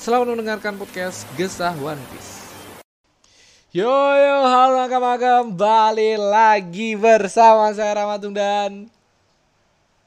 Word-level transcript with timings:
selamat 0.00 0.32
mendengarkan 0.32 0.80
podcast 0.80 1.28
Gesah 1.36 1.76
One 1.76 2.00
Piece. 2.08 2.40
Yo 3.68 3.92
yo, 3.92 4.36
halo 4.48 4.80
nakama 4.80 5.20
kembali 5.20 6.16
lagi 6.16 6.96
bersama 6.96 7.68
saya 7.76 8.00
Ramatung 8.00 8.32
dan 8.32 8.88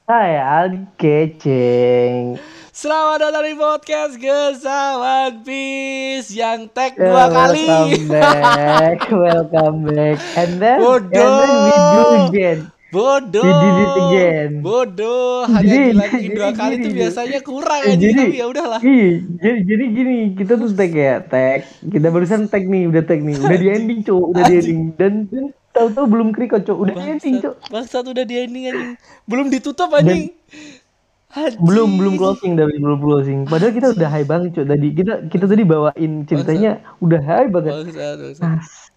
Saya 0.09 0.65
Aldi 0.65 0.89
Keceng. 0.97 2.41
Selamat 2.73 3.29
datang 3.29 3.45
di 3.45 3.53
podcast 3.53 4.17
Gesah 4.17 4.97
One 4.97 5.45
Piece 5.45 6.33
yang 6.33 6.65
tag 6.73 6.97
dua 6.97 7.29
kali. 7.29 7.69
Welcome 7.69 8.09
back. 8.09 8.99
Welcome 9.13 9.79
back. 9.93 10.17
And 10.33 10.51
then, 10.57 10.77
Bodoh. 10.81 11.13
and 11.13 11.33
then 11.37 11.53
we 11.53 11.75
do 11.77 12.03
again. 12.33 12.59
Bodoh. 12.93 13.41
We 13.41 13.49
did 13.57 13.77
it 13.81 13.95
again. 13.97 14.49
Bodoh. 14.61 15.49
Hanya 15.49 15.65
Jadi- 15.65 15.97
lagi 15.97 16.25
dua 16.29 16.49
jadi 16.53 16.59
kali 16.61 16.75
Jo. 16.77 16.89
biasanya 16.93 17.39
kurang 17.41 17.81
aja 17.81 17.97
jadi- 17.97 18.13
tapi 18.21 18.37
ya 18.37 18.45
udahlah. 18.45 18.79
Ih, 18.85 19.11
jadi, 19.41 19.59
jadi 19.65 19.83
gini, 19.89 20.17
kita 20.37 20.53
tuh 20.61 20.69
tag 20.77 20.93
ya, 20.93 21.13
tag. 21.25 21.65
Kita 21.81 22.07
barusan 22.13 22.45
tag 22.45 22.63
nih, 22.69 22.85
udah 22.93 23.01
tag 23.01 23.25
nih, 23.25 23.35
udah 23.41 23.57
di 23.57 23.67
ending 23.73 23.99
cowok, 24.05 24.25
udah 24.29 24.43
di 24.45 24.53
ending. 24.61 24.81
Dan, 24.93 25.13
dan 25.33 25.43
tahu-tahu 25.73 26.05
belum 26.05 26.27
klik 26.37 26.53
cowok, 26.53 26.79
udah 26.85 26.93
di 26.93 27.05
ending 27.17 27.35
cowok. 27.41 27.57
Bangsat 27.73 28.05
udah 28.05 28.23
di 28.23 28.35
ending 28.37 28.63
anjing. 28.69 28.93
Belum 29.25 29.45
ditutup 29.49 29.89
anjing. 29.89 30.29
Anjing. 30.29 31.65
belum 31.65 31.97
belum 31.97 32.13
closing 32.13 32.53
dari 32.53 32.77
belum 32.77 33.01
closing 33.01 33.49
padahal 33.49 33.73
kita 33.73 33.97
udah 33.97 34.05
high 34.05 34.21
banget 34.21 34.53
cuy 34.53 34.65
tadi 34.69 34.87
kita 34.93 35.13
kita 35.33 35.45
tadi 35.49 35.65
bawain 35.65 36.29
ceritanya 36.29 36.77
udah 37.01 37.21
high 37.25 37.49
banget 37.49 37.89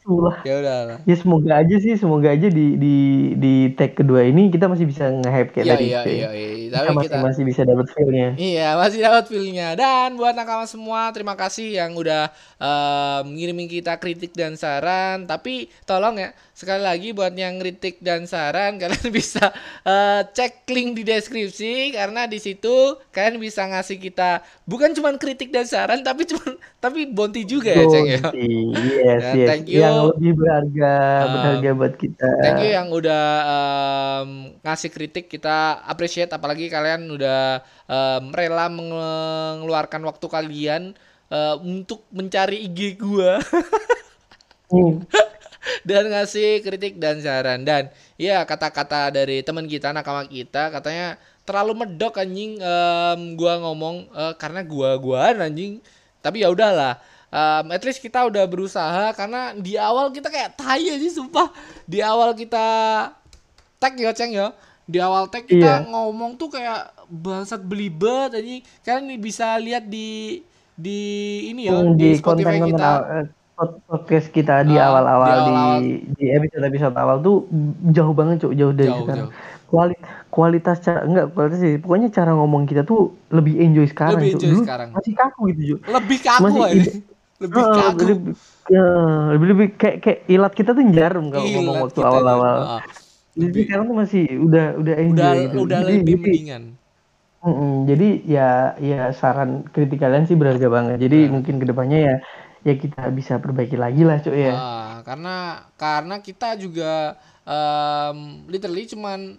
Asulah. 0.06 0.38
Ya 0.46 0.62
udahlah. 0.62 0.98
ya 1.02 1.14
semoga 1.18 1.50
aja 1.58 1.74
sih 1.82 1.98
semoga 1.98 2.30
aja 2.30 2.46
di 2.46 2.78
di 2.78 2.94
di 3.42 3.74
tag 3.74 3.98
kedua 3.98 4.22
ini 4.22 4.54
kita 4.54 4.70
masih 4.70 4.86
bisa 4.86 5.10
nge-hype 5.10 5.50
kayak 5.50 5.66
Iya 5.66 5.74
tadi 5.74 5.84
iya 5.90 6.00
iya 6.06 6.28
iya. 6.30 6.50
kita 6.70 6.78
Tapi 6.78 6.94
masih 6.94 7.10
kita 7.10 7.18
masih 7.26 7.42
bisa 7.42 7.62
dapat 7.66 7.86
feel-nya 7.90 8.28
Iya 8.38 8.68
masih 8.78 8.98
dapat 9.02 9.24
feel-nya 9.26 9.68
Dan 9.74 10.14
buat 10.14 10.38
nakama 10.38 10.62
semua 10.70 11.10
Terima 11.10 11.34
kasih 11.34 11.74
yang 11.74 11.98
udah 11.98 12.30
em, 12.62 13.24
ngirimin 13.34 13.66
kita 13.66 13.98
kritik 13.98 14.30
dan 14.30 14.54
saran 14.54 15.26
Tapi 15.26 15.66
tolong 15.82 16.22
ya 16.22 16.30
Sekali 16.56 16.80
lagi 16.80 17.12
buat 17.12 17.36
yang 17.36 17.60
kritik 17.60 18.00
dan 18.00 18.24
saran 18.24 18.76
Kalian 18.80 19.12
bisa 19.12 19.52
eh, 19.84 20.24
cek 20.24 20.64
link 20.72 20.96
di 20.96 21.04
deskripsi 21.04 21.92
Karena 21.92 22.24
di 22.24 22.40
situ 22.40 22.96
Kalian 23.12 23.36
bisa 23.36 23.68
ngasih 23.68 24.00
kita 24.00 24.40
Bukan 24.64 24.96
cuma 24.96 25.12
kritik 25.20 25.52
dan 25.52 25.68
saran 25.68 26.00
Tapi 26.00 26.24
cuma 26.24 26.56
Tapi 26.84 27.12
bonti 27.12 27.44
juga 27.44 27.76
ya 27.76 27.84
Ceng 27.84 28.08
ya 28.08 28.20
yes 28.32 29.20
Ya, 29.20 29.32
yes 29.36 29.48
thank 29.52 29.68
you. 29.68 29.84
yang 29.84 30.08
lebih 30.08 30.32
berharga 30.32 30.92
Um, 30.96 31.32
berharga 31.36 31.70
buat 31.76 31.94
kita 32.00 32.28
Thank 32.40 32.60
you 32.64 32.70
yang 32.72 32.88
udah 32.88 33.24
em, 33.44 34.30
ngasih 34.64 34.90
kritik 34.92 35.26
kita 35.28 35.84
appreciate 35.84 36.32
apalagi 36.32 36.72
kalian 36.72 37.04
udah 37.10 37.60
em, 37.84 38.24
rela 38.32 38.72
mengeluarkan 38.72 40.00
waktu 40.06 40.26
kalian 40.26 40.82
eh, 41.28 41.54
untuk 41.60 42.08
mencari 42.08 42.64
IG 42.64 42.96
gua 42.96 43.36
Hmm. 44.66 44.98
Dan 45.88 46.08
ngasih 46.08 46.60
kritik 46.60 46.96
dan 46.96 47.18
saran. 47.18 47.62
Dan 47.62 47.90
ya 48.16 48.42
kata-kata 48.42 49.10
dari 49.10 49.42
teman 49.42 49.66
kita 49.66 49.90
nakama 49.90 50.24
kita 50.24 50.70
katanya 50.70 51.16
terlalu 51.42 51.86
medok 51.86 52.18
anjing. 52.18 52.58
Em, 52.58 53.20
gua 53.34 53.58
ngomong 53.60 53.96
eh, 54.10 54.34
karena 54.36 54.60
gua 54.62 54.94
guaan 54.96 55.42
anjing. 55.42 55.78
Tapi 56.22 56.42
ya 56.42 56.50
udahlah. 56.50 56.98
Em, 57.30 57.66
at 57.70 57.82
least 57.82 57.98
kita 57.98 58.26
udah 58.26 58.46
berusaha 58.46 59.10
karena 59.12 59.54
di 59.54 59.74
awal 59.74 60.10
kita 60.10 60.30
kayak 60.30 60.54
tai 60.56 60.86
aja 60.90 61.08
sumpah. 61.10 61.50
Di 61.86 62.02
awal 62.02 62.34
kita 62.34 62.66
tag 63.76 63.94
ya 63.94 64.10
ceng 64.10 64.32
ya. 64.32 64.50
Di 64.86 65.02
awal 65.02 65.26
tag 65.26 65.44
kita 65.50 65.82
Iya. 65.82 65.90
ngomong 65.90 66.38
tuh 66.38 66.46
kayak 66.50 66.94
bangsat 67.10 67.62
belibet 67.62 68.34
anjing. 68.34 68.62
Kalian 68.82 69.18
bisa 69.18 69.58
lihat 69.58 69.86
di 69.86 70.40
di 70.76 71.00
ini 71.50 71.66
ya 71.66 71.74
Hmm, 71.74 71.96
di, 71.96 72.12
di 72.14 72.18
Spotify 72.20 72.60
kita. 72.60 72.90
Eh, 73.22 73.24
podcast 73.58 74.28
kita 74.28 74.60
di 74.62 74.76
Ah, 74.76 74.92
awal-awal 74.92 75.32
di 75.32 75.40
di, 75.40 75.50
awal-awal. 75.50 75.80
di 76.12 76.26
episode 76.28 76.64
episode 76.64 76.94
awal 76.94 77.16
tuh 77.18 77.36
jauh 77.88 78.12
banget 78.12 78.36
cuk 78.38 78.52
jauh 78.52 78.70
dari 78.70 78.86
Jauh, 78.86 79.00
sekarang. 79.02 79.28
jauh. 79.28 79.64
Kuali- 79.66 79.98
kualitas 80.28 80.76
cara 80.78 81.00
enggak 81.02 81.26
kualitas 81.32 81.58
sih. 81.58 81.74
Pokoknya 81.76 82.08
cara 82.08 82.30
ngomong 82.32 82.64
kita 82.64 82.82
tuh 82.82 83.00
lebih 83.28 83.58
enjoy 83.58 83.86
sekarang 83.86 84.20
Lebih 84.20 84.32
enjoy 84.36 84.50
Dulu 84.52 84.62
sekarang. 84.62 84.88
masih 84.92 85.12
kaku 85.12 85.40
gitu 85.50 85.62
cuk. 85.66 85.80
Lebih 85.88 86.18
kaku 86.20 86.42
Masih 86.44 86.60
aja. 86.62 86.74
ide- 86.76 86.96
lebih 87.42 87.56
Ah, 87.58 87.72
kaku. 87.74 87.98
lebih, 87.98 88.16
ya, 88.66 88.84
lebih 89.32 89.46
lebih 89.50 89.66
kayak 89.74 89.96
kayak 90.00 90.18
ilat 90.26 90.52
kita 90.52 90.70
tuh 90.70 90.84
jarum 90.88 91.26
kalau 91.28 91.46
ngomong 91.46 91.64
Ilat 91.72 91.82
waktu 91.82 91.98
kita 91.98 92.08
awal-awal. 92.08 92.56
Ah, 92.58 92.82
jadi 93.32 93.40
lebih- 93.42 93.64
sekarang 93.64 93.84
tuh 93.86 93.96
masih 93.96 94.22
udah 94.38 94.66
udah 94.76 94.94
enjoy 94.96 95.16
udah 95.16 95.32
gitu. 95.42 95.56
udah 95.58 95.78
jadi, 95.80 95.92
lebih 95.96 96.04
jadi, 96.06 96.22
mendingan. 96.22 96.62
Mm-mm, 97.38 97.74
jadi 97.86 98.08
ya 98.26 98.48
ya 98.76 99.00
saran 99.12 99.62
kritik 99.66 99.98
kalian 99.98 100.26
sih 100.26 100.34
berharga 100.34 100.66
banget. 100.66 100.98
Jadi 100.98 101.18
Benar. 101.20 101.32
mungkin 101.32 101.54
ke 101.56 101.66
depannya 101.66 101.98
ya 102.02 102.14
ya 102.66 102.74
kita 102.74 103.06
bisa 103.14 103.38
perbaiki 103.38 103.78
lagi 103.78 104.02
lah 104.02 104.18
cuk 104.18 104.34
ya 104.34 104.52
Ah, 104.52 104.94
karena 105.06 105.36
karena 105.78 106.18
kita 106.18 106.58
juga 106.58 107.14
em, 107.46 108.42
literally 108.50 108.90
cuman 108.90 109.38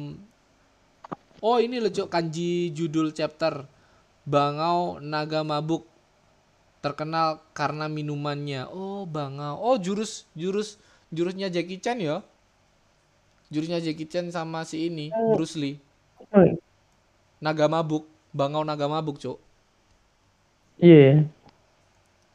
Oh, 1.44 1.58
ini 1.62 1.78
loh 1.84 1.92
Cuk, 1.94 2.10
kanji 2.10 2.74
judul 2.74 3.14
chapter. 3.14 3.68
Bangau 4.26 4.98
Naga 5.04 5.46
Mabuk 5.46 5.86
terkenal 6.82 7.42
karena 7.54 7.86
minumannya. 7.90 8.66
Oh, 8.74 9.06
Bangau. 9.06 9.56
Oh, 9.62 9.78
jurus 9.78 10.26
jurus 10.34 10.78
jurusnya 11.14 11.48
Jackie 11.54 11.78
Chan 11.82 12.02
ya. 12.02 12.22
Jurusnya 13.56 13.80
Jackie 13.80 14.12
Chan 14.12 14.28
sama 14.36 14.68
si 14.68 14.92
ini, 14.92 15.16
Bruce 15.32 15.56
Lee. 15.56 15.80
Oh, 16.36 16.44
Naga 17.40 17.72
Mabuk, 17.72 18.04
Bangau 18.36 18.68
Naga 18.68 18.92
Mabuk, 18.92 19.16
Cuk. 19.16 19.40
Iya. 20.76 21.24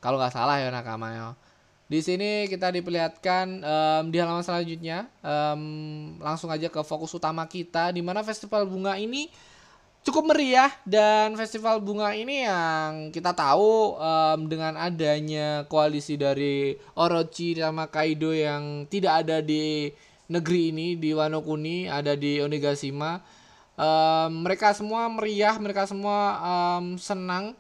Kalau 0.00 0.17
nggak 0.17 0.32
salah 0.32 0.56
ya 0.56 0.72
nakamanya. 0.72 1.37
Di 1.90 2.00
sini 2.00 2.46
kita 2.46 2.70
diperlihatkan 2.70 3.67
em, 3.67 4.05
di 4.14 4.17
halaman 4.22 4.46
selanjutnya 4.46 5.11
em, 5.20 5.61
langsung 6.22 6.46
aja 6.46 6.70
ke 6.70 6.81
fokus 6.87 7.11
utama 7.11 7.43
kita 7.50 7.90
di 7.90 7.99
mana 7.99 8.22
festival 8.22 8.62
bunga 8.62 8.94
ini 8.94 9.26
cukup 10.06 10.31
meriah 10.31 10.70
dan 10.87 11.34
festival 11.34 11.82
bunga 11.82 12.14
ini 12.14 12.46
yang 12.46 13.11
kita 13.11 13.34
tahu 13.34 13.99
em, 13.99 14.40
dengan 14.46 14.78
adanya 14.78 15.67
koalisi 15.67 16.14
dari 16.14 16.78
Orochi 16.94 17.58
sama 17.58 17.90
Kaido 17.90 18.31
yang 18.31 18.87
tidak 18.87 19.26
ada 19.26 19.43
di 19.43 19.90
negeri 20.31 20.71
ini 20.71 20.94
di 20.94 21.11
Wano 21.11 21.43
Kuni 21.43 21.91
ada 21.91 22.15
di 22.15 22.38
Onigashima. 22.38 23.19
Em, 23.75 24.31
mereka 24.47 24.71
semua 24.71 25.11
meriah 25.11 25.59
mereka 25.59 25.91
semua 25.91 26.38
em, 26.79 26.94
senang. 26.97 27.59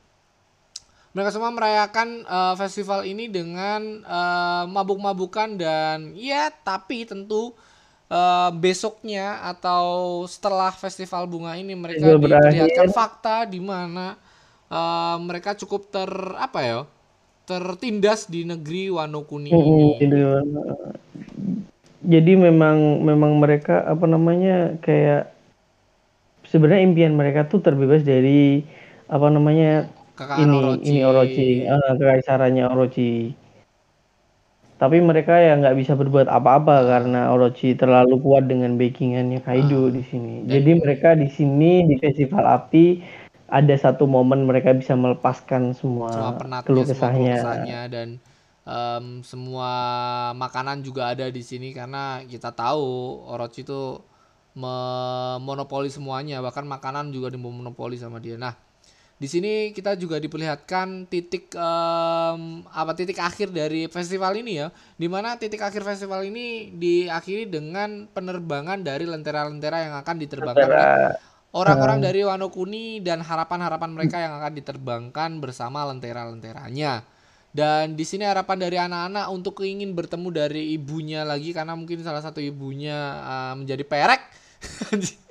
Mereka 1.10 1.34
semua 1.34 1.50
merayakan 1.50 2.22
eh, 2.22 2.54
festival 2.54 3.02
ini 3.02 3.26
dengan 3.26 3.82
eh, 4.06 4.64
mabuk-mabukan 4.70 5.58
dan 5.58 6.14
ya 6.14 6.54
tapi 6.62 7.02
tentu 7.02 7.50
eh, 8.06 8.50
besoknya 8.54 9.42
atau 9.42 10.22
setelah 10.30 10.70
festival 10.70 11.26
bunga 11.26 11.58
ini 11.58 11.74
mereka 11.74 12.14
diperlihatkan 12.14 12.94
fakta 12.94 13.50
di 13.50 13.58
mana 13.58 14.14
eh, 14.70 15.16
mereka 15.18 15.58
cukup 15.58 15.90
ter 15.90 16.10
apa 16.38 16.60
ya 16.62 16.80
tertindas 17.50 18.30
di 18.30 18.46
negeri 18.46 18.94
Wano 18.94 19.26
Kuni 19.26 19.50
ini. 19.50 19.98
Jadi 22.00 22.32
memang 22.32 23.04
memang 23.04 23.36
mereka 23.36 23.84
apa 23.84 24.08
namanya 24.08 24.80
kayak 24.80 25.36
sebenarnya 26.48 26.82
impian 26.88 27.12
mereka 27.12 27.44
tuh 27.44 27.60
terbebas 27.60 28.02
dari 28.02 28.64
apa 29.10 29.26
namanya 29.28 29.90
Kekayaan 30.16 30.44
ini 30.44 30.56
Orochi. 30.56 30.84
ini 30.88 31.00
Orochi, 31.04 31.48
eh, 31.64 31.90
kekaisarannya 31.96 32.64
Orochi. 32.68 33.12
Tapi 34.80 34.96
mereka 35.04 35.36
ya 35.36 35.60
nggak 35.60 35.76
bisa 35.76 35.92
berbuat 35.92 36.24
apa-apa 36.24 36.88
karena 36.88 37.28
Orochi 37.32 37.76
terlalu 37.76 38.16
kuat 38.20 38.48
dengan 38.48 38.80
backingannya 38.80 39.44
Kaido 39.44 39.92
di 39.92 40.00
sini. 40.00 40.48
Jadi 40.48 40.70
mereka 40.80 41.12
di 41.12 41.28
sini 41.28 41.84
di 41.84 42.00
festival 42.00 42.48
api 42.48 43.04
ada 43.52 43.76
satu 43.76 44.08
momen 44.08 44.48
mereka 44.48 44.72
bisa 44.72 44.96
melepaskan 44.96 45.76
semua, 45.76 46.38
keluh 46.64 46.88
kesahnya 46.88 47.44
dan 47.92 48.16
em, 48.64 49.24
semua 49.24 49.70
makanan 50.36 50.84
juga 50.84 51.12
ada 51.12 51.28
di 51.28 51.42
sini 51.44 51.72
karena 51.72 52.24
kita 52.24 52.52
tahu 52.52 52.84
Orochi 53.28 53.64
itu 53.64 54.00
memonopoli 54.56 55.88
semuanya 55.88 56.42
bahkan 56.42 56.66
makanan 56.66 57.14
juga 57.14 57.30
dimonopoli 57.30 57.94
sama 57.96 58.18
dia. 58.18 58.34
Nah, 58.34 58.58
di 59.20 59.28
sini 59.28 59.70
kita 59.76 59.94
juga 60.00 60.16
diperlihatkan 60.16 61.06
titik 61.06 61.52
em, 61.54 62.64
apa 62.68 62.92
titik 62.96 63.20
akhir 63.20 63.52
dari 63.52 63.86
festival 63.86 64.32
ini 64.40 64.64
ya, 64.64 64.72
di 64.96 65.06
mana 65.06 65.36
titik 65.36 65.60
akhir 65.60 65.84
festival 65.84 66.24
ini 66.24 66.72
diakhiri 66.74 67.46
dengan 67.46 68.08
penerbangan 68.10 68.80
dari 68.80 69.04
lentera-lentera 69.04 69.86
yang 69.86 69.94
akan 70.00 70.16
diterbangkan 70.18 70.68
oleh 70.68 70.84
Antara 70.88 71.30
orang-orang 71.50 71.98
dari 71.98 72.20
Wano 72.22 72.48
Kuni 72.50 73.02
dan 73.02 73.22
harapan-harapan 73.26 73.90
mereka 73.90 74.22
yang 74.22 74.38
akan 74.38 74.52
diterbangkan 74.54 75.30
bersama 75.42 75.82
lentera-lenteranya. 75.90 77.02
Dan 77.50 77.98
di 77.98 78.06
sini 78.06 78.22
harapan 78.22 78.58
dari 78.62 78.78
anak-anak 78.78 79.26
untuk 79.34 79.58
ingin 79.66 79.90
bertemu 79.90 80.28
dari 80.30 80.70
ibunya 80.74 81.26
lagi 81.26 81.50
karena 81.50 81.74
mungkin 81.74 81.98
salah 82.06 82.22
satu 82.22 82.38
ibunya 82.38 82.94
uh, 83.26 83.54
menjadi 83.58 83.82
perek. 83.82 84.22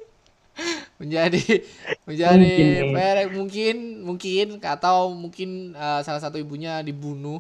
menjadi 1.00 1.63
menjadi 2.04 2.44
Mungkin 2.44 2.83
nih. 2.83 2.92
perek 2.92 3.27
mungkin 3.31 3.75
mungkin 4.04 4.45
atau 4.60 5.16
mungkin 5.16 5.71
uh, 5.71 6.04
salah 6.04 6.19
satu 6.19 6.36
ibunya 6.36 6.83
dibunuh 6.83 7.39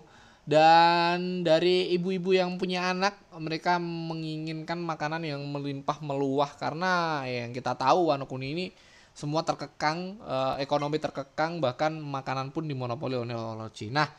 dan 0.49 1.45
dari 1.45 1.93
ibu-ibu 1.93 2.33
yang 2.33 2.57
punya 2.57 2.89
anak 2.89 3.19
mereka 3.37 3.77
menginginkan 3.77 4.81
makanan 4.81 5.21
yang 5.21 5.45
melimpah 5.45 6.01
meluah 6.01 6.49
karena 6.57 7.21
ya, 7.29 7.45
yang 7.45 7.53
kita 7.53 7.77
tahu 7.77 8.09
Wano 8.09 8.25
Kuni 8.25 8.57
ini 8.57 8.65
semua 9.13 9.45
terkekang 9.45 10.17
eh, 10.17 10.63
ekonomi 10.65 10.97
terkekang 10.97 11.61
bahkan 11.61 11.93
makanan 12.01 12.49
pun 12.49 12.65
dimonopoli 12.65 13.19
oleh 13.19 13.35
Orochi. 13.35 13.93
Nah, 13.93 14.09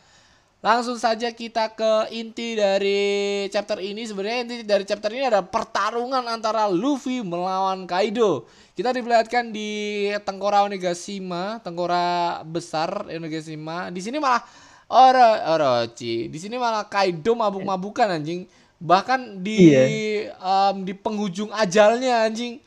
langsung 0.61 1.01
saja 1.01 1.33
kita 1.33 1.73
ke 1.73 2.13
inti 2.13 2.57
dari 2.57 3.45
chapter 3.49 3.81
ini. 3.81 4.05
Sebenarnya 4.05 4.39
inti 4.45 4.57
dari 4.65 4.85
chapter 4.85 5.09
ini 5.13 5.25
ada 5.29 5.41
pertarungan 5.41 6.25
antara 6.29 6.69
Luffy 6.69 7.25
melawan 7.25 7.89
Kaido. 7.89 8.45
Kita 8.77 8.93
diperlihatkan 8.93 9.53
di 9.53 10.09
Tengkora 10.25 10.65
Onigashima, 10.65 11.61
Tengkora 11.65 12.41
besar 12.45 13.09
Onigashima. 13.09 13.89
Di 13.93 14.01
sini 14.05 14.21
malah 14.21 14.45
Oro 14.89 15.31
Orochi. 15.57 16.29
Di 16.29 16.39
sini 16.41 16.61
malah 16.61 16.85
Kaido 16.89 17.33
mabuk-mabukan 17.37 18.21
anjing. 18.21 18.45
Bahkan 18.81 19.45
di 19.45 19.77
Iya. 19.77 20.33
em, 20.41 20.77
di 20.89 20.93
penghujung 20.97 21.53
ajalnya 21.53 22.25
anjing. 22.25 22.61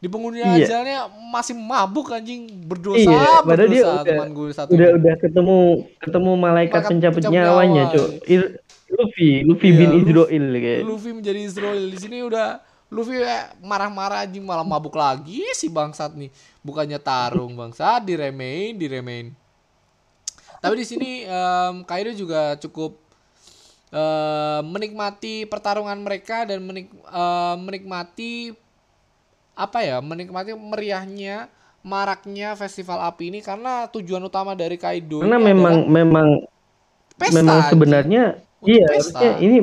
Di 0.00 0.08
penghujung 0.08 0.40
Iya. 0.40 0.64
ajalnya 0.64 0.98
masih 1.28 1.52
mabuk 1.52 2.08
anjing 2.08 2.48
berdosa 2.64 3.04
Iya, 3.04 3.44
padahal 3.44 3.68
dia 3.68 3.84
berdosa 3.84 3.92
udah 3.92 4.04
teman 4.08 4.28
gue 4.32 4.48
satu 4.50 4.70
udah 4.72 4.88
udah 4.96 5.14
ketemu 5.20 5.58
ketemu 6.00 6.30
malaikat 6.34 6.80
pencabut 6.82 7.22
nyawanya. 7.22 7.84
Il- 8.24 8.56
Luffy, 8.90 9.46
Luffy 9.46 9.68
Iya, 9.70 9.78
bin 9.78 9.90
Israel 10.02 10.44
kayak. 10.50 10.80
Luffy 10.82 11.10
menjadi 11.14 11.40
Israel 11.40 11.84
di 11.84 11.98
sini 12.00 12.24
udah 12.24 12.58
Luffy 12.90 13.22
kayak 13.22 13.60
marah-marah 13.62 14.26
anjing 14.26 14.42
malah 14.42 14.66
mabuk 14.66 14.98
lagi 14.98 15.46
si 15.54 15.70
bangsat 15.70 16.16
nih. 16.18 16.26
Bukannya 16.58 16.98
tarung 16.98 17.54
bangsat 17.54 18.02
diremehin, 18.02 18.74
diremehin. 18.74 19.30
Tapi 20.58 20.74
di 20.74 20.86
sini 20.88 21.10
em, 21.22 21.86
Kaido 21.86 22.10
juga 22.10 22.58
cukup 22.58 22.98
em, 23.90 24.62
menikmati 24.66 25.46
pertarungan 25.46 25.94
mereka 25.96 26.42
dan 26.44 26.58
menik- 26.58 26.90
em, 26.90 27.56
menikmati 27.60 28.56
apa 29.64 29.78
ya? 29.84 29.96
Menikmati 30.00 30.50
meriahnya 30.56 31.50
maraknya 31.92 32.48
festival 32.60 32.98
api 33.08 33.32
ini 33.32 33.40
karena 33.40 33.88
tujuan 33.94 34.20
utama 34.28 34.52
dari 34.52 34.76
Kaido 34.76 35.20
Karena 35.20 35.36
ini 35.36 35.44
memang 35.48 35.76
memang 35.88 36.28
pesta, 37.20 37.32
memang 37.38 37.58
sebenarnya 37.70 38.22
iya 38.64 38.84
pesta. 38.88 39.20
harusnya 39.20 39.30
ini 39.44 39.56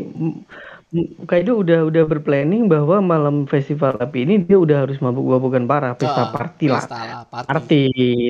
Kaido 1.27 1.60
udah 1.60 1.84
udah 1.92 2.04
berplanning 2.08 2.72
bahwa 2.72 3.04
malam 3.04 3.44
festival 3.51 4.00
api 4.00 4.24
ini 4.24 4.36
dia 4.48 4.56
udah 4.56 4.77
harus 4.88 4.98
mabuk-mabukan 5.04 5.68
parah, 5.68 5.94
pesta 6.00 6.24
Ah, 6.24 6.32
party 6.32 6.66
lah. 6.72 6.88
pesta 6.88 6.98
lah, 7.04 7.22
party. 7.27 7.51
Party, 7.51 7.82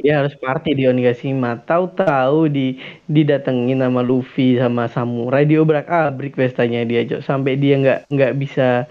dia 0.01 0.13
harus 0.25 0.33
party 0.41 0.69
di 0.73 0.83
Onigashima. 0.89 1.61
Tahu-tahu 1.69 2.49
di 2.49 2.81
didatengin 3.05 3.77
sama 3.85 4.01
Luffy 4.01 4.57
sama 4.57 4.89
samurai 4.89 5.45
diobrak-abrik 5.45 6.33
pestanya 6.33 6.81
dia. 6.89 7.05
Sampai 7.21 7.61
dia 7.61 7.77
nggak 7.77 7.99
nggak 8.09 8.33
bisa 8.41 8.89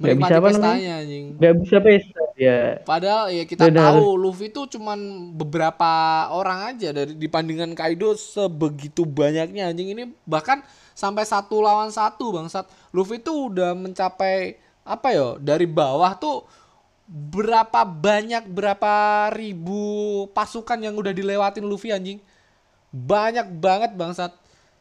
nggak 0.00 0.16
Menikmati 0.16 0.32
bisa 0.32 0.34
apa 0.40 0.48
namanya? 0.48 0.80
pestanya 0.80 0.92
anjing. 1.04 1.24
nggak 1.36 1.54
bisa 1.60 1.76
pesta 1.84 2.22
dia. 2.32 2.58
Padahal 2.88 3.24
ya 3.36 3.44
kita 3.44 3.68
Benar. 3.68 3.92
tahu 3.92 4.04
Luffy 4.16 4.48
itu 4.48 4.62
cuman 4.64 4.98
beberapa 5.36 5.92
orang 6.32 6.72
aja 6.72 6.88
dari 6.96 7.12
dibandingkan 7.12 7.76
Kaido 7.76 8.16
sebegitu 8.16 9.04
banyaknya 9.04 9.68
anjing 9.68 9.92
ini 9.92 10.04
bahkan 10.24 10.64
sampai 10.96 11.28
satu 11.28 11.60
lawan 11.60 11.92
satu 11.92 12.32
bangsat. 12.32 12.64
Luffy 12.96 13.20
itu 13.20 13.52
udah 13.52 13.76
mencapai 13.76 14.56
apa 14.88 15.08
ya 15.12 15.36
dari 15.36 15.68
bawah 15.68 16.16
tuh 16.16 16.48
berapa 17.04 17.84
banyak 17.84 18.48
berapa 18.48 19.28
ribu 19.36 20.24
pasukan 20.32 20.80
yang 20.80 20.96
udah 20.96 21.12
dilewatin 21.12 21.68
Luffy 21.68 21.92
anjing. 21.92 22.24
Banyak 22.90 23.52
banget 23.60 23.92
bangsat 24.00 24.32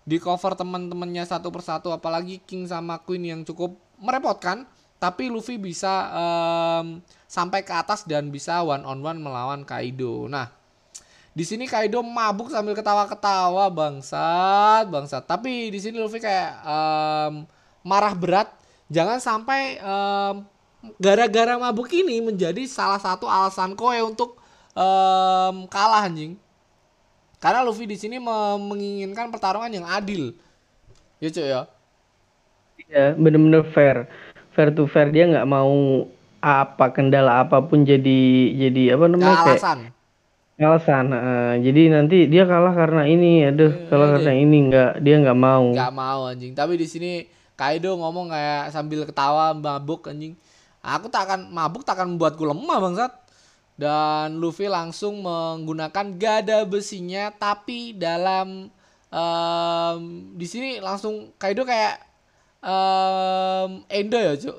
di 0.08 0.16
cover 0.18 0.56
teman-temannya 0.56 1.28
satu 1.28 1.52
persatu 1.52 1.92
apalagi 1.92 2.40
King 2.48 2.66
sama 2.66 3.04
Queen 3.04 3.28
yang 3.28 3.42
cukup 3.44 3.76
merepotkan 4.00 4.64
tapi 5.00 5.32
Luffy 5.32 5.56
bisa 5.56 6.12
em, 6.12 7.00
sampai 7.24 7.63
ke 7.63 7.72
atas 7.72 8.03
dan 8.03 8.27
bisa 8.29 8.60
one 8.60 8.84
on 8.84 9.00
one 9.00 9.20
melawan 9.24 9.63
Kaido. 9.63 10.27
Nah, 10.27 10.51
di 11.32 11.48
sini 11.48 11.65
Kaido 11.72 12.03
mabuk 12.03 12.51
sambil 12.51 12.75
ketawa-ketawa 12.75 13.72
bangsat, 13.72 14.91
bangsat. 14.91 15.24
Tapi 15.24 15.72
di 15.72 15.79
sini 15.79 16.03
Luffy 16.03 16.20
kayak 16.20 16.51
em, 16.68 17.48
marah 17.82 18.12
berat. 18.12 18.51
Jangan 18.91 19.24
sampai 19.24 19.79
em, 19.79 20.36
gara-gara 21.00 21.56
mabuk 21.56 21.88
ini 21.96 22.20
menjadi 22.20 22.68
salah 22.68 23.00
satu 23.00 23.24
alasan 23.24 23.79
Koe 23.79 24.03
untuk 24.03 24.36
em, 24.75 25.63
kalah 25.72 26.12
anjing. 26.12 26.36
Karena 27.39 27.63
Luffy 27.63 27.88
di 27.88 27.96
sini 27.96 28.20
me- 28.20 28.60
menginginkan 28.60 29.32
pertarungan 29.32 29.72
yang 29.72 29.88
adil. 29.88 30.36
Ya 31.24 31.32
cuy 31.32 31.48
ya. 31.48 31.62
Ya, 32.89 33.13
bener-bener 33.15 33.63
fair 33.75 34.08
fair 34.60 34.75
to 34.75 34.84
fair 34.92 35.08
dia 35.08 35.24
nggak 35.24 35.48
mau 35.48 36.04
apa 36.44 36.92
kendala 36.92 37.48
apa 37.48 37.63
pun 37.63 37.88
jadi 37.88 38.20
jadi 38.60 39.00
apa 39.00 39.08
namanya 39.08 39.39
alasan 39.39 39.48
kayak 39.48 39.56
alasan. 39.56 39.80
Alasan 40.60 41.06
uh, 41.16 41.54
jadi 41.63 41.82
nanti 41.96 42.28
dia 42.28 42.44
kalah 42.44 42.75
karena 42.75 43.08
ini 43.08 43.48
aduh 43.48 43.72
hmm, 43.72 43.88
kalah 43.88 44.08
ini. 44.12 44.16
karena 44.20 44.32
ini 44.36 44.58
nggak 44.68 44.92
dia 45.00 45.16
nggak 45.24 45.39
mau. 45.39 45.66
Nggak 45.72 45.94
mau 45.96 46.22
anjing. 46.28 46.51
Tapi 46.51 46.75
di 46.75 46.84
sini 46.84 47.12
Kaido 47.56 47.96
ngomong 47.96 48.28
kayak 48.28 48.75
sambil 48.75 49.08
ketawa 49.08 49.56
mabuk 49.56 50.12
anjing. 50.12 50.36
Aku 50.84 51.08
tak 51.08 51.32
akan 51.32 51.48
mabuk 51.56 51.88
tak 51.88 51.96
akan 51.96 52.20
membuatku 52.20 52.44
lemah 52.44 52.78
bangsat. 52.84 53.12
Dan 53.80 54.44
Luffy 54.44 54.68
langsung 54.68 55.24
menggunakan 55.24 56.20
gada 56.20 56.68
besinya 56.68 57.32
tapi 57.32 57.96
dalam 57.96 58.68
um, 59.08 60.00
di 60.36 60.44
sini 60.44 60.84
langsung 60.84 61.32
Kaido 61.39 61.63
kayak 61.63 62.09
um, 62.63 63.84
Endo 63.88 64.18
ya 64.18 64.34
cuk? 64.38 64.58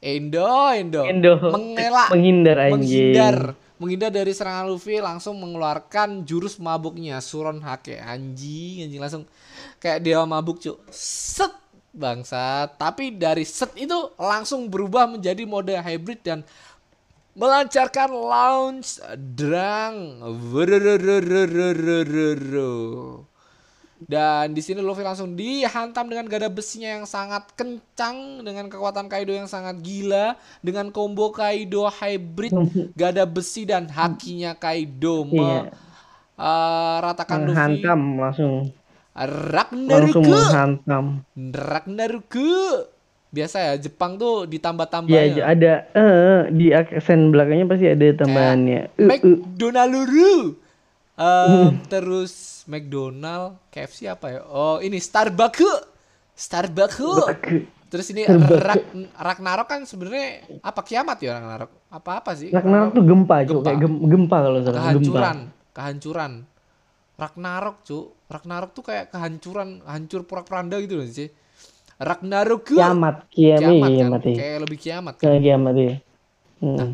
Endo 0.00 0.46
Endo, 0.72 1.02
Endo. 1.02 1.32
mengelak. 1.50 2.08
Menghindar 2.12 2.56
anjing. 2.68 2.76
Menghindar. 2.78 3.36
Menghindar 3.76 4.08
dari 4.08 4.32
serangan 4.32 4.72
Luffy 4.72 4.96
langsung 5.04 5.36
mengeluarkan 5.36 6.24
jurus 6.24 6.56
mabuknya 6.56 7.20
Suron 7.20 7.60
Hake. 7.60 8.00
Anjing 8.00 8.88
anjing 8.88 9.00
langsung 9.02 9.24
kayak 9.80 10.00
dia 10.00 10.20
mabuk 10.24 10.60
cuk. 10.60 10.80
Set 10.92 11.52
bangsa 11.96 12.68
tapi 12.76 13.16
dari 13.16 13.48
set 13.48 13.72
itu 13.80 14.12
langsung 14.20 14.68
berubah 14.68 15.08
menjadi 15.08 15.48
mode 15.48 15.72
hybrid 15.80 16.20
dan 16.20 16.44
melancarkan 17.36 18.12
launch 18.12 19.00
drang. 19.36 20.24
Dan 23.96 24.52
di 24.52 24.60
sini 24.60 24.84
Luffy 24.84 25.00
langsung 25.00 25.32
dihantam 25.32 26.12
dengan 26.12 26.28
gada 26.28 26.52
besinya 26.52 27.00
yang 27.00 27.08
sangat 27.08 27.48
kencang 27.56 28.44
dengan 28.44 28.68
kekuatan 28.68 29.08
Kaido 29.08 29.32
yang 29.32 29.48
sangat 29.48 29.80
gila 29.80 30.36
dengan 30.60 30.92
combo 30.92 31.32
Kaido 31.32 31.88
hybrid 31.88 32.52
gada 33.00 33.24
besi 33.24 33.64
dan 33.64 33.88
hakinya 33.88 34.52
Kaido 34.52 35.24
me, 35.24 35.40
iya. 35.40 35.60
uh, 36.36 36.96
ratakan 37.00 37.48
Luffy. 37.48 37.56
Hantam 37.56 38.00
langsung. 38.20 38.68
Ragnaruku. 39.16 40.28
Langsung. 40.28 41.24
Ragnaruku. 41.56 42.52
Biasa 43.32 43.56
ya 43.72 43.74
Jepang 43.80 44.20
tuh 44.20 44.44
ditambah-tambah. 44.44 45.08
Iya, 45.08 45.40
ada 45.40 45.72
uh, 45.96 46.40
di 46.52 46.76
aksen 46.76 47.32
belakangnya 47.32 47.64
pasti 47.64 47.86
ada 47.88 48.06
tambahannya. 48.12 48.92
Uh, 48.92 49.00
uh. 49.00 49.08
McDonald's. 49.08 50.65
Em, 51.16 51.80
terus 51.92 52.62
McDonald 52.68 53.56
KFC 53.72 54.04
apa 54.06 54.26
ya? 54.36 54.40
Oh 54.44 54.78
ini 54.84 55.00
Starbucks. 55.00 55.64
Starbucks. 56.36 57.00
Terus 57.86 58.06
ini 58.12 58.28
Rak, 58.28 59.14
Ragnarok 59.16 59.66
kan 59.70 59.80
sebenarnya 59.88 60.44
apa? 60.60 60.84
Kiamat 60.84 61.18
ya 61.22 61.40
Ragnarok? 61.40 61.70
Apa 61.88 62.10
apa 62.20 62.36
sih? 62.36 62.52
Ragnarok 62.52 62.90
tuh 62.92 63.04
gempa, 63.06 63.36
Cuk. 63.46 63.48
Gempa. 63.48 63.64
Kayak 63.64 63.78
gem- 63.80 64.02
gempa 64.04 64.36
kalau 64.42 64.58
salah, 64.60 64.72
gempa. 64.74 64.82
kehancuran. 64.84 65.38
Kehancuran. 65.72 66.32
Ragnarok 67.16 67.76
cu 67.80 67.98
Ragnarok 68.28 68.70
tuh 68.76 68.84
kayak 68.84 69.08
kehancuran 69.08 69.80
hancur 69.88 70.28
porak-poranda 70.28 70.76
gitu 70.84 71.00
loh 71.00 71.08
sih. 71.08 71.30
Ragnarok. 71.96 72.76
Kiamat, 72.76 73.30
kiamat, 73.32 73.62
kiamat 73.64 73.80
kan? 73.80 73.92
kiamat 73.96 74.20
ya. 74.20 74.36
kayak 74.36 74.58
lebih 74.68 74.78
kiamat 74.82 75.14
kan? 75.16 75.24
Kayak 75.24 75.40
kiamat 75.46 75.74
ya. 75.78 75.94
Hmm. 76.60 76.90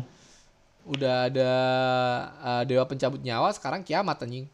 Udah 0.85 1.15
ada 1.25 1.51
uh, 2.37 2.63
dewa 2.63 2.83
pencabut 2.83 3.19
nyawa 3.19 3.49
sekarang 3.49 3.81
kiamat 3.81 4.19
anjing 4.19 4.47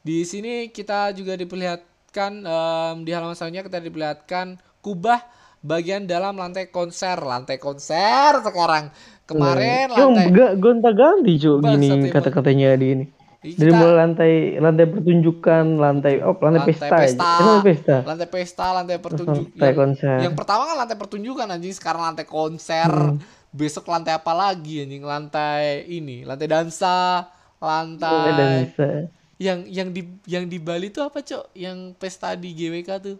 di 0.00 0.22
sini 0.22 0.68
kita 0.68 1.12
juga 1.12 1.32
diperlihatkan 1.34 2.32
em, 2.40 2.96
di 3.00 3.10
halaman 3.10 3.32
selanjutnya 3.32 3.64
kita 3.64 3.78
diperlihatkan 3.78 4.46
kubah 4.80 5.20
bagian 5.60 6.04
dalam 6.04 6.34
lantai 6.34 6.68
konser 6.68 7.16
lantai 7.18 7.56
konser 7.56 8.40
sekarang 8.40 8.88
kemarin 9.24 9.88
Cuma 9.88 10.08
lantai 10.16 10.26
gak 10.30 10.52
gonta 10.56 10.90
ganti 10.90 11.36
Bangsat 11.54 11.70
gini 11.74 11.88
emang. 12.02 12.10
kata-katanya 12.10 12.68
di 12.74 12.88
ini. 12.90 13.04
Ih, 13.40 13.56
Dari 13.56 13.68
kita- 13.68 13.78
mulai 13.78 13.96
lantai 13.98 14.32
lantai 14.58 14.84
pertunjukan, 14.86 15.64
lantai 15.74 16.14
oh 16.20 16.36
lantai, 16.36 16.66
pesta, 16.66 16.92
aja. 16.92 17.08
Eh, 17.08 17.16
lantai 17.40 17.64
pesta. 17.66 17.96
lantai 18.02 18.28
pesta 18.28 18.66
lantai 18.70 18.96
pertunjukan 18.98 19.52
Lantai 19.54 19.72
konser. 19.74 20.16
yang 20.18 20.34
pertama 20.34 20.62
kan 20.64 20.76
lantai 20.78 20.96
pertunjukan 20.96 21.46
anjing 21.48 21.72
sekarang 21.72 22.02
lantai 22.04 22.26
konser 22.26 22.84
Hmm. 22.84 23.16
Besok 23.50 23.90
lantai 23.90 24.14
apa 24.14 24.32
lagi 24.32 24.86
anjing? 24.86 25.02
Lantai 25.02 25.84
ini 25.90 26.22
lantai 26.22 26.46
dansa 26.46 27.26
lantai 27.60 28.08
Lantai 28.08 28.34
dansa. 28.38 28.88
yang 29.36 29.58
yang 29.68 29.88
di 29.92 30.02
yang 30.24 30.44
di 30.46 30.58
Bali 30.62 30.88
tuh 30.88 31.04
apa 31.04 31.20
cok? 31.20 31.52
Yang 31.52 31.98
pesta 31.98 32.32
di 32.38 32.54
GWK 32.54 32.90
tuh. 33.02 33.18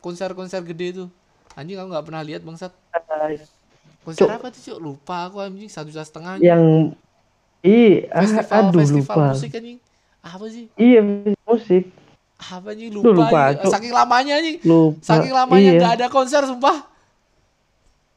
Konser-konser 0.00 0.64
gede 0.64 1.04
tuh. 1.04 1.08
Anjing 1.56 1.76
aku 1.80 1.88
nggak 1.90 2.06
pernah 2.06 2.22
lihat 2.22 2.44
bangsat. 2.44 2.72
Konser 4.04 4.28
apa 4.30 4.48
tuh 4.52 4.60
cok? 4.60 4.78
Lupa 4.78 5.28
aku 5.28 5.42
anjing. 5.42 5.68
Satu 5.72 5.88
juta 5.90 6.04
setengah 6.04 6.38
anjing. 6.38 6.48
Yang 6.48 6.64
i 7.60 8.08
ah, 8.08 8.24
festival 8.24 8.60
aduh 8.72 8.80
festival 8.80 9.16
lupa. 9.16 9.32
musik 9.34 9.50
anjing. 9.56 9.78
Apa 10.20 10.44
sih? 10.52 10.64
Iya 10.76 11.00
musik. 11.48 11.84
Apa 12.40 12.66
anjing? 12.72 12.88
Duh, 12.92 13.02
lupa, 13.02 13.16
lupa, 13.24 13.40
anjing. 13.52 13.72
Saking 13.72 13.92
lamanya 13.92 14.32
anjing. 14.36 14.58
Lupa. 14.64 15.00
saking 15.04 15.32
lamanya 15.32 15.70
iya. 15.72 15.80
nggak 15.80 15.94
ada 16.00 16.06
konser 16.12 16.42
sumpah 16.44 16.90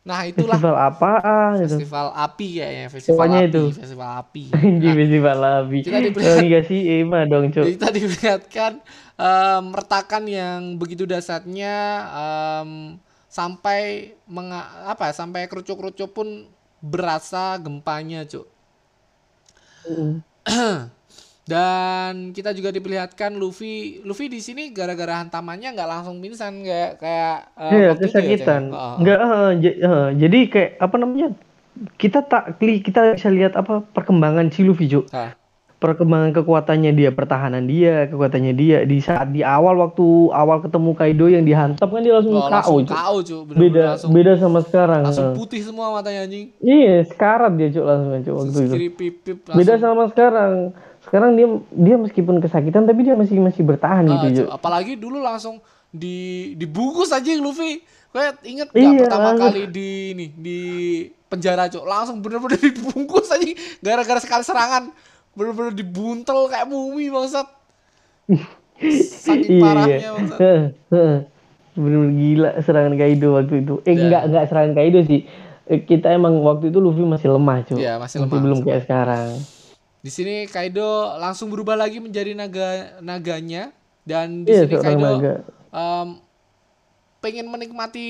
nah 0.04 0.20
itulah 0.22 0.60
Festival 0.60 0.76
apaan 0.78 1.50
gitu. 1.58 1.80
festival 1.80 2.08
api 2.12 2.48
kayaknya 2.54 2.88
festival 2.88 3.16
Pokoknya 3.16 3.40
api 3.40 3.48
itu. 3.48 3.64
festival 3.72 4.10
api 4.18 4.44
Anjing 4.60 4.96
festival 4.98 5.38
labi. 5.38 5.78
kita 5.80 6.00
diperlihat- 6.02 6.28
Kalau 6.30 6.44
dikasih 6.44 6.80
Ema 7.00 7.20
dong 7.24 7.46
cuk. 7.50 7.64
Jadi 7.64 7.78
tadi 7.78 8.00
melihatkan 8.04 8.72
em, 9.16 9.66
retakan 9.72 10.24
yang 10.26 10.60
begitu 10.76 11.04
dasarnya 11.04 11.76
em, 12.12 12.70
sampai 13.26 13.82
menga- 14.26 14.70
apa 14.86 15.10
sampai 15.10 15.48
kerucuk-kerucuk 15.48 16.12
pun 16.12 16.52
berasa 16.78 17.56
gempanya, 17.56 18.28
Cuk. 18.28 18.44
Mm. 19.86 20.20
Dan 21.44 22.32
kita 22.32 22.56
juga 22.56 22.72
diperlihatkan 22.72 23.36
Luffy, 23.36 24.00
Luffy 24.08 24.32
di 24.32 24.40
sini 24.40 24.72
gara-gara 24.72 25.20
hantamannya 25.20 25.76
nggak 25.76 25.90
langsung 25.92 26.24
pingsan 26.24 26.64
kayak 26.64 26.92
kayak 27.04 27.38
eh, 27.60 27.72
ya, 27.76 27.90
Cuk. 27.92 28.00
kesakitan. 28.00 28.62
Heeh. 28.72 28.96
Enggak, 29.04 29.18
eh, 29.20 29.52
j- 29.60 29.78
eh, 29.78 30.08
jadi 30.24 30.40
kayak 30.48 30.70
apa 30.80 30.96
namanya? 30.96 31.28
Kita 32.00 32.24
tak 32.24 32.64
kita 32.64 33.18
bisa 33.18 33.28
lihat 33.28 33.60
apa 33.60 33.84
perkembangan 33.84 34.56
si 34.56 34.64
Luffy, 34.64 34.88
Cuk. 34.88 35.12
Nah, 35.12 35.36
Perkembangan 35.84 36.32
kekuatannya 36.32 36.96
dia, 36.96 37.12
pertahanan 37.12 37.68
dia, 37.68 38.08
kekuatannya 38.08 38.56
dia 38.56 38.88
di 38.88 39.04
saat 39.04 39.36
di 39.36 39.44
awal 39.44 39.76
waktu 39.84 40.32
awal 40.32 40.64
ketemu 40.64 40.96
Kaido 40.96 41.28
yang 41.28 41.44
dihantam 41.44 41.92
kan 41.92 42.00
dia 42.00 42.16
langsung 42.16 42.40
oh, 42.40 42.48
KO, 42.48 42.56
langsung. 42.56 42.88
KO, 42.88 43.16
Cuk. 43.20 43.42
Bener-bener 43.52 43.60
Beda 43.60 43.84
langsung, 43.92 44.10
beda 44.16 44.32
sama 44.40 44.60
sekarang. 44.64 45.04
langsung 45.04 45.36
putih 45.36 45.60
semua 45.60 45.92
matanya 45.92 46.24
anjing. 46.24 46.56
Iya, 46.64 47.04
sekarat 47.04 47.52
dia, 47.60 47.68
Cuk, 47.68 47.84
langsung, 47.84 48.16
Cuk, 48.16 48.32
waktu 48.32 48.60
itu. 48.64 48.76
Pipip 48.96 49.38
Beda 49.44 49.76
langsung 49.76 49.84
sama 49.84 50.04
sekarang. 50.08 50.52
Sekarang 51.14 51.38
dia 51.38 51.46
dia 51.70 51.96
meskipun 51.96 52.42
kesakitan 52.42 52.84
tapi 52.84 53.06
dia 53.06 53.14
masih 53.14 53.38
masih 53.38 53.62
bertahan 53.62 54.02
Ah, 54.04 54.26
gitu. 54.26 54.42
Cuk. 54.42 54.50
Apalagi 54.52 54.98
dulu 54.98 55.22
langsung 55.22 55.62
di 55.88 56.18
dibungkus 56.54 57.14
aja 57.14 57.30
Luffy. 57.38 57.86
Kayak 58.10 58.42
inget 58.42 58.68
gak 58.68 58.82
Iya, 58.82 58.98
pertama 59.00 59.30
langsung. 59.32 59.46
kali 59.48 59.62
di 59.68 59.90
ini 60.12 60.26
di 60.32 60.60
penjara 61.28 61.66
cuk 61.66 61.82
langsung 61.84 62.18
bener-bener 62.18 62.58
dibungkus 62.68 63.30
aja 63.30 63.46
gara-gara 63.80 64.18
sekali 64.18 64.42
serangan 64.42 64.90
bener-bener 65.34 65.70
dibuntel 65.72 66.46
kayak 66.46 66.66
mumi 66.66 67.10
bangsat. 67.10 67.46
Saking 69.14 69.62
parahnya 69.62 70.10
bangsat. 70.12 70.38
Heeh, 70.40 70.62
heeh. 70.94 71.18
Bener-bener 71.74 72.10
gila 72.12 72.50
serangan 72.60 72.94
Kaido 72.96 73.28
waktu 73.34 73.54
itu. 73.62 73.74
Eh 73.84 73.94
Ya. 73.94 74.02
enggak 74.02 74.22
enggak 74.30 74.44
serangan 74.46 74.74
Kaido 74.74 75.00
sih. 75.04 75.30
Eh, 75.64 75.80
kita 75.80 76.10
emang 76.10 76.42
waktu 76.42 76.70
itu 76.70 76.78
Luffy 76.78 77.02
masih 77.02 77.30
lemah, 77.32 77.62
Cuk. 77.64 77.78
Iya, 77.78 77.96
masih 77.96 78.18
lemah, 78.20 78.34
belum 78.36 78.58
masih 78.60 78.68
kayak 78.68 78.82
sekarang. 78.84 79.30
Di 80.04 80.12
sini 80.12 80.46
Kaido 80.46 80.84
langsung 81.16 81.48
berubah 81.48 81.74
lagi 81.74 81.98
menjadi 81.98 82.36
naga 82.36 83.00
naganya. 83.00 83.72
Dan 84.04 84.44
di 84.44 84.52
Iya, 84.52 84.68
sini 84.68 84.76
Kaido 84.76 85.00
naga. 85.00 85.34
em, 85.72 86.08
pengen 87.18 87.48
menikmati 87.48 88.08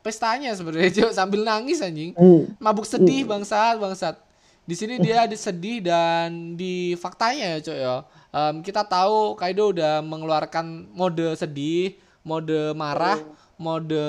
pestanya 0.00 0.56
sebenarnya 0.56 0.88
sambil 1.12 1.44
nangis 1.44 1.78
anjing. 1.78 2.16
Hmm. 2.16 2.48
mabuk 2.56 2.88
sedih 2.88 3.28
bangsat 3.28 3.76
bangsat. 3.76 4.16
Di 4.64 4.72
sini 4.72 4.96
dia 4.96 5.28
sedih 5.28 5.82
dan 5.82 6.56
di 6.56 6.96
faktanya 6.96 7.52
ya 7.52 7.58
cok 7.60 7.76
ya. 7.76 7.94
Em, 8.32 8.54
kita 8.64 8.80
tahu 8.82 9.36
Kaido 9.36 9.76
udah 9.76 10.00
mengeluarkan 10.00 10.88
mode 10.90 11.36
sedih 11.36 11.94
mode 12.20 12.72
marah 12.72 13.20
mode 13.56 14.00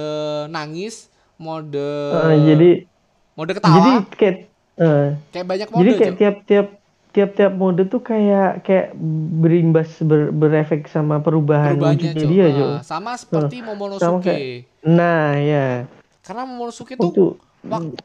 nangis 0.48 1.12
mode 1.36 1.76
Eh, 1.76 2.40
jadi 2.46 2.72
mode 3.34 3.52
ketawa. 3.52 3.76
jadi 3.76 3.92
kayak 4.12 4.38
eh, 4.78 5.08
kayak 5.32 5.46
banyak 5.46 5.68
mode 5.68 5.82
jadi 5.82 5.92
kayak 5.98 6.16
tiap-tiap 6.16 6.68
tiap-tiap 7.12 7.52
mode 7.52 7.84
tuh 7.86 8.00
kayak 8.00 8.64
kayak 8.64 8.96
berimbas 9.36 10.00
ber- 10.00 10.32
berefek 10.32 10.88
sama 10.88 11.20
perubahan 11.20 11.76
perubahannya 11.76 12.00
wujudnya 12.16 12.26
dia, 12.26 12.46
Ah, 12.46 12.52
Cok. 12.52 12.72
sama 12.82 13.12
seperti 13.14 13.58
sama 13.58 13.68
Momonosuke 13.70 14.24
kayak- 14.24 14.64
Nah, 14.82 15.28
ya. 15.36 15.68
karena 16.22 16.44
Momonosuke 16.44 16.96
tuh 16.96 17.10
Untuk 17.10 17.32
wak- 17.62 18.00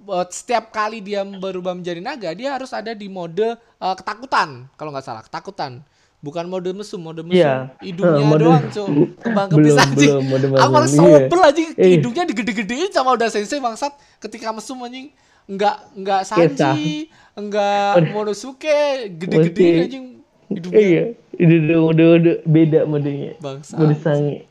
buat 0.00 0.28
setiap 0.28 0.68
kali 0.70 1.00
dia 1.00 1.22
berubah 1.22 1.72
menjadi 1.72 1.98
naga 1.98 2.30
dia 2.30 2.50
harus 2.50 2.70
ada 2.70 2.92
di 2.92 3.06
mode 3.06 3.42
eh, 3.54 3.94
ketakutan 3.96 4.68
kalau 4.74 4.90
nggak 4.90 5.02
salah 5.02 5.22
ketakutan 5.22 5.80
bukan 6.18 6.44
mode 6.44 6.68
mesum 6.70 7.00
mode 7.00 7.22
mesum 7.22 7.38
Iya. 7.38 7.72
hidungnya 7.80 8.18
Eh, 8.18 8.26
mode- 8.26 8.44
doang 8.44 8.64
cuk 8.66 8.88
kembang 9.18 9.48
kepis 9.48 9.76
anjing 9.78 10.12
mode 10.22 10.46
aku 10.50 10.72
mesum, 10.78 11.00
iya. 11.00 11.16
sobel 11.22 11.40
anjing 11.42 11.68
Eh. 11.74 11.90
hidungnya 11.94 12.24
digede-gedein 12.24 12.90
sama 12.90 13.14
udah 13.14 13.28
sensei 13.28 13.56
bangsat 13.56 13.92
ketika 14.18 14.50
mesum 14.50 14.76
anjing 14.80 15.08
nggak 15.46 15.76
nggak 15.96 16.20
Sanji, 16.22 17.10
nggak 17.48 18.12
Monosuke, 18.12 19.08
gede-gede 19.16 19.68
anjing 19.88 20.06
hidupnya 20.50 20.80
Iya, 20.82 21.04
udah 21.40 21.58
udah 21.62 21.78
udah, 21.88 22.06
udah 22.18 22.36
beda 22.44 22.80
modenya. 22.84 23.38
bangsa. 23.38 23.78
Mode 23.78 23.96
sange. 24.02 24.44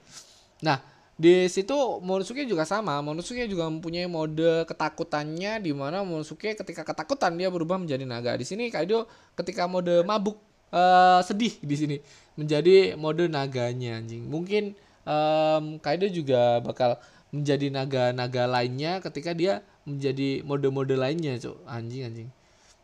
Nah, 0.64 0.80
di 1.20 1.48
situ 1.52 1.76
Monosuke 2.00 2.48
juga 2.48 2.64
sama. 2.64 2.98
Monosuke 3.04 3.44
juga 3.46 3.68
mempunyai 3.68 4.08
mode 4.08 4.64
ketakutannya 4.64 5.60
di 5.60 5.72
mana 5.76 6.02
Monosuke 6.08 6.56
ketika 6.56 6.88
ketakutan 6.88 7.36
dia 7.36 7.52
berubah 7.52 7.76
menjadi 7.76 8.08
naga. 8.08 8.34
Di 8.40 8.48
sini 8.48 8.72
Kaido 8.72 9.06
ketika 9.36 9.68
mode 9.68 10.08
mabuk 10.08 10.40
eh, 10.72 11.20
sedih 11.28 11.54
di 11.60 11.76
sini 11.76 11.98
menjadi 12.40 12.96
mode 12.96 13.28
naganya 13.28 14.00
anjing. 14.00 14.24
Mungkin 14.32 14.72
em, 15.04 15.64
Kaido 15.84 16.08
juga 16.08 16.64
bakal 16.64 16.96
menjadi 17.30 17.70
naga-naga 17.70 18.50
lainnya 18.50 19.04
ketika 19.06 19.38
dia 19.38 19.62
menjadi 19.86 20.42
mode-mode 20.46 20.98
lainnya, 20.98 21.38
Cuk. 21.38 21.62
Anjing 21.66 22.02
anjing. 22.10 22.30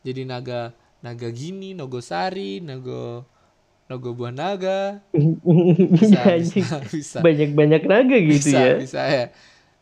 Jadi 0.06 0.22
naga 0.30 0.70
naga 1.02 1.28
gini, 1.34 1.74
Nogosari, 1.74 2.62
Nago 2.62 3.26
Naga 3.86 4.10
buah 4.10 4.34
naga. 4.34 4.80
Bisa, 5.94 6.22
bisa, 6.42 6.78
bisa 6.94 7.18
Banyak-banyak 7.22 7.86
naga 7.86 8.18
gitu 8.18 8.50
bisa, 8.50 8.58
ya. 8.58 8.74
bisa 8.82 9.02
ya. 9.06 9.26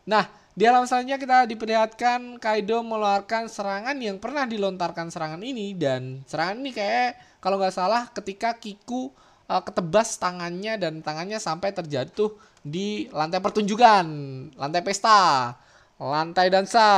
Nah, 0.04 0.28
di 0.52 0.68
alam 0.68 0.84
selanjutnya 0.84 1.16
kita 1.16 1.48
diperlihatkan 1.48 2.36
Kaido 2.36 2.84
mengeluarkan 2.84 3.48
serangan 3.48 3.96
yang 3.96 4.20
pernah 4.20 4.44
dilontarkan 4.44 5.08
serangan 5.08 5.40
ini 5.40 5.72
dan 5.72 6.20
serangan 6.28 6.60
ini 6.60 6.76
kayak 6.76 7.16
kalau 7.40 7.56
nggak 7.56 7.72
salah 7.72 8.12
ketika 8.12 8.52
Kiku 8.60 9.08
uh, 9.48 9.62
ketebas 9.64 10.20
tangannya 10.20 10.76
dan 10.76 11.00
tangannya 11.00 11.40
sampai 11.40 11.72
terjatuh 11.72 12.36
di 12.60 13.08
lantai 13.08 13.40
pertunjukan, 13.40 14.04
lantai 14.52 14.84
pesta, 14.84 15.56
lantai 15.98 16.46
dansa, 16.50 16.90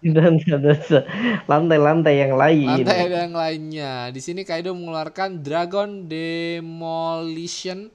Dan 0.00 0.40
dan 0.40 0.76
lantai-lantai 1.50 2.14
yang 2.24 2.34
lain. 2.36 2.84
lantai 2.84 3.08
yang 3.10 3.32
lainnya. 3.34 3.92
Di 4.14 4.20
sini 4.22 4.42
Kaido 4.48 4.72
mengeluarkan 4.76 5.40
Dragon 5.44 6.06
Demolition 6.08 7.90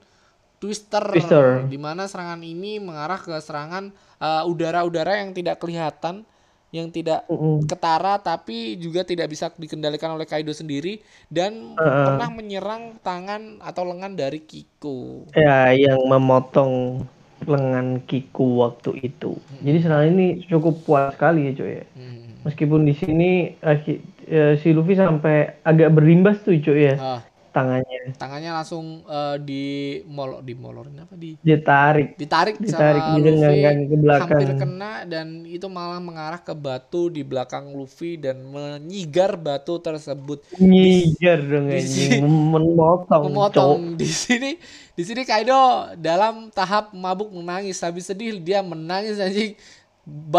Twister, 0.62 1.04
Twister. 1.10 1.46
di 1.70 1.76
mana 1.76 2.08
serangan 2.08 2.40
ini 2.42 2.80
mengarah 2.80 3.20
ke 3.20 3.34
serangan 3.42 3.92
uh, 4.18 4.42
udara-udara 4.48 5.20
yang 5.22 5.30
tidak 5.36 5.60
kelihatan, 5.62 6.24
yang 6.72 6.88
tidak 6.90 7.28
Mm-mm. 7.30 7.68
ketara 7.70 8.18
tapi 8.20 8.76
juga 8.80 9.04
tidak 9.04 9.28
bisa 9.32 9.52
dikendalikan 9.54 10.10
oleh 10.16 10.26
Kaido 10.28 10.52
sendiri 10.56 11.00
dan 11.28 11.52
Heeh. 11.78 12.04
pernah 12.04 12.28
menyerang 12.32 12.98
tangan 13.04 13.60
atau 13.62 13.82
lengan 13.86 14.12
dari 14.16 14.40
Kiko. 14.42 15.28
Ya, 15.36 15.74
yang 15.76 16.00
memotong 16.08 17.04
lengan 17.44 18.00
Kiku 18.08 18.64
waktu 18.64 18.90
itu. 19.04 19.26
Jadi 19.60 19.76
serangan 19.84 20.08
ini 20.16 20.24
cukup 20.50 20.74
kuat 20.86 21.16
sekali 21.16 21.38
ya 21.48 21.52
cuy 21.58 21.70
ya. 21.80 21.84
Hmm. 21.96 22.46
Meskipun 22.46 22.80
di 22.88 22.94
sini 22.96 23.24
eh, 23.58 23.76
ki- 23.84 24.02
eh, 24.30 24.52
si 24.62 24.68
Luffy 24.76 24.94
sampai 24.96 25.60
agak 25.66 25.88
berimbas 25.96 26.36
tuh 26.46 26.54
cuy 26.64 26.78
ya 26.88 26.94
Ah, 26.96 27.20
tangannya. 27.56 28.00
tangannya 28.20 28.50
langsung 28.56 28.86
uh, 29.06 29.36
di 29.48 29.62
molor 30.08 30.40
di 30.46 30.54
molorin 30.56 30.96
apa? 31.04 31.14
Di 31.16 31.30
Dia 31.44 31.58
tarik. 31.68 32.08
ditarik, 32.20 32.56
Ditarik, 32.64 33.04
sama 33.06 33.16
Luffy. 33.22 33.60
ke 33.90 33.96
belakang. 34.04 34.40
hampir 34.40 34.50
kena 34.60 35.04
dan 35.12 35.26
itu 35.46 35.66
malah 35.68 36.00
mengarah 36.00 36.40
ke 36.40 36.54
batu 36.56 37.12
di 37.12 37.22
belakang 37.30 37.64
Luffy 37.76 38.16
dan 38.24 38.36
menyigar 38.54 39.36
batu 39.36 39.74
tersebut. 39.80 40.38
Nyigar 40.68 41.38
dong 41.50 41.66
Di 41.68 41.82
memotong, 42.22 43.24
memotong. 43.24 43.80
di 44.00 44.08
sini 44.08 44.50
di 44.96 45.02
sini 45.04 45.22
Kaido 45.28 45.54
dalam 45.98 46.48
tahap 46.52 46.92
mabuk 46.96 47.28
menangis. 47.32 47.80
Habis 47.84 48.08
sedih 48.12 48.38
dia 48.40 48.60
menangis 48.64 49.16
anjing. 49.20 49.52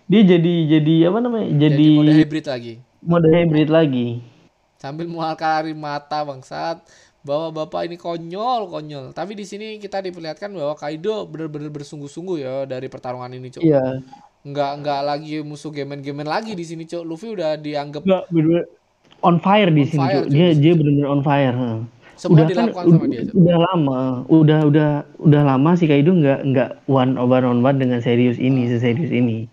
dia 0.06 0.22
jadi 0.24 0.54
jadi 0.72 0.96
apa 1.10 1.18
namanya? 1.20 1.48
Jadi, 1.50 1.66
jadi 1.66 1.90
mode 1.98 2.14
hybrid 2.14 2.46
lagi 2.46 2.74
mode 3.02 3.28
hybrid 3.28 3.70
lagi. 3.70 4.08
sambil 4.78 5.08
mengeluarkan 5.08 5.50
air 5.64 5.74
mata 5.76 6.22
bangsat 6.22 6.78
bahwa 7.26 7.50
bapak 7.56 7.90
ini 7.90 7.98
konyol 7.98 8.70
konyol 8.70 9.06
tapi 9.12 9.34
di 9.34 9.46
sini 9.48 9.82
kita 9.82 9.98
diperlihatkan 10.00 10.54
bahwa 10.54 10.78
Kaido 10.78 11.26
benar-benar 11.26 11.74
bersungguh-sungguh 11.74 12.38
ya 12.38 12.56
dari 12.70 12.86
pertarungan 12.86 13.34
ini 13.34 13.50
cok 13.50 13.64
Iya. 13.64 13.82
nggak 14.46 14.72
nggak 14.82 15.02
lagi 15.02 15.42
musuh 15.42 15.74
gemen-gemen 15.74 16.28
lagi 16.28 16.54
di 16.54 16.62
sini 16.62 16.86
cok 16.86 17.02
Luffy 17.02 17.34
udah 17.34 17.58
dianggap 17.58 18.06
Enggak 18.06 18.24
bener 18.30 18.62
on 19.22 19.38
fire 19.42 19.72
di 19.74 19.84
On 19.84 19.88
sini, 19.88 20.06
fire. 20.06 20.24
Cuk, 20.24 20.26
Dia 20.30 20.48
di 20.54 20.54
dia 20.54 20.74
benar-benar 20.78 21.10
on 21.10 21.22
fire. 21.26 21.56
ha. 21.56 21.72
Semua 22.16 22.36
udah 22.38 22.48
kan 22.48 22.66
sama 22.72 23.06
dia, 23.10 23.22
udah 23.34 23.58
lama, 23.60 24.00
udah 24.32 24.60
udah 24.70 24.90
udah 25.20 25.42
lama 25.44 25.70
sih 25.76 25.88
Kaido 25.90 26.16
nggak 26.16 26.40
nggak 26.48 26.70
one 26.88 27.18
over 27.18 27.44
on 27.44 27.60
one 27.60 27.76
dengan 27.76 28.00
serius 28.00 28.38
ini, 28.40 28.70
seserius 28.70 29.12
ini. 29.12 29.52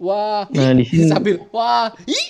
Wah. 0.00 0.48
Nah, 0.48 0.72
di 0.72 0.84
sini- 0.88 1.06
sambil 1.06 1.36
wah 1.52 1.92
hi. 2.08 2.20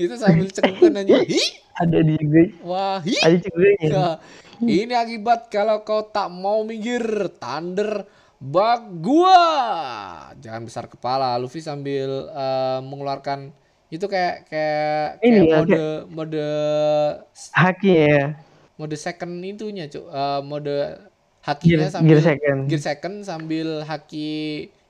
Itu 0.00 0.14
sambil 0.16 0.46
cengkukan 0.48 1.02
aja 1.04 1.20
hi. 1.26 1.42
Ada 1.76 1.98
di 2.00 2.16
wah 2.62 3.02
hi. 3.02 3.18
Ada 3.20 3.36
juga 3.42 3.68
Nah, 3.90 4.14
ini 4.62 4.94
akibat 4.94 5.50
kalau 5.50 5.82
kau 5.82 6.06
tak 6.08 6.30
mau 6.30 6.62
minggir 6.62 7.02
Thunder 7.36 8.06
bag 8.40 8.82
gua. 9.02 9.40
Jangan 10.40 10.62
besar 10.64 10.84
kepala 10.88 11.36
Luffy 11.36 11.60
sambil 11.60 12.30
eh, 12.30 12.80
mengeluarkan 12.80 13.52
itu 13.90 14.06
kayak 14.06 14.46
kayak 14.46 15.18
kayak 15.18 15.26
Ini 15.26 15.38
ya, 15.42 15.56
mode 15.58 15.82
mode 16.14 16.46
Haki 17.50 17.90
ya, 17.90 18.24
mode 18.78 18.96
second 18.96 19.34
itunya 19.42 19.90
cuk. 19.90 20.06
Eh, 20.06 20.40
mode 20.46 20.68
gear, 20.70 21.08
hakinya 21.40 21.88
sambil 21.90 22.08
gear 22.16 22.20
second. 22.22 22.58
gear 22.68 22.82
second 22.84 23.14
sambil 23.24 23.68
haki 23.82 24.30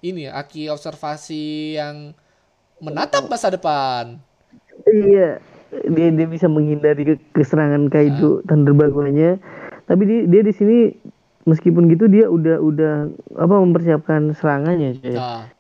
ini 0.01 0.27
ya 0.27 0.35
haki 0.35 0.67
observasi 0.67 1.45
yang 1.75 2.13
menatap 2.79 3.27
masa 3.27 3.49
depan 3.49 4.17
Iya, 4.83 5.37
dia 5.87 6.09
dia 6.09 6.27
bisa 6.27 6.49
menghindari 6.49 7.05
ke- 7.05 7.27
keserangan. 7.33 7.87
Kaido 7.87 8.41
Thunderbaguanya. 8.43 9.37
Tapi 9.85 10.03
dia 10.03 10.21
dia 10.25 10.41
di 10.41 10.51
sini 10.51 10.79
meskipun 11.43 11.85
gitu 11.87 12.07
dia 12.07 12.27
udah 12.27 12.57
udah 12.59 12.95
apa 13.37 13.55
mempersiapkan 13.57 14.33
serangannya, 14.33 14.97
cuy. 14.97 15.13
nah 15.13 15.53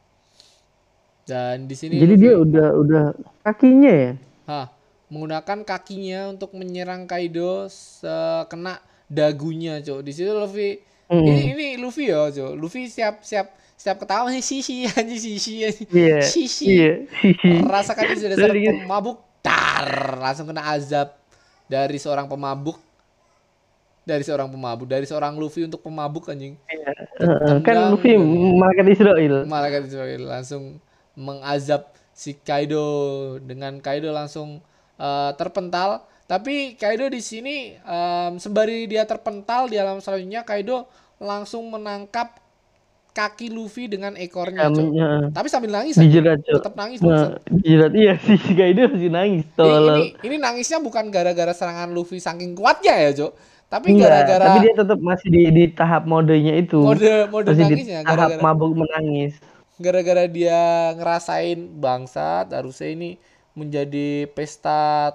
dan 1.24 1.64
di 1.64 1.74
sini 1.74 1.94
Jadi 1.94 2.14
Luffy- 2.16 2.22
dia 2.22 2.32
udah 2.34 2.68
udah 2.74 3.04
kakinya 3.44 3.92
ya. 3.92 4.10
Hah, 4.46 4.66
menggunakan 5.06 5.58
kakinya 5.62 6.20
untuk 6.28 6.50
menyerang 6.52 7.04
Kaido 7.04 7.68
sekena 7.68 8.80
dagunya, 9.06 9.78
Cok. 9.78 10.00
Di 10.00 10.10
situ 10.10 10.32
Luffy 10.32 10.80
Mm. 11.06 11.22
ini 11.22 11.42
ini 11.52 11.66
Luffy 11.76 12.08
ya, 12.08 12.30
Cok. 12.30 12.56
Luffy 12.56 12.88
siap 12.88 13.22
siap 13.80 13.96
ketawa 13.96 14.28
nih 14.28 14.44
sisi 14.44 14.84
anjing 14.84 15.16
sisi 15.16 15.64
anjing. 15.64 15.88
Iya. 15.88 16.20
Sisi. 16.20 16.64
Iya. 16.68 16.92
Rasakan 17.64 18.02
Terus 18.12 18.28
dasar 18.28 18.52
dia- 18.52 18.76
pemabuk. 18.76 19.16
Tar, 19.40 20.20
langsung 20.20 20.44
kena 20.44 20.68
azab 20.68 21.16
dari 21.64 21.96
seorang 21.96 22.28
pemabuk. 22.28 22.76
Dari 24.00 24.20
seorang 24.20 24.48
pemabuk, 24.48 24.84
dari 24.84 25.04
seorang 25.04 25.36
Luffy 25.36 25.64
untuk 25.64 25.80
pemabuk 25.80 26.28
anjing. 26.28 26.56
Heeh, 26.66 27.56
kan 27.62 27.62
Tendang 27.62 27.94
Luffy 27.94 28.16
dan- 28.16 28.56
malaikat 28.58 28.86
Israel. 28.90 29.34
Malaikat 29.44 29.82
Israel 29.86 30.22
langsung 30.26 30.76
mengazab 31.14 31.88
si 32.10 32.32
Kaido 32.34 32.84
dengan 33.40 33.76
Kaido 33.78 34.10
langsung 34.10 34.60
eh, 34.96 35.30
terpental. 35.36 36.04
Tapi 36.24 36.76
Kaido 36.76 37.06
di 37.06 37.20
sini 37.20 37.74
em, 37.76 38.32
sembari 38.36 38.84
dia 38.84 39.02
terpental 39.02 39.66
di 39.66 39.76
alam 39.76 39.98
selanjutnya 39.98 40.44
Kaido 40.44 40.84
langsung 41.16 41.64
menangkap 41.66 42.39
kaki 43.10 43.50
Luffy 43.50 43.90
dengan 43.90 44.14
ekornya. 44.14 44.70
Cok. 44.70 44.88
Heeh. 44.94 45.24
Tapi 45.34 45.48
sambil 45.50 45.70
nangis 45.74 45.98
aja. 45.98 46.34
Cok. 46.38 46.62
Tetap 46.62 46.74
nangis. 46.78 46.98
Nah, 47.02 47.36
dijerat 47.50 47.92
iya 47.94 48.14
si 48.18 48.52
Kaido 48.54 48.86
masih 48.90 49.10
nangis 49.10 49.44
Ini, 49.54 49.66
ini, 49.66 50.06
ini 50.26 50.36
nangisnya 50.38 50.78
bukan 50.78 51.10
gara-gara 51.10 51.50
serangan 51.50 51.90
Luffy 51.90 52.22
saking 52.22 52.54
kuatnya 52.54 52.94
ya, 52.96 53.10
Cok. 53.14 53.32
Tapi 53.70 53.94
gara-gara 53.94 54.46
tapi 54.50 54.58
dia 54.66 54.74
tetap 54.74 54.98
masih 54.98 55.28
di, 55.30 55.42
di 55.54 55.64
tahap 55.70 56.02
modenya 56.02 56.58
itu. 56.58 56.82
mode 56.82 57.30
mode 57.30 57.54
masih 57.54 57.64
nangisnya 57.70 57.98
di 58.02 58.06
tahap 58.06 58.18
gara-gara 58.18 58.42
mabuk 58.42 58.72
menangis. 58.74 59.32
gara-gara 59.80 60.28
dia 60.28 60.92
ngerasain 60.92 61.56
bangsat 61.80 62.52
harusnya 62.52 62.92
ini 62.92 63.10
menjadi 63.56 64.28
pesta 64.28 65.14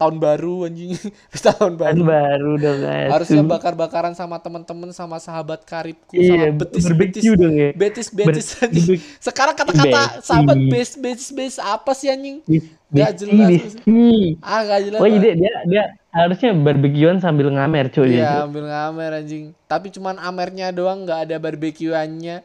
tahun 0.00 0.16
baru 0.16 0.64
anjing 0.64 0.96
pesta 1.30 1.52
tahun 1.52 1.76
baru 1.76 2.00
baru 2.02 2.52
dong 2.56 2.80
asu. 2.80 3.10
harusnya 3.12 3.42
bakar-bakaran 3.44 4.12
sama 4.12 4.40
temen-temen 4.40 4.90
sama 4.90 5.16
sahabat 5.16 5.60
karibku 5.62 6.16
Iya, 6.16 6.48
sama 6.48 6.56
betis 6.56 6.84
betis 6.90 7.22
dong 7.28 7.52
ya. 7.52 7.70
betis 7.72 8.08
betis 8.08 8.46
Ber- 8.50 8.64
anjing 8.64 8.98
sekarang 9.18 9.54
kata-kata 9.54 10.00
Besi. 10.16 10.24
sahabat 10.24 10.56
bes 10.66 10.90
betis 10.96 11.28
bes 11.30 11.54
apa 11.56 11.92
sih 11.92 12.08
anjing 12.08 12.40
besi, 12.88 13.12
jelas. 13.20 13.48
besi. 13.76 14.40
ah 14.40 14.60
gak 14.64 14.80
jelas 14.82 14.98
Oh 14.98 15.06
iya 15.06 15.20
dia, 15.30 15.52
dia, 15.62 15.84
harusnya 16.10 16.50
barbekyuan 16.52 17.22
sambil 17.22 17.46
ngamer 17.48 17.86
cuy. 17.86 18.16
Iya 18.16 18.42
ambil 18.42 18.66
ngamer 18.66 19.10
anjing 19.16 19.44
tapi 19.64 19.88
cuman 19.88 20.18
amernya 20.18 20.70
doang 20.70 21.04
nggak 21.04 21.28
ada 21.28 21.36
barbekyuannya 21.36 22.42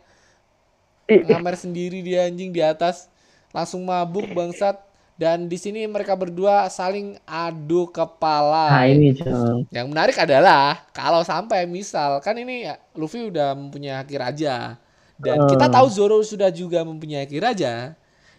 Eh, 1.06 1.22
ngamer 1.24 1.56
sendiri 1.56 2.02
dia 2.02 2.26
anjing 2.26 2.50
di 2.50 2.60
atas 2.60 3.10
langsung 3.50 3.82
mabuk 3.82 4.26
bangsat 4.30 4.76
dan 5.16 5.48
di 5.52 5.58
sini 5.60 5.88
mereka 5.88 6.14
berdua 6.18 6.68
saling 6.72 7.16
adu 7.28 7.88
kepala. 7.92 8.70
Nah 8.70 8.84
ini 8.92 9.14
Cong. 9.18 9.68
Yang 9.74 9.88
menarik 9.92 10.18
adalah 10.20 10.88
kalau 10.96 11.22
sampai 11.26 11.68
misal 11.68 12.22
kan 12.24 12.36
ini 12.40 12.70
Luffy 12.96 13.28
udah 13.28 13.54
mempunyai 13.58 14.00
haki 14.04 14.16
raja 14.20 14.80
dan 15.20 15.44
Hmm. 15.44 15.48
kita 15.48 15.68
tahu 15.68 15.88
Zoro 15.92 16.20
sudah 16.24 16.50
juga 16.54 16.84
mempunyai 16.88 17.28
haki 17.28 17.40
raja. 17.44 17.96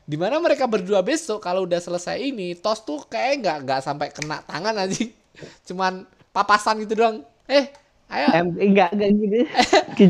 Di 0.07 0.15
mana 0.17 0.39
mereka 0.39 0.65
berdua 0.71 1.03
besok 1.03 1.43
kalau 1.43 1.67
udah 1.67 1.83
selesai 1.83 2.17
ini, 2.23 2.55
tos 2.55 2.81
tuh 2.87 3.03
kayak 3.11 3.43
nggak 3.43 3.57
nggak 3.67 3.81
sampai 3.83 4.09
kena 4.15 4.39
tangan 4.47 4.75
aja, 4.87 5.03
cuman 5.69 6.07
papasan 6.31 6.79
gitu 6.87 6.95
doang. 6.99 7.27
Eh, 7.51 7.71
ayo. 8.07 8.27
Em, 8.31 8.47
enggak 8.55 8.91
enggak 8.95 9.11
gitu. 9.19 9.37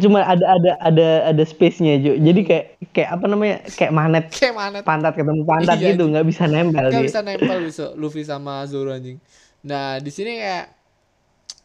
Cuma 0.06 0.20
ada 0.20 0.44
ada 0.56 0.72
ada 0.80 1.08
ada 1.32 1.42
space-nya, 1.44 1.96
Jo. 1.98 2.12
Jadi 2.18 2.40
kayak 2.44 2.64
kayak 2.92 3.10
apa 3.16 3.24
namanya? 3.26 3.56
Kayak 3.72 3.92
magnet 3.92 4.24
Kayak 4.30 4.54
mana? 4.54 4.76
pantat 4.84 5.14
ketemu 5.16 5.42
pantat 5.44 5.78
Iya, 5.80 5.86
gitu, 5.94 6.02
nggak 6.12 6.26
bisa 6.26 6.44
nempel 6.44 6.86
Nggak 6.92 7.04
bisa 7.08 7.20
nempel 7.22 7.56
besok 7.64 7.90
Luffy 7.96 8.22
sama 8.22 8.64
Zoro 8.68 8.92
anjing. 8.92 9.16
Nah 9.64 9.98
di 9.98 10.10
sini 10.12 10.36
kayak 10.38 10.66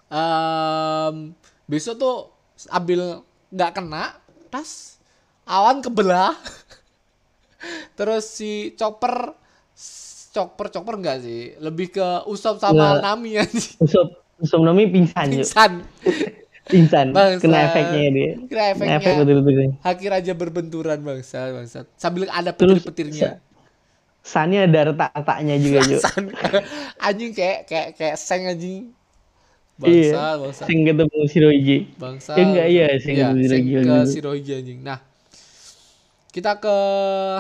em, 0.10 1.16
besok 1.68 1.96
tuh 1.98 2.16
ambil 2.70 3.24
nggak 3.52 3.72
kena, 3.76 4.16
tas 4.52 5.00
awan 5.46 5.80
kebelah. 5.82 6.36
Terus 7.98 8.26
si 8.26 8.74
Chopper 8.76 9.36
Chopper 10.32 10.72
Chopper 10.72 10.96
enggak 10.96 11.20
sih, 11.24 11.56
lebih 11.60 11.92
ke 11.92 12.08
Usop 12.26 12.56
sama 12.58 12.98
Nggak. 12.98 13.04
Nami 13.04 13.32
anjing. 13.36 13.76
Usop 13.84 14.21
Usop 14.42 14.62
Nami 14.66 14.90
pingsan, 14.90 15.30
Jo. 15.30 15.46
Pingsan. 15.46 15.72
Pingsan. 16.66 17.08
Bangsat. 17.16 17.42
Kena 17.46 17.58
efeknya 17.70 18.10
dia. 18.10 18.32
Kena 18.50 18.64
efeknya. 18.74 18.98
efek 18.98 19.14
betul-betul. 19.22 19.70
Haki 19.86 20.06
Raja 20.10 20.34
berbenturan 20.34 21.00
bangsa 21.06 21.54
bangsat. 21.54 21.86
Sambil 21.96 22.26
ada 22.34 22.50
petir-petirnya. 22.50 23.38
Sannya 24.22 24.70
ada 24.70 24.94
retak-retaknya 24.94 25.56
juga. 25.62 25.80
San. 26.06 26.30
anjing 27.08 27.32
kayak 27.34 27.70
kayak 27.70 27.88
kayak 27.98 28.16
seng 28.18 28.50
anjing. 28.50 28.94
Iya. 29.82 30.14
Bangsa, 30.14 30.26
bangsa. 30.38 30.64
Sing 30.70 30.80
ketemu 30.86 31.18
Shirohige. 31.26 31.78
Bangsa. 31.98 32.32
Eh, 32.38 32.46
enggak, 32.46 32.68
iya, 32.70 32.86
sing 33.02 33.14
Iya, 33.18 33.28
ke 33.34 33.34
sing 33.34 33.42
Shirohige 33.42 33.74
ke 33.74 33.82
gitu. 33.82 34.12
Shirohige 34.14 34.54
anjing. 34.62 34.80
Nah, 34.86 35.00
kita 36.32 36.52
ke 36.62 36.76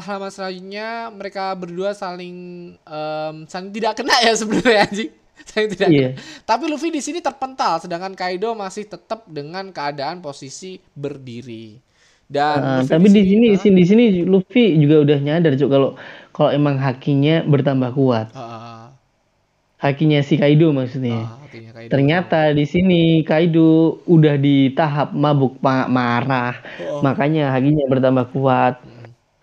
halaman 0.03 0.31
selanjutnya 0.33 1.13
mereka 1.13 1.53
berdua 1.55 1.93
saling 1.93 2.35
em, 2.75 3.35
saling 3.47 3.71
tidak 3.71 3.93
kena 4.01 4.15
ya 4.25 4.33
sebenarnya 4.33 4.89
anjing. 4.89 5.11
Saling 5.49 5.69
tidak 5.71 5.87
Iya. 5.87 6.09
kena. 6.13 6.21
Tapi 6.43 6.63
Luffy 6.67 6.89
di 6.89 6.99
sini 6.99 7.19
terpental 7.19 7.79
sedangkan 7.79 8.13
Kaido 8.13 8.53
masih 8.53 8.85
tetap 8.85 9.25
dengan 9.25 9.69
keadaan 9.69 10.19
posisi 10.19 10.77
berdiri. 10.93 11.77
Dan 12.25 12.79
Luffy 12.79 12.87
tapi 12.87 13.07
di 13.07 13.21
sini 13.27 13.47
sini 13.55 13.75
di 13.75 13.85
sini 13.85 14.03
Luffy 14.23 14.77
juga 14.77 15.03
udah 15.03 15.17
nyadar 15.19 15.53
Cuk 15.55 15.67
kalau 15.67 15.89
kalau 16.31 16.49
emang 16.49 16.79
hakinya 16.79 17.43
bertambah 17.43 17.91
kuat. 17.91 18.31
ah, 18.33 18.95
Hakinya 19.77 20.21
si 20.21 20.37
Kaido 20.37 20.69
maksudnya. 20.71 21.25
artinya 21.41 21.71
Kaido. 21.73 21.89
Ternyata 21.89 22.53
di 22.53 22.63
sini 22.63 23.01
Kaido 23.25 23.97
udah 24.05 24.37
di 24.37 24.69
tahap 24.71 25.11
mabuk 25.11 25.57
ma- 25.59 25.89
marah. 25.89 26.53
Oh. 26.85 27.01
Makanya 27.01 27.49
hakinya 27.49 27.89
bertambah 27.89 28.29
kuat. 28.29 28.77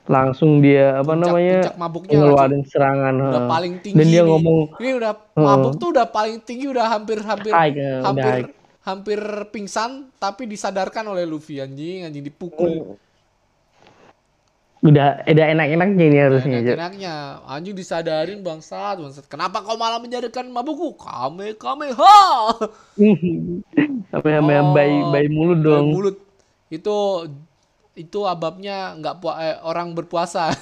Langsung 0.08 0.58
dia 0.58 0.96
apa 0.96 1.04
Puncak- 1.06 1.20
namanya? 1.22 1.58
puncak 1.60 1.76
mabuknya 1.76 2.14
ngeluarin 2.16 2.62
serangan. 2.64 3.14
udah 3.20 3.44
paling 3.46 3.74
tinggi 3.78 3.94
Dan 3.94 4.06
dia 4.08 4.16
nih. 4.18 4.26
ngomong 4.26 4.58
ini 4.74 4.90
udah 4.96 5.12
mabuk 5.34 5.72
tuh 5.76 5.88
udah 5.92 6.06
paling 6.08 6.36
tinggi 6.40 6.66
udah 6.66 6.86
hampir 6.88 7.20
hampir 7.20 7.52
High, 7.52 7.76
hampir 8.02 8.24
high. 8.24 8.44
hampir 8.80 9.20
pingsan 9.48 9.90
tapi 10.16 10.44
disadarkan 10.44 11.04
oleh 11.06 11.22
Luffy 11.22 11.60
anjing 11.60 12.02
anjing 12.02 12.24
dipukul 12.24 12.96
udah 14.78 15.26
udah 15.26 15.46
enak-enaknya 15.50 16.04
ini 16.06 16.18
harusnya, 16.22 16.58
Cuk. 16.62 16.72
enaknya 16.72 17.14
anjing 17.44 17.74
disadarin 17.74 18.40
bangsat 18.40 18.96
bangsat 18.96 19.26
kenapa 19.26 19.58
kau 19.60 19.74
malah 19.74 19.98
menjadikan 19.98 20.46
mabukku 20.46 20.94
kame 20.94 21.52
kame 21.54 21.90
ha 21.92 22.16
Sampai 24.08 24.30
sampai 24.32 24.56
Oh. 24.56 24.72
bayi 24.72 24.96
bayi 25.04 25.28
mulut 25.28 25.60
dong. 25.60 25.86
mulut 25.90 26.16
itu 26.68 26.96
itu 27.98 28.22
ababnya 28.22 28.94
nggak 28.94 29.14
pua- 29.18 29.38
eh, 29.38 29.58
orang 29.60 29.92
berpuasa 29.92 30.48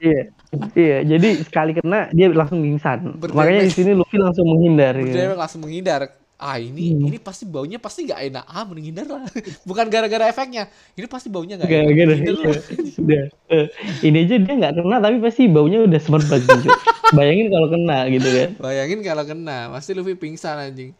Iya. 0.00 0.32
Iya, 0.72 0.98
jadi 1.04 1.28
sekali 1.44 1.76
kena 1.76 2.08
dia 2.10 2.32
langsung 2.32 2.64
pingsan. 2.64 3.20
Makanya 3.20 3.68
di 3.68 3.74
sini 3.76 3.92
Luffy 3.92 4.16
langsung 4.16 4.48
menghindar 4.48 4.96
gitu. 4.96 5.12
Dia 5.12 5.36
langsung 5.36 5.60
menghindar 5.60 6.08
ah 6.40 6.56
ini 6.56 6.96
Hmm. 6.96 7.04
ini 7.12 7.20
pasti 7.20 7.44
baunya 7.44 7.76
pasti 7.76 8.08
nggak 8.08 8.32
enak 8.32 8.44
ah 8.48 8.64
menghindar 8.64 9.04
lah 9.04 9.28
bukan 9.68 9.92
gara-gara 9.92 10.24
efeknya 10.24 10.72
ini 10.96 11.04
pasti 11.04 11.28
baunya 11.28 11.60
nggak 11.60 11.68
enak 11.68 11.76
Gara-gara 11.84 12.12
Menghindar 12.16 12.32
lah. 12.32 12.40
iya, 12.48 12.96
udah. 12.96 13.24
Eh, 13.52 13.66
ini 14.08 14.18
aja 14.24 14.34
dia 14.40 14.54
nggak 14.56 14.72
kena 14.72 14.96
tapi 15.04 15.16
pasti 15.20 15.42
baunya 15.52 15.84
udah 15.84 16.00
semerbak 16.00 16.40
gitu. 16.40 16.68
Bayangin 17.12 17.46
kalau 17.52 17.68
kena 17.68 17.98
gitu 18.08 18.28
kan. 18.32 18.48
Bayangin 18.56 19.00
kalau 19.04 19.24
kena, 19.28 19.58
pasti 19.68 19.90
Luffy 19.92 20.16
pingsan 20.16 20.56
anjing. 20.56 20.96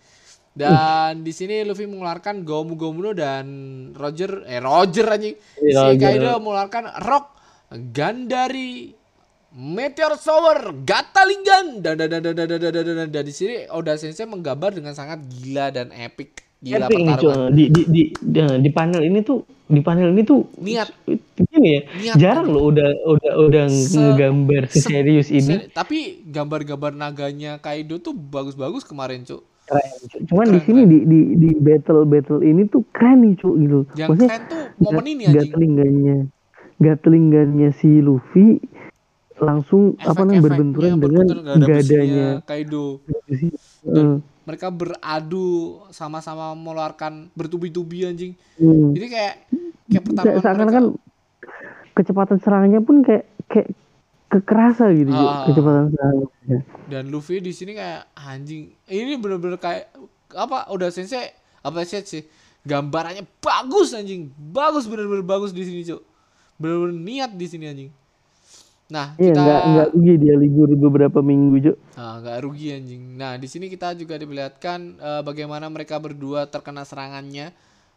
Dan 0.50 1.22
di 1.22 1.30
sini 1.30 1.62
Luffy 1.62 1.86
mengeluarkan 1.86 2.42
Gomu 2.42 2.74
Gomuno 2.74 3.14
dan 3.14 3.46
Roger 3.94 4.42
eh 4.44 4.58
Roger 4.58 5.06
anjing. 5.06 5.36
Si 5.38 5.70
Iya, 5.70 5.94
Roger. 5.94 6.02
Kaido 6.02 6.30
mengeluarkan 6.42 6.84
Rock 7.06 7.26
Gandari 7.94 8.90
Meteor 9.50 10.14
Shower 10.14 10.74
Gatalingan 10.82 11.82
dan 11.82 11.98
dan 11.98 12.06
dan 12.06 12.22
dan 12.22 12.34
dan 12.34 12.46
dan 12.46 12.70
dan, 12.70 12.84
dan, 12.86 13.08
dan, 13.10 13.22
di 13.22 13.34
sini 13.34 13.66
Oda 13.66 13.94
Sensei 13.94 14.22
menggambar 14.22 14.74
dengan 14.74 14.94
sangat 14.94 15.26
gila 15.26 15.70
dan 15.70 15.90
epic 15.90 16.38
gila 16.58 16.86
Epic 16.86 16.98
pertarungan. 17.02 17.50
Di, 17.50 17.64
di, 17.66 17.82
di, 17.86 18.02
di, 18.14 18.38
di 18.42 18.70
panel 18.70 19.02
ini 19.02 19.22
tuh 19.22 19.42
di 19.66 19.82
panel 19.82 20.14
ini 20.14 20.22
tuh 20.22 20.46
Niat. 20.54 20.90
gini 21.50 21.66
ya 21.66 21.82
Niat, 21.82 22.14
jarang 22.14 22.46
loh 22.46 22.70
udah 22.70 22.90
udah 23.06 23.32
udah 23.42 23.64
Se- 23.66 23.98
ngegambar 23.98 24.70
se- 24.70 24.82
serius 24.82 25.30
ini 25.30 25.66
Se- 25.66 25.70
Tapi 25.70 26.22
gambar-gambar 26.26 26.94
naganya 26.94 27.58
Kaido 27.58 27.98
tuh 27.98 28.14
bagus-bagus 28.14 28.86
kemarin, 28.86 29.26
Cuk. 29.26 29.42
Keren 29.70 29.90
cuman 30.26 30.46
di 30.50 30.58
Keren, 30.58 30.66
sini 30.66 30.82
di, 30.90 30.98
di 31.06 31.20
di 31.38 31.50
battle 31.62 32.02
battle 32.02 32.42
ini 32.42 32.66
tuh 32.66 32.82
keren 32.90 33.22
nih 33.22 33.38
cuy 33.38 33.54
gitu 33.62 33.80
Yang 33.94 34.08
Maksudnya 34.10 34.30
keren 34.34 34.44
tuh 34.50 34.62
momen 34.82 35.04
ini 35.06 35.22
anjing. 35.30 35.38
Gatlingannya 35.38 36.18
Gatlingannya 36.80 37.68
si 37.78 37.90
Luffy 38.02 38.58
langsung 39.40 39.96
apa 40.04 40.20
namanya 40.26 40.42
berbenturan 40.52 41.00
dengan 41.00 41.26
ada 41.32 41.32
besinya 41.32 41.64
gadanya 41.64 42.28
Kaido. 42.44 43.00
Dan 43.80 44.20
mereka 44.44 44.68
beradu 44.68 45.80
sama-sama 45.94 46.52
mengeluarkan 46.58 47.30
bertubi-tubi 47.38 48.04
anjing. 48.04 48.32
Hmm. 48.58 48.92
Jadi 48.92 49.06
kayak 49.06 49.34
kayak 49.46 49.64
Kayak 49.90 50.04
pertarungan 50.06 50.42
seakan-akan 50.42 50.84
kecepatan 51.94 52.38
serangannya 52.40 52.80
pun 52.82 52.96
kayak 53.06 53.24
kayak 53.48 53.68
kekerasa 54.30 54.94
gitu 54.94 55.10
Ah. 55.10 55.42
kecepatan 55.44 55.90
serangannya 55.90 56.58
dan 56.86 57.04
Luffy 57.10 57.42
di 57.42 57.50
sini 57.50 57.74
kayak 57.74 58.14
anjing. 58.14 58.70
Ini 58.86 59.18
bener-bener 59.18 59.58
kayak 59.58 59.90
apa 60.30 60.70
udah 60.70 60.88
sensei 60.88 61.34
apa 61.60 61.82
sih 61.82 62.22
gambarannya 62.62 63.26
bagus 63.38 63.90
anjing. 63.90 64.30
Bagus 64.32 64.86
bener-bener 64.86 65.20
bagus 65.20 65.50
di 65.50 65.62
sini, 65.62 65.82
Cuk. 65.82 66.00
Bener-bener 66.56 66.94
niat 66.94 67.30
di 67.32 67.46
sini 67.46 67.64
anjing. 67.66 67.90
Nah, 68.90 69.14
Iya 69.14 69.30
kita 69.30 69.40
nggak 69.40 69.60
nggak 69.66 69.88
rugi 69.94 70.14
dia 70.18 70.34
libur 70.34 70.68
beberapa 70.72 71.18
minggu 71.20 71.56
Cuk. 71.62 71.76
Ah, 71.94 72.18
nggak 72.18 72.36
rugi 72.42 72.68
anjing. 72.70 73.02
Nah, 73.14 73.34
di 73.34 73.46
sini 73.46 73.66
kita 73.66 73.94
juga 73.94 74.14
diperlihatkan 74.14 74.78
eh, 74.94 75.22
bagaimana 75.22 75.66
mereka 75.66 75.96
berdua 75.96 76.46
terkena 76.46 76.82
serangannya. 76.82 77.54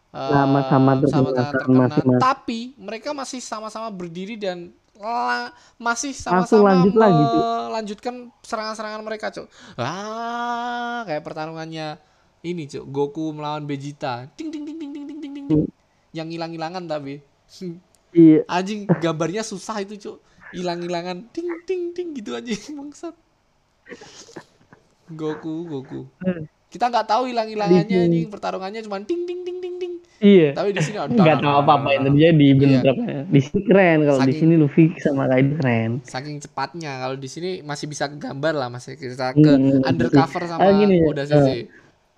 Eh, 0.10 0.30
Sama-sama 0.30 0.92
terkena, 0.96 1.10
sama-sama 1.12 1.50
terkena, 1.52 1.78
masing-masing. 1.88 2.22
tapi 2.22 2.60
mereka 2.78 3.10
masih 3.12 3.42
sama-sama 3.42 3.90
berdiri 3.90 4.38
dan 4.38 4.70
la- 4.98 5.52
masih 5.82 6.14
sama-sama 6.14 6.78
lanjut 6.78 6.94
melanjutkan 6.94 8.30
serangan-serangan 8.46 9.02
mereka, 9.02 9.34
Cuk. 9.34 9.50
Ah, 9.76 11.02
kayak 11.10 11.26
pertarungannya 11.26 11.98
ini, 12.46 12.70
Cuk. 12.70 12.86
Goku 12.94 13.34
melawan 13.34 13.66
Vegeta. 13.66 14.30
Ting 14.38 14.54
ting 14.54 14.64
ting 14.64 14.78
ting 14.78 14.92
ting 14.94 15.06
ting 15.10 15.20
ting 15.20 15.34
ting. 15.34 15.46
ting. 15.50 15.62
Yang 16.14 16.28
hilang-hilangan 16.38 16.84
tapi. 16.86 17.26
Iya 18.14 18.46
Anjing 18.56 18.86
gambarnya 18.86 19.42
susah 19.42 19.82
itu, 19.82 19.98
Cuk. 19.98 20.18
Hilang-hilangan 20.54 21.34
ting 21.34 21.50
ting 21.66 21.92
ting 21.98 22.14
gitu 22.14 22.38
anjing 22.38 22.62
bangsat. 22.78 23.18
Goku, 25.10 25.66
Goku. 25.66 26.06
Kita 26.70 26.90
nggak 26.90 27.10
tahu 27.10 27.30
hilang-hilangannya 27.34 27.98
anjing, 28.10 28.30
pertarungannya 28.30 28.86
cuma 28.86 29.02
ting 29.02 29.26
ting 29.26 29.42
ting 29.42 29.58
ting. 29.62 29.74
Iya 30.24 30.50
Tapi 30.58 30.70
di 30.78 30.82
sini 30.86 30.98
ada 31.02 31.12
nggak 31.14 31.38
tahu 31.44 31.56
apa-apa 31.62 31.88
yang 31.96 32.04
terjadi 32.10 32.48
bentroknya 32.60 33.18
di 33.34 33.40
sini 33.46 33.62
keren 33.68 33.98
kalau 34.08 34.22
di 34.30 34.34
sini 34.40 34.54
Luffy 34.62 34.86
sama 35.06 35.24
Kaido 35.30 35.54
keren 35.60 35.92
saking 36.04 36.38
cepatnya 36.44 37.00
kalau 37.00 37.16
di 37.16 37.30
sini 37.32 37.50
masih 37.64 37.88
bisa 37.88 38.06
gambar 38.12 38.54
lah 38.60 38.68
masih 38.76 39.00
bisa 39.00 39.32
ke 39.40 39.54
Hmm, 39.56 39.82
undercover 39.88 40.44
sama 40.52 40.68
Ah, 40.68 40.76
gini 40.76 41.00
Oda 41.08 41.24
Sensei. 41.24 41.64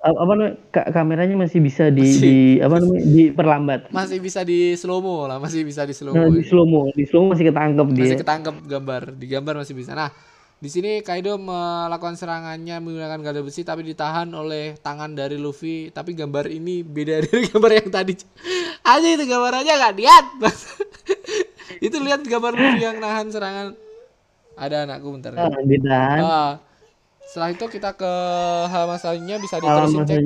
apa 0.06 0.18
apa 0.22 0.32
namanya 0.38 0.54
ka- 0.70 0.89
kameranya 0.94 1.36
masih 1.44 1.60
bisa 1.68 1.84
di, 1.89 2.02
Masih. 2.04 2.22
di 2.22 2.36
apa 2.62 2.76
namanya 2.78 3.04
diperlambat 3.15 3.82
Masih 3.96 4.18
bisa 4.20 4.41
di 4.44 4.76
slow 4.76 5.00
mo 5.00 5.24
lah, 5.30 5.38
masih 5.39 5.62
bisa 5.63 5.86
di 5.88 5.94
slow 5.96 6.18
mo. 6.20 6.26
nah, 6.26 6.30
di 6.36 6.44
slow 6.50 6.65
mo 6.68 6.82
di 6.98 7.04
slow 7.10 7.22
mo 7.26 7.28
masih 7.34 7.46
ketangkep 7.50 7.88
dia 7.98 8.04
Masih 8.04 8.18
ketangkep 8.20 8.56
gambar, 8.68 9.02
di 9.15 9.26
gambar 9.32 9.54
masih 9.63 9.76
bisa. 9.78 9.91
Nah, 9.96 10.10
di 10.56 10.70
sini 10.72 11.04
Kaido 11.04 11.36
melakukan 11.36 12.15
serangannya 12.15 12.80
menggunakan 12.80 13.20
gada 13.20 13.41
besi 13.44 13.68
tapi 13.68 13.84
ditahan 13.84 14.32
oleh 14.32 14.80
tangan 14.80 15.12
dari 15.12 15.36
Luffy. 15.36 15.91
Tapi 15.91 16.15
gambar 16.15 16.48
ini 16.48 16.82
beda 16.82 17.20
dari 17.28 17.46
gambar 17.52 17.72
yang 17.84 17.89
tadi. 17.91 18.13
Aja 18.82 19.08
itu 19.08 19.26
gambarannya 19.28 19.74
nggak 19.76 19.96
lihat. 20.00 20.26
itu 21.86 21.98
lihat 22.00 22.24
gambar 22.24 22.56
Luffy 22.56 22.82
yang 22.82 22.98
nahan 23.04 23.28
serangan 23.30 23.76
ada 24.56 24.88
anakku 24.88 25.12
bentar. 25.12 25.36
Ah, 25.36 25.52
ditahan. 25.68 26.20
Ah, 26.24 26.52
setelah 27.28 27.52
itu 27.52 27.65
kita 27.68 27.91
ke 28.00 28.13
halaman 28.72 28.96
selanjutnya 28.96 29.38
bisa 29.44 29.60
diterusin 29.60 30.08
cek. 30.08 30.24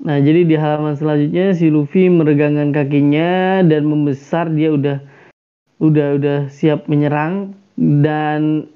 nah 0.00 0.16
jadi 0.16 0.48
di 0.48 0.56
halaman 0.56 0.96
selanjutnya 0.96 1.52
si 1.52 1.68
Luffy 1.68 2.08
meregangkan 2.08 2.72
kakinya 2.72 3.60
dan 3.68 3.84
membesar 3.84 4.48
dia 4.48 4.72
udah 4.72 4.96
udah 5.76 6.08
udah 6.16 6.38
siap 6.48 6.88
menyerang 6.88 7.52
dan 7.76 8.70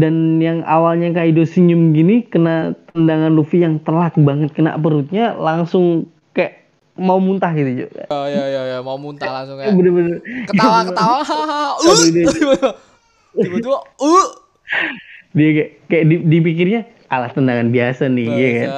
dan 0.00 0.40
yang 0.40 0.64
awalnya 0.64 1.12
Kaido 1.12 1.44
senyum 1.44 1.92
gini 1.92 2.24
kena 2.24 2.72
tendangan 2.96 3.36
Luffy 3.36 3.60
yang 3.60 3.76
telak 3.84 4.16
banget 4.16 4.56
kena 4.56 4.80
perutnya 4.80 5.36
langsung 5.36 6.08
kayak 6.32 6.64
mau 6.96 7.20
muntah 7.20 7.52
gitu 7.52 7.84
Cuk. 7.84 7.90
Oh 8.08 8.24
ya 8.24 8.44
ya 8.48 8.62
ya 8.72 8.78
mau 8.80 8.96
muntah 8.96 9.28
langsung 9.28 9.60
kayak 9.60 9.76
bener-bener. 9.76 10.24
ketawa 10.48 10.78
ketawa. 10.88 11.20
hahaha 11.20 11.62
uh. 11.76 11.96
tiba-tiba 13.36 13.78
uh. 14.00 14.28
Dia 15.30 15.48
kayak, 15.54 15.70
kayak 15.86 16.04
di- 16.08 16.24
dipikirnya 16.26 16.80
alah 17.12 17.30
tendangan 17.30 17.68
biasa 17.68 18.08
nih 18.08 18.26
ya 18.26 18.48
kan? 18.50 18.68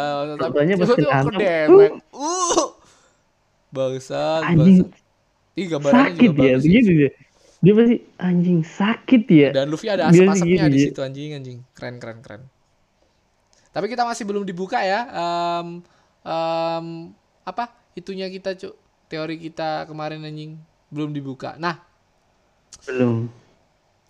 Contohnya 0.43 0.75
pas 0.77 0.91
kehantam, 0.91 1.33
kedemek. 1.39 1.93
Uh. 2.11 2.77
Bangsat, 3.73 4.43
bangsat. 4.53 4.91
Ih, 5.53 5.69
gambarannya 5.69 6.17
sakit 6.17 6.29
juga 6.33 6.49
ya 6.49 6.57
begitu 6.61 6.91
dia 6.97 7.11
dia 7.62 7.72
pasti 7.79 7.96
anjing 8.18 8.61
sakit 8.66 9.22
ya 9.31 9.51
Dan 9.55 9.70
Luffy 9.70 9.87
ada 9.87 10.11
asap-asapnya 10.11 10.66
di 10.66 10.79
situ 10.83 10.98
anjing 10.98 11.38
anjing. 11.38 11.59
Keren 11.79 12.03
keren 12.03 12.18
keren. 12.18 12.42
Tapi 13.70 13.87
kita 13.87 14.03
masih 14.03 14.27
belum 14.27 14.42
dibuka 14.42 14.83
ya. 14.83 15.07
Em, 15.09 15.81
em, 16.27 16.87
apa? 17.46 17.70
Itunya 17.94 18.27
kita, 18.29 18.59
Cuk. 18.59 18.75
Teori 19.07 19.38
kita 19.38 19.87
kemarin 19.87 20.27
anjing 20.27 20.59
belum 20.90 21.14
dibuka. 21.14 21.55
Nah, 21.57 21.79
belum 22.85 23.31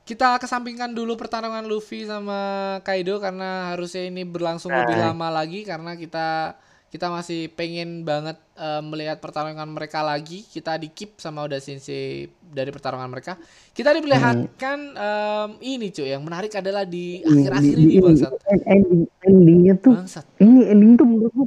kita 0.02 0.42
kesampingkan 0.42 0.90
dulu 0.90 1.14
pertarungan 1.14 1.62
Luffy 1.62 2.02
sama 2.02 2.78
Kaido 2.82 3.22
karena 3.22 3.70
harusnya 3.70 4.10
ini 4.10 4.26
berlangsung 4.26 4.74
Nah. 4.74 4.82
lebih 4.82 4.98
lama 4.98 5.28
lagi 5.30 5.62
karena 5.62 5.94
kita 5.94 6.58
kita 6.92 7.08
masih 7.08 7.48
pengen 7.48 8.04
banget 8.04 8.36
eh, 8.52 8.82
melihat 8.84 9.16
pertarungan 9.16 9.64
mereka 9.64 10.04
lagi. 10.04 10.44
Kita 10.44 10.76
di 10.76 10.92
keep 10.92 11.16
sama 11.16 11.40
Oda 11.40 11.56
Sensei 11.56 12.28
dari 12.38 12.68
pertarungan 12.68 13.08
mereka. 13.08 13.40
Kita 13.72 13.96
diperlihatkan 13.96 14.78
em, 14.92 15.50
ini 15.64 15.88
cuy 15.88 16.12
yang 16.12 16.20
menarik 16.20 16.52
adalah 16.52 16.84
di 16.84 17.24
akhir-akhir 17.24 17.76
ini 17.80 17.96
bangsat. 17.96 18.32
end- 18.44 18.66
ending 18.68 19.02
endingnya 19.24 19.74
tuh 19.80 19.96
Bangsat. 19.96 20.28
ini 20.36 20.68
ending 20.68 21.00
tuh 21.00 21.06
menurutku 21.08 21.44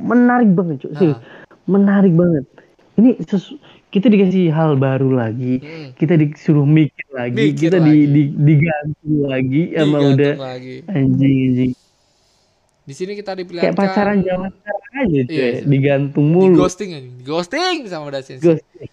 menarik 0.00 0.48
banget 0.48 0.88
cuy. 0.88 1.12
Nah. 1.12 1.20
menarik 1.68 2.16
banget 2.16 2.44
ini 2.96 3.20
sesu- 3.22 3.60
kita 3.92 4.08
dikasih 4.08 4.48
hal 4.48 4.74
baru 4.74 5.12
lagi 5.12 5.60
Mm-mm. 5.60 5.92
kita 5.94 6.16
disuruh 6.16 6.64
mikir 6.64 7.04
lagi 7.12 7.36
Mikir 7.36 7.68
kita 7.68 7.78
lagi. 7.78 7.90
di, 7.92 7.98
di 8.08 8.22
digantung 8.32 9.16
lagi 9.28 9.62
sama 9.76 9.98
udah 10.08 10.34
lagi. 10.40 10.74
anjing 10.88 11.36
anjing 11.52 11.72
Di 12.90 12.94
sini 12.98 13.14
kita 13.14 13.38
kayak 13.38 13.46
diperlihatkan 13.46 13.78
pacaran 13.78 14.18
zaman 14.26 14.50
sekarang 14.50 14.92
aja 14.98 15.20
cuy. 15.22 15.30
Iya, 15.30 15.46
iya. 15.46 15.62
digantung 15.62 16.26
di 16.26 16.34
mulu. 16.34 16.58
ghosting 16.58 16.90
ghosting 17.22 17.86
sama 17.86 18.10
Sensei. 18.18 18.42
Ghosting. 18.42 18.92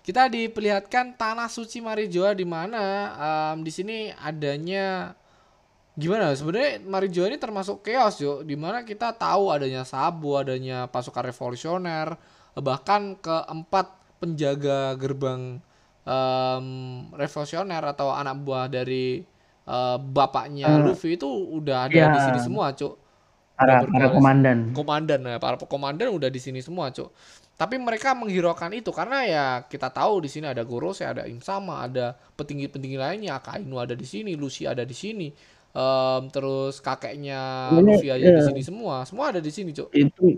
kita 0.00 0.32
diperlihatkan 0.32 1.20
tanah 1.20 1.52
suci 1.52 1.84
Marijoa 1.84 2.32
di 2.32 2.48
mana? 2.48 3.12
Em, 3.52 3.60
di 3.60 3.68
sini 3.68 4.08
adanya 4.16 5.12
gimana? 6.00 6.32
Sebenarnya 6.32 6.80
Marijoa 6.80 7.28
ini 7.28 7.36
termasuk 7.36 7.84
chaos 7.84 8.16
yo 8.24 8.40
di 8.40 8.56
mana 8.56 8.88
kita 8.88 9.12
tahu 9.12 9.52
adanya 9.52 9.84
Sabu 9.84 10.40
adanya 10.40 10.88
pasukan 10.88 11.28
revolusioner 11.28 12.16
bahkan 12.56 13.20
keempat 13.20 13.92
penjaga 14.16 14.96
gerbang 14.96 15.60
em, 16.08 16.66
revolusioner 17.12 17.84
atau 17.84 18.16
anak 18.16 18.40
buah 18.40 18.72
dari 18.72 19.35
eh, 19.68 19.96
bapaknya 20.00 20.66
Eh, 20.66 20.78
Luffy 20.84 21.16
itu 21.18 21.26
udah 21.28 21.76
ada 21.90 22.02
ya. 22.02 22.06
di 22.14 22.20
sini 22.22 22.38
semua 22.42 22.72
cuk. 22.78 22.94
Para 23.56 23.74
para 23.88 24.06
komandan. 24.12 24.58
Komandan 24.76 25.20
ya 25.24 25.38
para 25.40 25.56
komandan 25.56 26.12
udah 26.12 26.28
di 26.28 26.40
sini 26.42 26.60
semua 26.60 26.92
cuk. 26.92 27.08
Tapi 27.56 27.80
mereka 27.80 28.12
menghiraukan 28.12 28.68
itu 28.76 28.92
karena 28.92 29.18
ya 29.24 29.44
kita 29.72 29.88
tahu 29.88 30.20
di 30.24 30.28
sini 30.28 30.44
ada 30.52 30.60
Gorose 30.60 31.08
ada 31.08 31.24
Insama 31.24 31.80
ada 31.88 32.12
petinggi-petinggi 32.36 32.98
lainnya. 33.00 33.40
Akainu 33.40 33.80
ada 33.80 33.96
di 33.96 34.04
sini 34.04 34.36
Lucy 34.36 34.68
ada 34.68 34.84
di 34.84 34.92
sini. 34.92 35.28
Em, 35.76 36.22
terus 36.32 36.80
kakeknya 36.84 37.40
Ini, 37.72 37.80
Luffy 37.80 38.08
ada 38.12 38.28
di 38.32 38.40
ya. 38.40 38.44
sini 38.44 38.60
semua. 38.60 39.04
Semua 39.08 39.32
ada 39.32 39.40
di 39.40 39.52
sini 39.52 39.72
cuk. 39.72 39.88
itu 39.92 40.36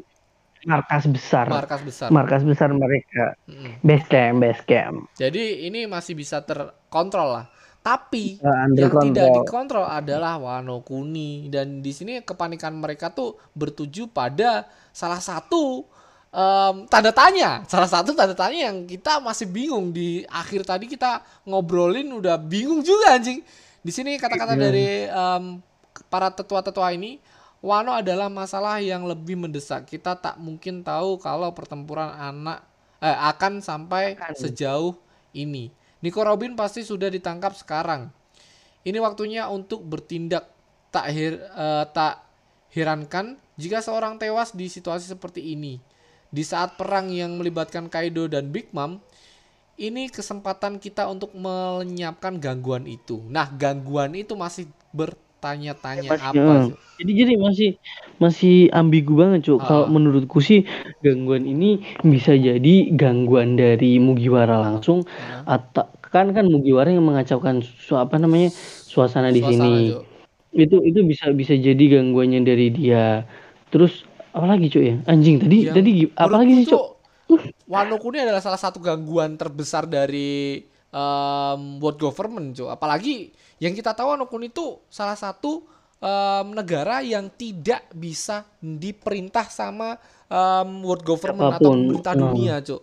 markas 0.67 1.05
besar. 1.11 1.47
Markas 1.49 1.83
besar. 1.83 2.11
Markas 2.11 2.43
besar 2.47 2.71
mereka. 2.75 3.35
Mm-mm. 3.51 3.83
base 3.83 4.07
camp 4.11 4.37
base 4.43 4.63
camp. 4.67 4.97
Jadi 5.19 5.67
ini 5.67 5.87
masih 5.91 6.15
bisa 6.15 6.43
terkontrol 6.47 7.29
lah 7.43 7.47
tapi 7.81 8.37
Uh, 8.39 8.53
yang 8.53 8.71
tidak 8.75 8.93
control. 8.93 9.35
dikontrol 9.41 9.87
adalah 9.87 10.35
Wano 10.37 10.83
Kuni 10.83 11.49
dan 11.49 11.81
di 11.81 11.91
sini 11.91 12.21
kepanikan 12.21 12.77
mereka 12.77 13.09
tuh 13.09 13.39
bertuju 13.55 14.11
pada 14.11 14.67
salah 14.93 15.23
satu 15.23 15.87
em, 16.29 16.85
tanda 16.87 17.09
tanya 17.11 17.65
salah 17.65 17.89
satu 17.89 18.13
tanda 18.13 18.37
tanya 18.37 18.69
yang 18.69 18.85
kita 18.85 19.23
masih 19.23 19.49
bingung 19.49 19.89
di 19.91 20.23
akhir 20.29 20.69
tadi 20.69 20.85
kita 20.85 21.25
ngobrolin 21.43 22.13
udah 22.13 22.37
bingung 22.37 22.85
juga 22.85 23.17
anjing 23.17 23.41
di 23.81 23.93
sini 23.95 24.21
kata-kata 24.21 24.53
Iya. 24.53 24.61
dari 24.61 24.89
em, 25.09 25.45
para 26.13 26.29
tetua-tetua 26.29 26.93
ini 26.93 27.17
Wano 27.59 27.91
adalah 27.91 28.31
masalah 28.31 28.79
yang 28.79 29.03
lebih 29.03 29.35
mendesak 29.35 29.89
kita 29.89 30.15
tak 30.15 30.39
mungkin 30.39 30.87
tahu 30.87 31.19
kalau 31.19 31.51
pertempuran 31.51 32.07
anak 32.13 32.63
eh, 33.01 33.11
akan 33.11 33.59
sampai 33.59 34.15
Akan. 34.15 34.35
sejauh 34.37 34.95
ini 35.33 35.75
Nico 36.01 36.23
Robin 36.23 36.55
pasti 36.55 36.87
sudah 36.87 37.11
ditangkap 37.11 37.55
sekarang 37.59 38.13
ini 38.89 38.99
waktunya 39.03 39.51
untuk 39.53 39.85
bertindak 39.85 40.49
tak 40.89 41.13
hir, 41.13 41.37
eh, 41.37 41.85
tak 41.93 42.25
herankan 42.73 43.37
jika 43.61 43.85
seorang 43.85 44.17
tewas 44.17 44.57
di 44.57 44.71
situasi 44.71 45.13
seperti 45.13 45.53
ini. 45.53 45.77
Di 46.29 46.45
saat 46.45 46.77
perang 46.77 47.13
yang 47.13 47.37
melibatkan 47.41 47.89
Kaido 47.89 48.29
dan 48.29 48.49
Big 48.49 48.73
Mom, 48.73 49.01
ini 49.81 50.13
kesempatan 50.13 50.81
kita 50.81 51.09
untuk 51.09 51.33
melenyapkan 51.37 52.37
gangguan 52.37 52.85
itu. 52.85 53.25
Nah, 53.29 53.49
gangguan 53.49 54.13
itu 54.17 54.37
masih 54.37 54.69
bertanya-tanya 55.39 56.11
Masih, 56.11 56.29
apa? 56.35 56.53
Cuk? 56.67 56.79
Jadi 56.99 57.13
jadi 57.15 57.35
masih 57.39 57.71
masih 58.19 58.57
ambigu 58.75 59.15
banget 59.15 59.47
cuk. 59.47 59.63
Kalau 59.63 59.87
Ah. 59.87 59.91
menurutku 59.91 60.43
sih 60.43 60.67
gangguan 60.99 61.47
ini 61.47 61.79
bisa 62.03 62.35
jadi 62.35 62.91
gangguan 62.91 63.55
dari 63.55 64.03
Mugiwara 64.03 64.59
langsung 64.59 65.07
Nah, 65.07 65.47
atau 65.47 65.87
kan 66.03 66.35
kan 66.35 66.51
Mugiwara 66.51 66.91
yang 66.91 67.07
mengacaukan 67.07 67.63
su 67.63 67.95
apa 67.95 68.19
namanya 68.19 68.51
suasana 68.83 69.31
di 69.31 69.39
suasana, 69.39 69.63
sini. 69.63 69.95
Cuk. 69.95 70.03
Itu 70.59 70.77
itu 70.83 71.01
bisa 71.07 71.31
bisa 71.31 71.55
jadi 71.55 71.85
gangguannya 72.03 72.43
dari 72.43 72.75
dia. 72.75 73.23
Terus 73.71 74.03
apalagi 74.35 74.67
cuk 74.67 74.83
ya? 74.83 74.95
Anjing 75.07 75.39
tadi 75.39 75.71
Yang 75.71 75.77
tadi 75.79 75.91
gi- 76.03 76.13
apalagi 76.19 76.53
sih 76.59 76.67
cuk? 76.67 76.99
Wano 77.69 78.01
Kuni 78.01 78.25
adalah 78.25 78.41
salah 78.43 78.59
satu 78.59 78.83
gangguan 78.83 79.39
terbesar 79.39 79.87
dari 79.87 80.65
em, 80.89 81.61
world 81.79 82.01
government, 82.01 82.57
Cuk. 82.57 82.73
Apalagi 82.73 83.29
yang 83.59 83.73
kita 83.73 83.93
tahu 83.93 84.11
Wano 84.11 84.27
Kuni 84.27 84.49
itu 84.49 84.79
salah 84.89 85.15
satu 85.15 85.67
em, 85.99 86.47
negara 86.53 87.03
yang 87.03 87.27
tidak 87.29 87.91
bisa 87.91 88.47
diperintah 88.59 89.47
sama 89.49 89.99
em, 90.27 90.69
world 90.83 91.03
government 91.03 91.59
atau 91.59 91.71
Siapa 91.71 91.75
pun. 91.75 91.79
pemerintah 91.83 92.15
Hmm. 92.15 92.23
dunia, 92.25 92.55
Cuk. 92.61 92.83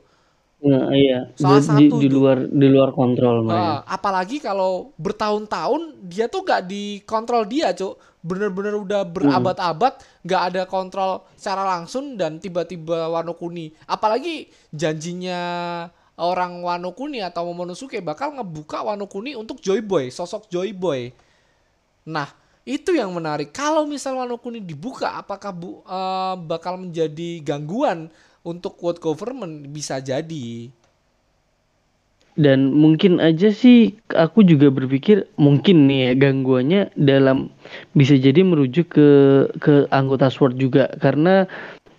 Nah, 0.66 0.90
iya. 0.92 1.30
Salah 1.36 1.62
Di- 1.62 1.68
di, 1.78 1.86
satu 1.86 1.96
di 2.02 2.08
itu. 2.10 2.16
luar 2.16 2.38
di 2.48 2.68
luar 2.68 2.90
kontrol. 2.90 3.46
Ah, 3.48 3.86
apalagi 3.86 4.42
kalau 4.42 4.96
bertahun-tahun 4.98 5.82
dia 6.02 6.26
tuh 6.26 6.42
gak 6.42 6.66
dikontrol 6.66 7.46
dia, 7.46 7.70
Cuk. 7.72 7.96
Bener-bener 8.20 8.74
udah 8.74 9.06
berabad-abad 9.06 9.94
gak 10.26 10.42
ada 10.50 10.64
kontrol 10.66 11.22
secara 11.38 11.62
langsung 11.64 12.18
dan 12.18 12.42
tiba-tiba 12.42 13.06
Wano 13.08 13.38
Kuni. 13.38 13.70
Apalagi 13.86 14.50
janjinya 14.74 15.40
orang 16.16 16.64
Wano 16.64 16.96
Kuni 16.96 17.20
atau 17.20 17.52
Momonosuke 17.52 18.00
bakal 18.00 18.36
ngebuka 18.40 18.84
Wano 18.84 19.08
Kuni 19.08 19.36
untuk 19.36 19.60
Joy 19.60 19.84
Boy, 19.84 20.12
sosok 20.12 20.48
Joy 20.48 20.72
Boy. 20.72 21.12
Nah, 22.08 22.32
itu 22.64 22.96
yang 22.96 23.12
menarik. 23.12 23.52
Kalau 23.52 23.84
misal 23.86 24.16
Wano 24.16 24.40
Kuni 24.40 24.64
dibuka, 24.64 25.20
apakah 25.20 25.52
bu, 25.52 25.84
eh, 25.84 26.36
bakal 26.48 26.80
menjadi 26.80 27.44
gangguan 27.44 28.08
untuk 28.42 28.80
world 28.80 29.04
government? 29.04 29.68
Bisa 29.70 30.00
jadi. 30.00 30.72
Dan 32.36 32.76
mungkin 32.76 33.24
aja 33.24 33.48
sih 33.48 33.96
aku 34.12 34.44
juga 34.44 34.68
berpikir 34.68 35.24
mungkin 35.40 35.88
nih 35.88 36.00
ya 36.04 36.12
gangguannya 36.20 36.92
dalam 37.00 37.48
bisa 37.96 38.20
jadi 38.20 38.44
merujuk 38.44 38.92
ke 38.92 39.10
ke 39.56 39.88
anggota 39.88 40.28
SWORD 40.28 40.60
juga 40.60 40.92
karena 41.00 41.48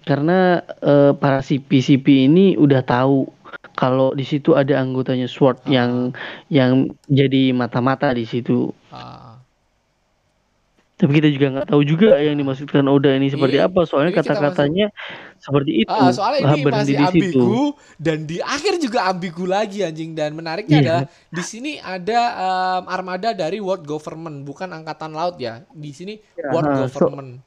karena 0.04 0.60
eh, 0.84 1.16
para 1.16 1.40
CP-CP 1.40 2.28
ini 2.28 2.52
udah 2.60 2.84
tahu 2.84 3.32
kalau 3.76 4.10
di 4.10 4.24
situ 4.24 4.52
ada 4.52 4.80
anggotanya 4.80 5.28
SWORD 5.28 5.68
yang 5.68 6.16
yang 6.48 6.72
jadi 7.06 7.52
mata-mata 7.52 8.10
di 8.10 8.24
situ. 8.24 8.72
Ah. 8.88 9.36
Tapi 10.96 11.12
kita 11.12 11.28
juga 11.28 11.46
nggak 11.52 11.68
tahu 11.68 11.84
juga 11.84 12.16
yang 12.16 12.40
dimaksudkan 12.40 12.80
Oda 12.88 13.12
ini 13.12 13.28
seperti 13.28 13.60
Iya, 13.60 13.68
apa. 13.68 13.84
Soalnya 13.84 14.16
masih 14.16 14.20
kata-katanya 14.24 14.86
seperti 15.36 15.84
itu. 15.84 15.92
Ah, 15.92 16.08
soalnya 16.08 16.40
Ah, 16.40 16.56
ini 16.56 16.64
berhenti 16.64 16.96
masih 16.96 16.96
di 16.96 17.04
situ. 17.04 17.36
ambigu 17.36 17.60
dan 18.00 18.18
di 18.24 18.36
akhir 18.40 18.74
juga 18.80 18.98
ambigu 19.04 19.44
lagi 19.44 19.84
anjing 19.84 20.16
dan 20.16 20.32
menariknya 20.32 20.72
Iya. 20.72 20.84
adalah 20.88 21.02
di 21.28 21.42
sini 21.44 21.76
ada 21.76 22.20
em, 22.32 22.82
armada 22.88 23.36
dari 23.36 23.60
world 23.60 23.84
government 23.84 24.40
bukan 24.42 24.72
angkatan 24.72 25.12
laut 25.12 25.36
ya. 25.36 25.68
Di 25.68 25.92
sini 25.92 26.16
Ya, 26.32 26.48
world 26.48 26.64
so- 26.88 27.04
government. 27.04 27.44
Bener-bener 27.44 27.45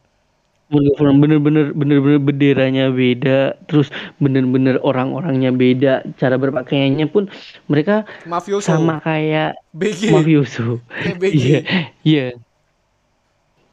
bener-bener 0.70 1.42
bener-bener 1.74 2.22
benderanya 2.22 2.94
beda, 2.94 3.58
terus 3.66 3.90
bener-bener 4.22 4.78
orang-orangnya 4.86 5.50
beda, 5.50 5.94
cara 6.22 6.38
berpakaiannya 6.38 7.10
pun 7.10 7.26
mereka 7.66 8.06
Mafioso. 8.30 8.70
sama 8.70 9.02
kayak 9.02 9.58
BG. 9.74 10.14
mafioso. 10.14 10.78
Kayak 11.04 11.18
BG. 11.18 11.34
Iya, 11.36 11.60
iya. 12.06 12.28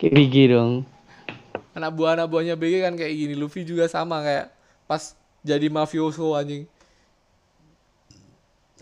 Kayak 0.01 0.13
BG 0.17 0.35
dong. 0.57 0.73
Anak 1.77 1.93
buah 1.93 2.17
anak 2.17 2.33
buahnya 2.33 2.57
BG 2.57 2.75
kan 2.89 2.97
kayak 2.97 3.13
gini. 3.13 3.35
Luffy 3.37 3.69
juga 3.69 3.85
sama 3.93 4.25
kayak 4.25 4.49
pas 4.89 5.13
jadi 5.45 5.69
mafioso 5.69 6.33
anjing. 6.33 6.65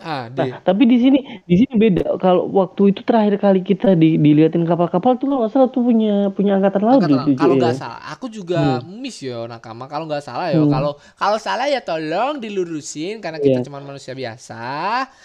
Ah, 0.03 0.27
deh. 0.27 0.51
Nah, 0.51 0.59
tapi 0.59 0.83
di 0.91 0.97
sini 0.99 1.19
di 1.47 1.55
sini 1.55 1.73
beda. 1.79 2.19
Kalau 2.19 2.51
waktu 2.51 2.91
itu 2.91 2.99
terakhir 3.07 3.39
kali 3.39 3.59
kita 3.63 3.95
di, 3.95 4.19
diliatin 4.19 4.67
kapal-kapal 4.67 5.15
tuh 5.15 5.27
nggak 5.31 5.51
salah 5.55 5.69
tuh 5.71 5.87
punya 5.87 6.27
punya 6.35 6.51
angkatan 6.59 6.83
laut 6.83 7.07
Angkatan 7.07 7.31
gitu. 7.31 7.31
Kalau 7.39 7.55
nggak 7.55 7.71
ya. 7.71 7.79
salah, 7.79 7.99
aku 8.11 8.25
juga 8.27 8.83
miss 8.83 9.23
ya 9.23 9.47
nakama. 9.47 9.87
Kalau 9.87 10.03
nggak 10.09 10.19
salah 10.27 10.51
ya, 10.51 10.59
Hmm. 10.59 10.67
kalau 10.67 10.99
kalau 11.15 11.39
salah 11.39 11.65
ya 11.71 11.79
tolong 11.79 12.43
dilurusin 12.43 13.23
karena 13.23 13.39
kita 13.39 13.59
Iya. 13.59 13.63
cuma 13.63 13.79
manusia 13.79 14.11
biasa. 14.11 14.55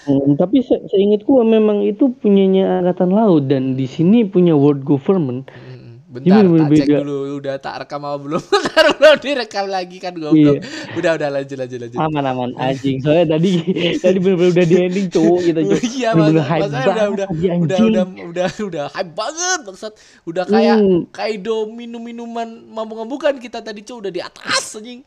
Hmm, 0.09 0.33
tapi 0.40 0.64
se 0.64 0.74
seingatku 0.88 1.33
memang 1.44 1.78
itu 1.85 2.04
punyanya 2.22 2.80
angkatan 2.80 3.11
laut 3.18 3.42
dan 3.52 3.76
di 3.76 3.85
sini 3.85 4.24
punya 4.24 4.56
world 4.56 4.80
government. 4.90 5.44
Mm, 5.52 5.69
Bentar, 6.10 6.42
tak 6.42 6.74
cek 6.74 6.88
dulu 6.90 7.38
udah 7.38 7.54
tak 7.62 7.74
rekam 7.86 8.02
apa 8.02 8.18
belum? 8.18 8.42
Ntar 8.66 8.86
belum 8.98 9.16
direkam 9.22 9.70
lagi 9.70 9.96
kan 10.02 10.10
goblok. 10.18 10.58
Udah 10.98 11.14
udah 11.14 11.28
lanjut 11.30 11.54
lanjut 11.54 11.78
lanjut. 11.78 11.98
Aman 12.02 12.24
aman 12.26 12.50
anjing. 12.58 12.98
Soalnya 12.98 13.38
tadi 13.38 13.62
tadi 14.02 14.18
benar-benar 14.18 14.50
udah 14.58 14.66
di 14.66 14.76
ending 14.82 15.06
cowok 15.06 15.40
kita 15.46 15.60
cowok. 15.62 15.82
Iya 15.86 16.08
mas, 16.18 16.30
masanya 16.34 16.82
udah 16.90 17.06
udah 17.14 17.26
udah 17.30 17.78
udah 17.78 18.04
udah 18.26 18.48
udah 18.58 18.84
hype 18.90 19.12
banget 19.14 19.60
maksud 19.62 19.92
udah 20.26 20.44
kayak 20.50 20.76
Hmm. 20.80 21.06
Kaido 21.14 21.68
minum 21.70 22.02
minuman 22.02 22.48
mabuk-mabukan 22.72 23.36
kita 23.38 23.62
tadi 23.62 23.86
cuy 23.86 24.00
udah 24.02 24.10
di 24.10 24.18
atas 24.18 24.80
anjing 24.80 25.06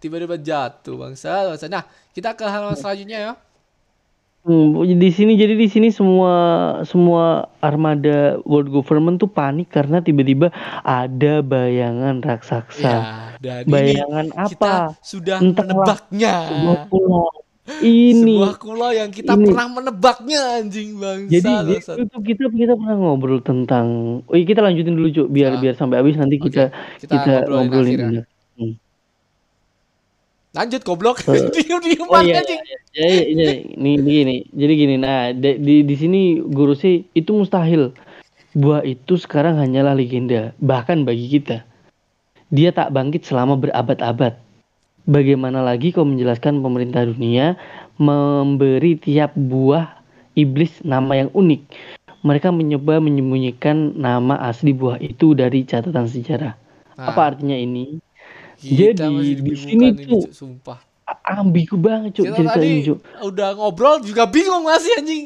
tiba-tiba 0.00 0.40
jatuh 0.40 0.96
bangsa 0.96 1.52
bangsa. 1.52 1.68
Nah 1.68 1.84
kita 2.16 2.32
ke 2.32 2.48
halaman 2.48 2.80
selanjutnya 2.80 3.18
ya. 3.20 3.32
Hmm, 4.40 4.72
di 4.96 5.10
sini 5.12 5.36
jadi 5.36 5.52
di 5.52 5.68
sini 5.68 5.92
semua 5.92 6.32
semua 6.88 7.24
armada 7.60 8.40
world 8.48 8.72
government 8.72 9.20
tuh 9.20 9.28
panik 9.28 9.68
karena 9.68 10.00
tiba-tiba 10.00 10.48
ada 10.80 11.44
bayangan 11.44 12.24
raksasa. 12.24 12.88
Ya, 12.88 12.98
dan 13.36 13.68
Bayangan 13.68 14.32
ini 14.32 14.48
kita 14.48 14.72
apa? 14.88 14.96
sudah 15.02 15.36
Entahlah. 15.38 15.84
menebaknya. 15.84 16.34
Sebuah 16.48 16.78
pulau. 16.88 17.28
Ini 17.70 18.16
Sebuah 18.16 18.54
kulo 18.56 18.88
yang 18.90 19.10
kita 19.12 19.36
Ini. 19.36 19.44
pernah 19.46 19.66
menebaknya 19.70 20.40
anjing 20.56 20.96
bangsa. 20.96 21.30
jadi 21.30 21.52
di 21.60 21.74
bangsat. 21.76 21.96
situ 22.00 22.16
kita 22.24 22.42
kita 22.50 22.72
pernah 22.74 22.96
ngobrol 22.98 23.38
tentang 23.40 23.86
oh 24.24 24.34
iya, 24.34 24.42
kita 24.42 24.58
lanjutin 24.58 24.96
dulu 24.96 25.08
Cuk 25.12 25.28
biar 25.28 25.52
Ah. 25.54 25.60
biar 25.60 25.74
sampai 25.76 26.00
habis 26.00 26.16
nanti 26.16 26.40
kita 26.40 26.72
kita 26.98 27.12
kita, 27.14 27.34
ngobrolin 27.46 28.00
ya. 28.10 28.22
Hmm. 28.56 28.74
Lanjut 30.50 30.82
goblok. 30.82 31.22
Eh, 31.30 31.46
Diem-diem 31.46 32.06
Oh 32.10 32.10
banget, 32.18 32.26
iya, 32.26 32.38
anjing. 32.42 32.60
iya, 32.60 33.06
iya, 33.06 33.24
iya, 33.30 33.50
ini 33.70 33.90
gini, 34.02 34.36
jadi 34.50 34.72
gini. 34.74 34.94
Nah, 34.98 35.30
de- 35.30 35.62
di 35.62 35.86
di 35.86 35.94
sini 35.94 36.42
guru 36.42 36.74
sih 36.74 37.06
itu 37.14 37.30
mustahil. 37.30 37.94
Buah 38.50 38.82
itu 38.82 39.14
sekarang 39.14 39.62
hanyalah 39.62 39.94
legenda, 39.94 40.50
bahkan 40.58 41.06
bagi 41.06 41.38
kita. 41.38 41.62
Dia 42.50 42.74
tak 42.74 42.90
bangkit 42.90 43.22
selama 43.22 43.54
berabad-abad. 43.54 44.34
Bagaimana 45.06 45.62
lagi 45.62 45.94
kau 45.94 46.02
menjelaskan 46.02 46.58
pemerintah 46.58 47.06
dunia 47.06 47.54
memberi 47.94 48.98
tiap 48.98 49.38
buah 49.38 49.86
iblis 50.34 50.82
nama 50.82 51.14
yang 51.14 51.30
unik? 51.30 51.62
Mereka 52.26 52.50
mencoba 52.50 52.98
menyembunyikan 52.98 53.94
nama 53.96 54.34
asli 54.44 54.74
buah 54.74 54.98
itu 54.98 55.32
dari 55.32 55.62
catatan 55.62 56.10
sejarah. 56.10 56.58
Nah, 56.98 57.06
Apa 57.06 57.32
artinya 57.32 57.54
ini? 57.54 58.02
Kita 58.60 59.08
jadi, 59.08 59.40
di 59.40 59.54
sini 59.56 59.86
ini, 59.90 60.04
tuh- 60.04 60.28
sumpah. 60.30 60.78
Ambigu 61.26 61.74
banget, 61.74 62.14
Cuk, 62.14 62.24
Kita 62.30 62.36
cerita 62.38 62.54
tadi 62.54 62.68
ini, 62.70 62.80
Cuk. 62.86 62.98
udah 63.24 63.48
ngobrol 63.58 63.98
juga 63.98 64.30
bingung 64.30 64.62
masih 64.62 64.94
anjing. 64.94 65.24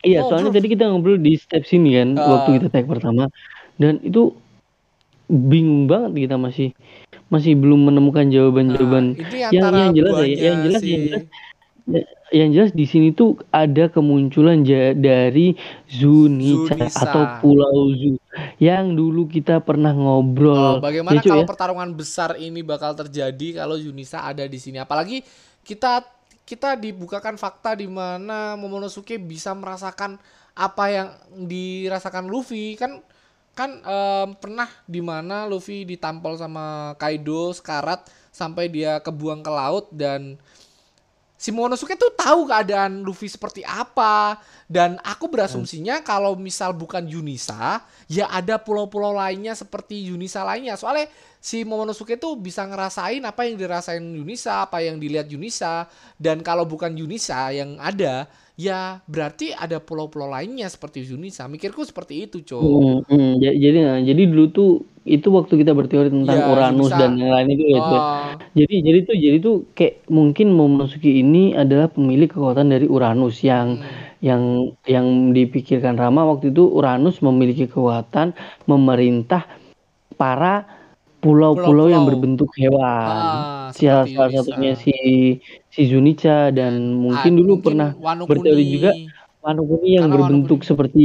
Iya, 0.00 0.24
Oh, 0.24 0.32
soalnya 0.32 0.56
tadi 0.56 0.68
kita 0.72 0.88
ngobrol 0.88 1.20
di 1.20 1.36
step 1.36 1.68
sini 1.68 2.00
kan, 2.00 2.16
Ah. 2.16 2.24
waktu 2.40 2.56
kita 2.56 2.66
tag 2.72 2.88
pertama, 2.88 3.28
dan 3.76 4.00
itu 4.00 4.32
bingung 5.28 5.84
banget 5.84 6.26
kita 6.28 6.36
masih 6.40 6.72
masih 7.28 7.54
belum 7.54 7.92
menemukan 7.92 8.26
jawaban-jawaban. 8.26 9.14
Nah, 9.14 9.52
yang 9.52 9.70
yang 9.70 9.92
jelas 9.92 10.16
ya, 10.24 10.26
yang 10.50 10.56
jelas 10.64 10.80
si 10.80 10.88
yang 10.90 11.02
jelas 11.04 11.24
yang 12.30 12.50
jelas 12.54 12.70
di 12.72 12.86
sini 12.86 13.10
tuh 13.12 13.38
ada 13.50 13.90
kemunculan 13.90 14.62
dari 14.96 15.54
Zunica 15.90 16.86
Zunisa. 16.86 17.04
atau 17.04 17.22
Pulau 17.38 17.90
Zu 17.94 18.18
yang 18.62 18.94
dulu 18.94 19.26
kita 19.26 19.62
pernah 19.62 19.92
Oh, 20.50 20.74
ngobrol. 20.74 20.80
bagaimana 20.82 21.20
Ya, 21.20 21.22
kalau 21.22 21.44
ya? 21.44 21.48
pertarungan 21.48 21.94
besar 21.94 22.34
ini 22.36 22.60
bakal 22.66 22.92
terjadi 22.98 23.62
kalau 23.62 23.78
Yunisa 23.78 24.26
ada 24.26 24.42
di 24.46 24.58
sini? 24.58 24.82
Apalagi 24.82 25.22
kita 25.62 26.02
kita 26.42 26.74
dibukakan 26.74 27.38
fakta 27.38 27.78
di 27.78 27.86
mana 27.86 28.58
Momonosuke 28.58 29.14
bisa 29.22 29.54
merasakan 29.54 30.18
apa 30.58 30.84
yang 30.90 31.08
dirasakan 31.46 32.26
Luffy 32.26 32.74
kan 32.74 32.98
kan 33.54 33.70
em, 33.82 34.28
pernah 34.38 34.66
di 34.90 34.98
mana 35.04 35.46
Luffy 35.46 35.86
ditampol 35.86 36.34
sama 36.38 36.94
Kaido 36.98 37.54
sekarat 37.54 38.06
sampai 38.34 38.66
dia 38.70 38.98
kebuang 39.02 39.42
ke 39.46 39.50
laut 39.52 39.86
dan 39.94 40.38
si 41.40 41.48
Momonosuke 41.56 41.96
tuh 41.96 42.12
tahu 42.12 42.44
keadaan 42.44 43.00
Luffy 43.00 43.32
seperti 43.32 43.64
apa. 43.64 44.36
Dan 44.68 45.00
aku 45.00 45.26
berasumsinya 45.26 46.04
kalau 46.04 46.36
misal 46.38 46.76
bukan 46.76 47.02
Yunisa 47.02 47.82
ya 48.06 48.28
ada 48.30 48.60
pulau-pulau 48.60 49.16
lainnya 49.16 49.56
seperti 49.56 50.12
Yunisa 50.12 50.44
lainnya. 50.44 50.76
Soalnya 50.76 51.08
si 51.40 51.64
Momonosuke 51.64 52.20
tuh 52.20 52.36
bisa 52.36 52.68
ngerasain 52.68 53.24
apa 53.24 53.48
yang 53.48 53.56
dirasain 53.56 54.04
Yunisa 54.04 54.68
apa 54.68 54.84
yang 54.84 55.00
dilihat 55.00 55.32
Yunisa. 55.32 55.88
Dan 56.20 56.44
kalau 56.44 56.68
bukan 56.68 56.92
Yunisa 56.92 57.48
yang 57.56 57.80
ada 57.80 58.28
ya 58.66 58.80
berarti 59.14 59.46
ada 59.64 59.76
pulau-pulau 59.86 60.28
lainnya 60.34 60.66
seperti 60.74 60.98
Yunisa 61.08 61.42
mikirku 61.54 61.80
seperti 61.90 62.14
itu 62.26 62.36
cow 62.48 62.60
Hmm, 62.60 62.98
hmm, 63.08 63.30
ja- 63.42 63.56
jadi 63.64 63.78
nah, 63.86 63.98
jadi 64.08 64.22
dulu 64.30 64.44
tuh 64.56 64.70
itu 65.06 65.28
waktu 65.32 65.54
kita 65.60 65.72
berteori 65.72 66.08
tentang 66.12 66.38
Ya, 66.38 66.46
Uranus 66.52 66.92
Yunisa. 66.92 67.00
dan 67.00 67.10
yang 67.16 67.32
lain 67.34 67.48
itu 67.56 67.64
ya. 67.72 67.80
Oh, 67.80 68.28
Jadi 68.52 68.74
jadi 68.86 68.98
tuh 69.08 69.16
jadi 69.16 69.36
tuh 69.40 69.54
kayak 69.72 69.94
mungkin 70.12 70.46
Momonosuke 70.52 71.08
ini 71.08 71.56
adalah 71.56 71.88
pemilik 71.88 72.28
kekuatan 72.28 72.68
dari 72.68 72.84
Uranus 72.86 73.40
yang 73.40 73.80
hmm. 73.80 74.20
yang 74.20 74.42
yang 74.84 75.06
dipikirkan 75.32 75.96
Rama 75.96 76.28
waktu 76.28 76.52
itu 76.52 76.62
Uranus 76.68 77.16
memiliki 77.24 77.64
kekuatan 77.64 78.36
memerintah 78.68 79.48
para 80.20 80.68
pulau-pulau 81.22 81.86
yang 81.94 82.04
berbentuk 82.08 82.50
hewan. 82.60 83.46
Ah, 83.46 83.70
Salah, 83.76 84.04
seperti 84.04 84.10
salah 84.12 84.32
satunya 84.34 84.72
si 84.84 84.90
si 85.74 85.82
Zunica 85.90 86.50
dan 86.58 86.72
mungkin 87.04 87.32
Ah, 87.32 87.38
dulu 87.38 87.52
mungkin 87.56 87.64
pernah 87.64 87.90
berteori 88.28 88.64
juga 88.74 88.90
Wano 89.40 89.62
Kuni 89.70 89.88
yang 89.96 90.06
Karena 90.10 90.16
berbentuk 90.16 90.58
Kuni- 90.60 90.68
seperti 90.68 91.04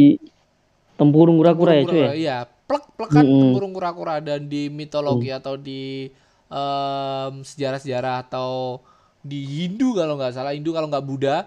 tempurung 1.00 1.36
kura-kura 1.40 1.72
ya 1.80 1.84
cuy 1.88 2.00
ya. 2.00 2.10
Iya, 2.16 2.38
plek-plek 2.68 3.10
kan 3.12 3.26
Mm-mm. 3.26 3.40
tempurung 3.40 3.72
kura-kura 3.76 4.16
dan 4.24 4.48
di 4.48 4.68
mitologi 4.72 5.30
atau 5.32 5.56
di 5.60 6.10
em, 6.50 7.34
sejarah-sejarah 7.44 8.16
atau 8.28 8.80
di 9.26 9.40
Hindu 9.44 9.98
kalau 9.98 10.16
nggak 10.20 10.34
salah, 10.38 10.54
Hindu 10.56 10.72
kalau 10.76 10.88
nggak 10.92 11.06
Buddha, 11.06 11.38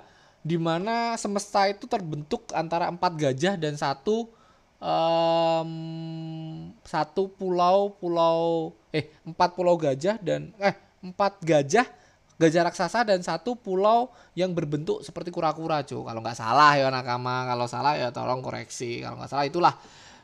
di 0.42 0.56
mana 0.58 1.14
semesta 1.18 1.66
itu 1.70 1.86
terbentuk 1.86 2.50
antara 2.54 2.90
empat 2.90 3.12
gajah 3.18 3.54
dan 3.58 3.74
satu 3.78 4.28
em, 4.82 5.70
satu 6.88 7.28
pulau 7.28 7.92
pulau 8.00 8.72
eh 8.88 9.12
empat 9.28 9.52
pulau 9.52 9.76
gajah 9.76 10.16
dan 10.16 10.56
eh 10.56 10.72
empat 11.04 11.44
gajah 11.44 11.84
gajah 12.38 12.70
raksasa 12.70 13.02
dan 13.02 13.20
satu 13.20 13.58
pulau 13.58 14.14
yang 14.38 14.54
berbentuk 14.54 15.02
seperti 15.02 15.34
kura-kura 15.34 15.82
cuy 15.82 16.06
kalau 16.06 16.22
nggak 16.22 16.38
salah 16.38 16.78
ya 16.78 16.86
nakama. 16.88 17.44
Kalau 17.50 17.66
salah 17.66 17.98
ya 17.98 18.14
tolong 18.14 18.40
koreksi. 18.40 19.02
Kalau 19.02 19.18
nggak 19.18 19.30
salah 19.30 19.44
itulah. 19.44 19.74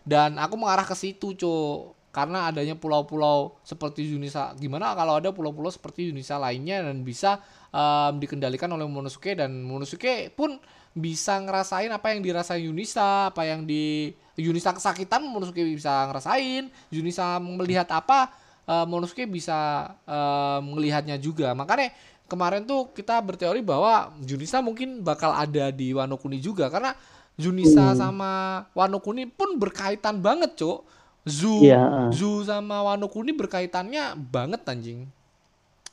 Dan 0.07 0.38
aku 0.38 0.55
mengarah 0.55 0.87
ke 0.87 0.94
situ 0.94 1.35
cuy 1.35 1.90
karena 2.14 2.46
adanya 2.46 2.79
pulau-pulau 2.79 3.59
seperti 3.66 4.06
Yunisa. 4.06 4.54
Gimana 4.54 4.94
kalau 4.94 5.19
ada 5.19 5.35
pulau-pulau 5.35 5.75
seperti 5.75 6.15
Yunisa 6.15 6.38
lainnya 6.38 6.87
dan 6.87 7.02
bisa 7.02 7.42
em, 7.75 8.23
dikendalikan 8.23 8.71
oleh 8.71 8.87
Momonosuke 8.87 9.35
dan 9.35 9.50
Momonosuke 9.67 10.31
pun 10.38 10.62
bisa 10.94 11.42
ngerasain 11.42 11.90
apa 11.90 12.15
yang 12.15 12.23
dirasain 12.23 12.62
Yunisa 12.62 13.35
apa 13.35 13.42
yang 13.42 13.67
di 13.67 14.15
Yunisa 14.37 14.74
kesakitan 14.74 15.22
Momonosuke 15.22 15.62
bisa 15.62 16.10
ngerasain 16.10 16.66
Yunisa 16.90 17.38
melihat 17.38 17.87
apa 17.90 18.30
eh, 18.64 18.85
Momonosuke 18.87 19.24
bisa 19.26 19.88
eh, 20.04 20.58
melihatnya 20.62 21.16
juga 21.18 21.54
makanya 21.54 21.94
kemarin 22.24 22.64
tuh 22.64 22.90
kita 22.90 23.20
berteori 23.20 23.60
bahwa 23.60 24.10
Yunisa 24.20 24.58
mungkin 24.64 25.04
bakal 25.04 25.30
ada 25.30 25.68
di 25.70 25.92
Wano 25.92 26.16
Kuni 26.16 26.40
juga 26.40 26.66
karena 26.68 26.96
Junisa 27.35 27.90
Hmm. 27.92 27.98
sama 27.98 28.32
Wano 28.72 29.02
Kuni 29.02 29.26
pun 29.26 29.58
berkaitan 29.58 30.22
banget, 30.22 30.54
Cuk. 30.54 30.87
Zu 31.26 31.66
heeh. 31.66 32.14
Zu 32.14 32.46
sama 32.46 32.78
Wano 32.87 33.10
Kuni 33.10 33.35
berkaitannya 33.35 34.14
banget 34.18 34.62
anjing. 34.70 35.10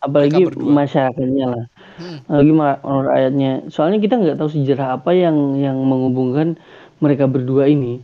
apalagi 0.01 0.41
masyarakatnya 0.57 1.45
lah. 1.45 1.65
Hmm. 1.97 2.17
Apalagi 2.25 2.53
ma- 2.53 2.81
menurut 2.81 3.11
ayatnya. 3.13 3.51
Soalnya 3.69 3.99
kita 4.01 4.17
nggak 4.17 4.37
tahu 4.39 4.49
sejarah 4.49 4.97
apa 4.97 5.13
yang 5.13 5.37
yang 5.57 5.77
menghubungkan 5.77 6.57
mereka 6.97 7.29
berdua 7.29 7.69
ini. 7.69 8.01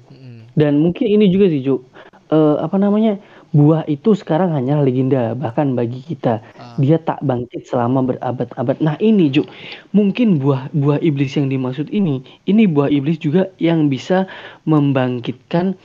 Dan 0.57 0.81
mungkin 0.81 1.05
ini 1.05 1.29
juga 1.29 1.45
sih, 1.47 1.61
Cuk. 1.61 1.85
Eh, 2.27 2.55
apa 2.57 2.75
namanya? 2.75 3.21
Buah 3.55 3.87
itu 3.87 4.11
sekarang 4.11 4.51
hanya 4.51 4.83
legenda 4.83 5.31
bahkan 5.31 5.71
bagi 5.71 6.03
kita. 6.03 6.43
Ah. 6.59 6.75
Dia 6.75 6.99
tak 6.99 7.23
bangkit 7.23 7.63
selama 7.63 8.03
berabad-abad. 8.03 8.75
Nah, 8.83 8.99
ini, 8.99 9.31
Cuk. 9.31 9.47
Mungkin 9.95 10.41
buah 10.41 10.67
buah 10.75 10.99
iblis 10.99 11.37
yang 11.39 11.47
dimaksud 11.47 11.87
ini, 11.87 12.19
ini 12.43 12.67
buah 12.67 12.91
iblis 12.91 13.15
juga 13.17 13.47
yang 13.55 13.87
bisa 13.87 14.27
membangkitkan 14.67 15.79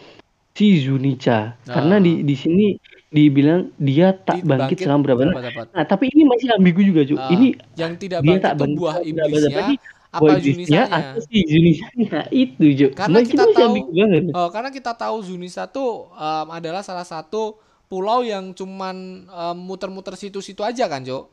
si 0.52 0.82
Zunica. 0.82 1.54
Karena 1.64 1.96
Ah. 1.96 2.02
di 2.02 2.26
di 2.26 2.34
sini 2.34 2.66
dibilang 3.08 3.70
dia 3.78 4.10
tak 4.10 4.40
Di- 4.40 4.48
bangkit 4.48 4.82
selama 4.82 5.00
berabad. 5.06 5.30
berabad-abad. 5.30 5.66
Nah, 5.70 5.84
tapi 5.86 6.10
ini 6.10 6.26
masih 6.26 6.48
ambigu 6.52 6.82
juga, 6.82 7.06
Cuk. 7.06 7.18
Ah, 7.20 7.30
Ini 7.30 7.48
yang 7.76 7.92
tidak 7.94 8.20
dia 8.20 8.28
bangkit 8.34 8.42
tak 8.42 8.54
bangkit 8.58 8.76
buah 8.76 8.96
iblisnya 9.00 9.60
Ini 9.70 9.76
apa 10.12 10.32
Junisanya? 10.44 10.86
atau 10.92 11.18
si 11.28 11.38
Zunicanya 11.48 12.20
itu, 12.44 12.64
Cuk. 12.78 12.92
Karena 12.98 13.18
Nah, 13.18 13.22
kita 13.24 13.44
masih 13.48 13.56
tahu 13.56 13.74
banget. 13.96 14.24
Oh, 14.32 14.48
karena 14.52 14.70
kita 14.72 14.92
tahu 14.96 15.16
Zunisa 15.24 15.68
tuh 15.68 16.08
em, 16.16 16.46
adalah 16.52 16.82
salah 16.84 17.04
satu 17.04 17.56
pulau 17.90 18.24
yang 18.24 18.52
cuman 18.56 18.96
em, 19.28 19.56
muter-muter 19.68 20.14
situ-situ 20.16 20.60
aja 20.64 20.84
kan, 20.88 21.04
Jo? 21.04 21.28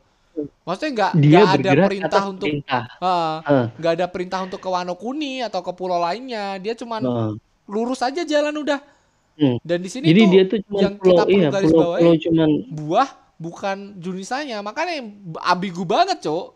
Maksudnya 0.66 0.90
nggak 0.96 1.12
nggak 1.26 1.46
ada 1.60 1.72
perintah 1.84 2.22
untuk 2.28 2.52
perintah. 2.52 2.84
ah, 3.00 3.40
Heeh. 3.46 3.66
nggak 3.80 3.92
ada 3.98 4.06
perintah 4.12 4.40
untuk 4.46 4.60
ke 4.62 4.68
Wano 4.70 4.94
Kuni 4.96 5.42
atau 5.44 5.60
ke 5.64 5.72
pulau 5.76 5.98
lainnya. 6.00 6.56
Dia 6.62 6.74
cuman 6.76 7.02
Heeh. 7.04 7.30
lurus 7.70 8.00
aja 8.04 8.22
jalan 8.24 8.54
udah. 8.56 8.80
Hmm. 9.40 9.56
Dan 9.64 9.80
di 9.84 9.90
sini 9.92 10.08
Jadi 10.08 10.20
tuh 10.20 10.28
dia 10.28 10.42
tuh 10.48 10.60
cuma 10.68 10.80
yang 10.80 10.94
pulau 11.00 11.16
kita 11.16 11.22
perlu 11.28 11.44
iya, 11.44 11.48
garis 11.48 11.72
pulau, 11.72 11.76
bawahi 11.76 12.02
pulau 12.02 12.14
cuman 12.20 12.50
buah 12.68 13.08
bukan 13.40 13.78
Junisanya. 14.00 14.60
Makanya 14.60 14.94
ambigu 15.44 15.84
banget, 15.88 16.20
Cok. 16.24 16.46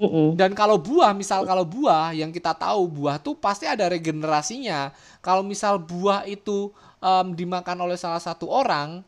Mm-mm. 0.00 0.28
Dan 0.38 0.50
kalau 0.56 0.78
buah, 0.80 1.12
misal 1.12 1.44
kalau 1.44 1.64
buah 1.66 2.14
yang 2.16 2.30
kita 2.32 2.52
tahu 2.56 2.86
buah 2.88 3.16
tuh 3.20 3.34
pasti 3.36 3.66
ada 3.68 3.84
regenerasinya. 3.90 4.94
Kalau 5.20 5.42
misal 5.44 5.76
buah 5.82 6.24
itu 6.24 6.72
em, 7.02 7.26
dimakan 7.36 7.78
oleh 7.84 7.98
salah 8.00 8.22
satu 8.22 8.46
orang, 8.48 9.02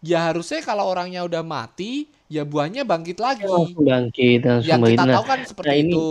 ya 0.00 0.30
harusnya 0.30 0.60
kalau 0.64 0.84
orangnya 0.88 1.20
udah 1.28 1.42
mati, 1.44 2.08
ya 2.30 2.42
buahnya 2.48 2.82
bangkit 2.88 3.18
lagi. 3.20 3.44
langsung 3.44 3.84
bangkit 3.90 4.40
Yang 4.64 4.80
bangkit. 4.82 4.96
kita 4.96 5.04
Nah, 5.08 5.14
tahu 5.14 5.24
kan 5.30 5.40
seperti 5.44 5.68
nah 5.68 5.74
ini 5.82 5.92
itu. 5.92 6.06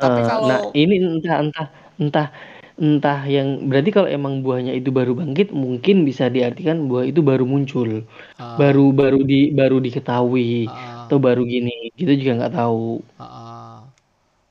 Tapi 0.00 0.20
eh, 0.20 0.26
kalau 0.30 0.48
nah 0.48 0.60
ini 0.72 0.94
entah 1.00 1.36
entah 1.44 1.66
entah 2.00 2.26
entah 2.80 3.18
yang 3.28 3.48
berarti 3.68 3.90
kalau 3.96 4.08
emang 4.08 4.34
buahnya 4.44 4.72
itu 4.80 4.88
baru 4.98 5.12
bangkit 5.20 5.52
mungkin 5.52 5.96
bisa 6.08 6.24
diartikan 6.32 6.88
buah 6.88 7.04
itu 7.10 7.20
baru 7.20 7.44
muncul 7.44 8.08
ah, 8.38 8.56
baru 8.60 8.92
baru 9.00 9.18
di 9.30 9.52
baru 9.58 9.76
diketahui 9.84 10.48
ah, 10.64 10.99
atau 11.10 11.18
baru 11.18 11.42
gini 11.42 11.90
kita 11.98 12.14
juga 12.14 12.46
nggak 12.46 12.54
tahu 12.54 13.02
ah, 13.18 13.26
ah. 13.26 13.76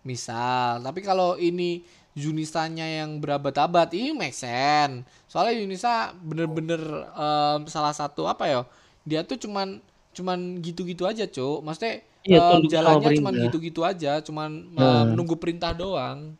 misal, 0.03 0.83
tapi 0.83 0.99
kalau 0.99 1.39
ini 1.39 1.87
Junisanya 2.19 2.83
yang 2.83 3.21
berabad-abad, 3.23 3.87
ini 3.95 4.11
make 4.11 4.35
sense. 4.35 5.07
Soalnya 5.31 5.61
Yunisa 5.61 6.11
bener-bener 6.19 6.81
em, 7.15 7.59
salah 7.71 7.95
satu 7.95 8.27
apa 8.27 8.43
ya? 8.49 8.61
Dia 9.07 9.21
tuh 9.23 9.39
cuman 9.39 9.79
cuman 10.11 10.59
gitu-gitu 10.59 11.07
aja, 11.07 11.23
Cuk. 11.29 11.63
Maksudnya 11.63 12.03
tunduk 12.25 12.67
sama 12.67 12.73
jalannya 12.75 13.09
cuman 13.15 13.33
gitu-gitu 13.47 13.81
aja, 13.87 14.19
cuman 14.19 14.49
Nah. 14.75 15.07
menunggu 15.07 15.39
perintah 15.39 15.71
doang. 15.71 16.35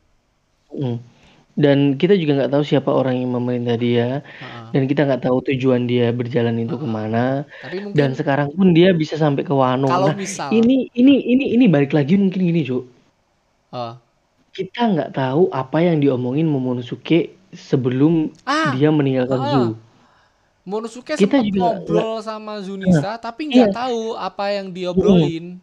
Mm. 0.73 0.99
Dan 1.59 1.99
kita 1.99 2.15
juga 2.15 2.39
nggak 2.39 2.55
tahu 2.55 2.63
siapa 2.63 2.87
orang 2.87 3.19
yang 3.19 3.35
memerintah 3.35 3.75
dia. 3.75 4.23
Ah, 4.39 4.71
dan 4.71 4.87
kita 4.87 5.03
nggak 5.03 5.27
tahu 5.27 5.43
tujuan 5.51 5.91
dia 5.91 6.15
berjalan 6.15 6.55
itu 6.55 6.79
ke 6.79 6.87
mana. 6.87 7.43
Tapi 7.59 7.83
mungkin 7.83 7.99
dan 7.99 8.15
sekarang 8.15 8.55
pun 8.55 8.71
dia 8.71 8.95
bisa 8.95 9.19
sampai 9.19 9.43
ke 9.43 9.51
Wano. 9.51 9.91
Kalau 9.91 10.15
nah 10.15 10.15
misal 10.15 10.47
ini 10.55 10.87
ini 10.95 11.19
ini 11.19 11.59
ini 11.59 11.67
balik 11.67 11.91
lagi 11.91 12.15
mungkin 12.15 12.47
gini 12.47 12.63
Cuk. 12.63 12.87
Eh, 13.75 13.93
kita 14.55 14.81
nggak 14.87 15.11
tahu 15.19 15.51
apa 15.51 15.83
yang 15.83 15.99
diomongin 15.99 16.47
Momonosuke 16.47 17.35
sebelum 17.51 18.31
ah, 18.47 18.71
dia 18.79 18.87
meninggalkan 18.87 19.39
ah, 19.43 19.51
Zu. 19.51 19.63
Monosuke 20.63 21.19
Kita 21.19 21.43
sempat 21.43 21.43
juga 21.43 21.75
ngobrol 21.75 22.23
sama 22.23 22.63
Zunisa, 22.63 23.19
tapi 23.19 23.51
iya. 23.51 23.67
nggak 23.67 23.75
tahu 23.75 24.15
apa 24.15 24.45
yang 24.55 24.71
diobrolin. 24.71 25.59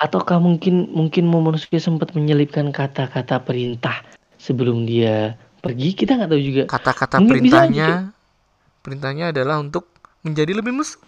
Ataukah 0.00 0.40
mungkin 0.40 0.88
mungkin 0.88 1.28
Momonosuke 1.28 1.76
sempat 1.76 2.16
menyelipkan 2.16 2.72
kata-kata 2.72 3.44
perintah 3.44 4.00
sebelum 4.42 4.82
dia 4.82 5.38
pergi? 5.62 5.94
Kita 5.94 6.18
nggak 6.18 6.30
tahu 6.34 6.42
juga. 6.42 6.62
Kata-kata 6.66 7.16
perintahnya, 7.22 8.10
perintahnya 8.82 9.30
adalah 9.30 9.62
untuk 9.62 9.86
menjadi 10.26 10.58
lebih 10.58 10.74
mesum. 10.74 10.98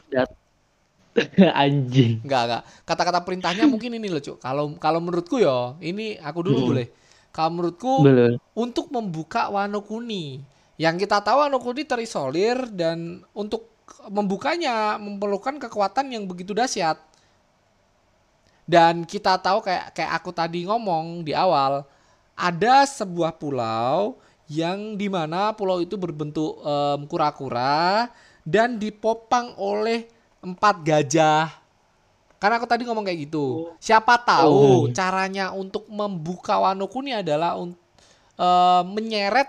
Anjing. 1.63 2.23
Enggak, 2.27 2.43
enggak. 2.47 2.63
Kata-kata 2.83 3.21
perintahnya 3.23 3.65
mungkin 3.71 3.95
ini 3.95 4.11
loh, 4.11 4.23
Cuk. 4.23 4.39
Kalau 4.43 4.75
kalau 4.79 4.99
menurutku 4.99 5.39
ya, 5.39 5.75
ini 5.83 6.19
aku 6.19 6.43
dulu 6.43 6.59
Hmm. 6.63 6.69
boleh. 6.75 6.87
Kalau 7.35 7.51
menurutku 7.51 7.93
Belum. 8.07 8.35
untuk 8.55 8.91
membuka 8.95 9.51
Wano 9.51 9.83
Kuni. 9.83 10.43
Yang 10.79 11.07
kita 11.07 11.23
tahu 11.23 11.43
Wano 11.43 11.59
Kuni 11.63 11.83
terisolir 11.87 12.71
dan 12.71 13.23
untuk 13.35 13.71
membukanya 14.11 14.99
memerlukan 14.99 15.59
kekuatan 15.59 16.11
yang 16.15 16.27
begitu 16.27 16.51
dahsyat. 16.51 16.99
Dan 18.65 19.05
kita 19.05 19.37
tahu 19.39 19.61
kayak 19.61 19.93
kayak 19.93 20.13
aku 20.19 20.33
tadi 20.33 20.65
ngomong 20.65 21.21
di 21.21 21.37
awal, 21.37 21.85
ada 22.35 22.85
sebuah 22.85 23.35
pulau 23.35 24.19
yang 24.45 24.95
di 24.95 25.09
mana 25.09 25.55
pulau 25.55 25.81
itu 25.81 25.97
berbentuk 25.97 26.61
em, 26.61 27.07
kura-kura 27.09 28.13
dan 28.45 28.77
dipopang 28.77 29.57
oleh 29.57 30.05
empat 30.45 30.85
gajah. 30.85 31.49
Karena 32.37 32.61
aku 32.61 32.69
tadi 32.69 32.85
ngomong 32.85 33.09
kayak 33.09 33.21
gitu. 33.25 33.73
Siapa 33.81 34.21
tahu 34.21 34.53
Oh. 34.53 34.93
caranya 34.93 35.49
untuk 35.51 35.89
membuka 35.89 36.61
Wano 36.61 36.85
Kuni 36.85 37.17
adalah 37.17 37.57
un- 37.57 37.73
eh, 38.37 38.83
menyeret 38.85 39.49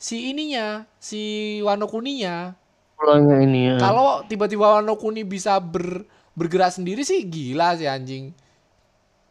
si 0.00 0.32
ininya, 0.32 0.88
si 0.96 1.20
Wano 1.60 1.84
Kuninya. 1.84 2.56
Pulangnya 2.96 3.36
ini 3.44 3.60
ya. 3.68 3.76
Kalau 3.76 4.24
tiba-tiba 4.24 4.80
Wano 4.80 4.96
Kuni 4.96 5.20
bisa 5.20 5.60
ber- 5.60 6.08
bergerak 6.32 6.72
sendiri 6.72 7.04
sih 7.04 7.28
gila 7.28 7.76
sih 7.76 7.84
anjing. 7.84 8.32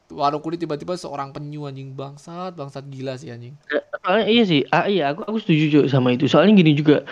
Wano 0.09 0.41
Kuni 0.41 0.57
tiba-tiba 0.57 0.97
seorang 0.97 1.29
penyu 1.29 1.69
anjing 1.69 1.93
bangsat, 1.93 2.57
bangsat 2.57 2.81
gila 2.89 3.13
sih 3.13 3.29
anjing. 3.29 3.53
Soalnya 4.01 4.25
iya 4.25 4.43
sih, 4.43 4.61
ah, 4.69 4.89
iya 4.89 5.13
aku 5.13 5.21
aku 5.21 5.37
setuju 5.37 5.85
sama 5.85 6.11
itu. 6.11 6.25
Soalnya 6.25 6.57
gini 6.57 6.73
juga, 6.73 7.05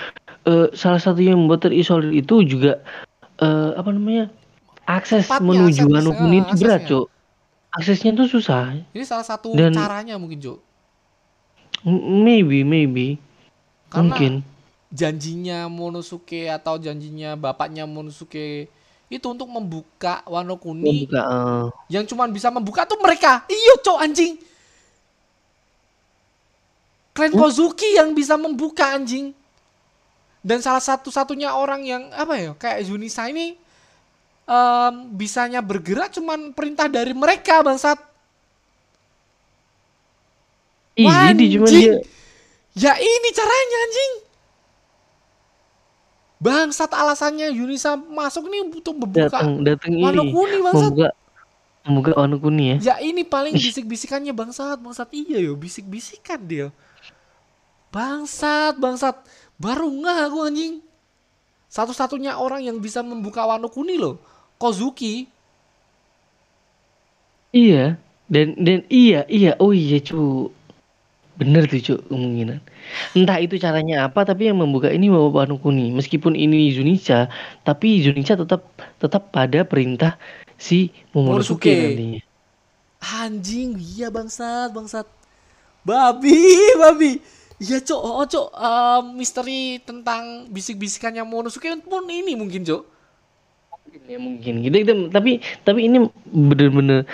eh, 0.44 0.68
salah 0.74 0.98
satu 0.98 1.22
yang 1.22 1.38
membuat 1.38 1.70
terisolir 1.70 2.10
itu 2.12 2.42
juga 2.42 2.82
eh, 3.38 3.72
apa 3.78 3.94
namanya 3.94 4.34
akses 4.90 5.30
Tempatnya, 5.30 5.46
menuju 5.46 5.84
akses- 5.86 6.10
eh, 6.10 6.42
itu 6.42 6.54
berat. 6.58 6.82
Cuk. 6.90 7.06
Aksesnya 7.70 8.12
tuh 8.18 8.26
susah. 8.26 8.74
Ini 8.90 9.06
salah 9.06 9.22
satu 9.22 9.54
Dan- 9.54 9.78
caranya 9.78 10.18
mungkin, 10.18 10.42
Cuk. 10.42 10.58
M- 11.86 12.26
Maybe, 12.26 12.66
maybe, 12.66 13.22
Karena 13.94 14.10
mungkin. 14.10 14.34
janjinya 14.90 15.70
Monosuke 15.70 16.50
atau 16.50 16.82
janjinya 16.82 17.38
bapaknya 17.38 17.86
Monosuke 17.86 18.74
itu 19.08 19.24
untuk 19.32 19.48
membuka 19.48 20.20
Wano 20.28 20.60
Kuni 20.60 21.08
Membuka, 21.08 21.22
eh, 21.24 21.66
yang 21.96 22.04
cuman 22.04 22.28
bisa 22.32 22.52
membuka 22.52 22.84
tuh 22.84 23.00
mereka. 23.00 23.48
Iya, 23.48 23.80
Cok, 23.80 24.00
anjing. 24.04 24.34
Klan 27.16 27.32
Hmm? 27.32 27.40
Kozuki 27.40 27.98
yang 27.98 28.12
bisa 28.14 28.36
membuka 28.36 28.94
anjing. 28.94 29.32
Dan 30.44 30.62
salah 30.62 30.84
satu-satunya 30.84 31.56
orang 31.56 31.82
yang 31.84 32.04
apa 32.14 32.36
ya, 32.38 32.52
kayak 32.56 32.86
Junisa 32.88 33.26
ini 33.28 33.58
em, 34.48 34.94
bisanya 35.12 35.60
bergerak 35.60 36.14
cuman 36.14 36.56
perintah 36.56 36.88
dari 36.88 37.12
mereka, 37.12 37.66
bangsat. 37.66 38.00
Ih, 40.98 41.06
jadi 41.06 41.46
cuma 41.58 41.68
dia 41.70 41.96
Ya 42.78 42.94
ini 42.94 43.30
caranya 43.34 43.78
anjing. 43.90 44.14
Bangsat 46.38 46.94
alasannya 46.94 47.50
Yunisa 47.50 47.98
masuk 47.98 48.46
nih 48.46 48.62
untuk 48.70 48.94
membuka 48.94 49.42
datang 49.42 49.66
datang 49.66 49.98
Wano 49.98 50.22
ini 50.22 50.30
Kuni 50.30 50.58
bangsat. 50.62 50.94
membuka 50.94 51.10
membuka 51.82 52.12
Wano 52.14 52.36
Kuni 52.38 52.64
ya. 52.70 52.78
Ya 52.94 52.96
ini 53.02 53.26
paling 53.26 53.58
bisik-bisikannya 53.66 54.34
bangsat, 54.38 54.78
bangsat 54.78 55.10
iya 55.18 55.42
yo, 55.42 55.58
bisik-bisikan 55.58 56.38
dia. 56.46 56.70
Bangsat, 57.90 58.78
bangsat. 58.78 59.18
Baru 59.58 59.90
nggak 59.90 60.18
aku 60.30 60.38
anjing. 60.46 60.74
Satu-satunya 61.68 62.38
orang 62.38 62.62
yang 62.62 62.78
bisa 62.78 63.02
membuka 63.02 63.42
Wano 63.42 63.68
Kuni 63.74 63.98
loh. 63.98 64.22
Kozuki. 64.62 65.26
Iya, 67.50 67.98
dan 68.30 68.54
dan 68.60 68.84
iya 68.92 69.24
iya 69.26 69.56
oh 69.58 69.72
iya 69.72 69.98
cu, 70.04 70.52
bener 71.38 71.70
tuh 71.70 71.80
cu 71.82 71.94
kemungkinan. 72.10 72.60
Entah 73.14 73.38
itu 73.38 73.56
caranya 73.62 74.10
apa, 74.10 74.26
tapi 74.26 74.50
yang 74.50 74.58
membuka 74.58 74.90
ini 74.90 75.08
bawa 75.08 75.46
Wano 75.46 75.62
Kuni. 75.62 75.94
Meskipun 75.94 76.34
ini 76.34 76.74
Zunica, 76.74 77.30
tapi 77.62 78.02
Zunica 78.02 78.34
tetap 78.34 78.66
tetap 78.98 79.30
pada 79.30 79.62
perintah 79.64 80.18
si 80.58 80.90
Momonosuke 81.14 81.70
Momonosuke. 81.70 81.74
nantinya. 81.94 82.22
Anjing, 82.98 83.78
iya 83.78 84.10
bangsat, 84.10 84.74
bangsat. 84.74 85.08
babi 85.88 86.36
babi 86.84 87.12
iya 87.64 87.80
cok 87.82 88.02
oh 88.02 88.26
cok 88.28 88.48
eh, 88.54 89.02
misteri 89.16 89.80
tentang 89.82 90.52
bisik-bisikannya 90.52 91.24
Monosuke 91.24 91.72
pun 91.82 92.06
ini 92.12 92.36
mungkin 92.38 92.68
cok 92.68 92.84
ya 94.08 94.20
mungkin 94.22 94.62
gitu, 94.62 94.76
gitu. 94.84 94.94
tapi 95.10 95.42
tapi 95.66 95.90
ini 95.90 96.06
bener-bener 96.30 97.08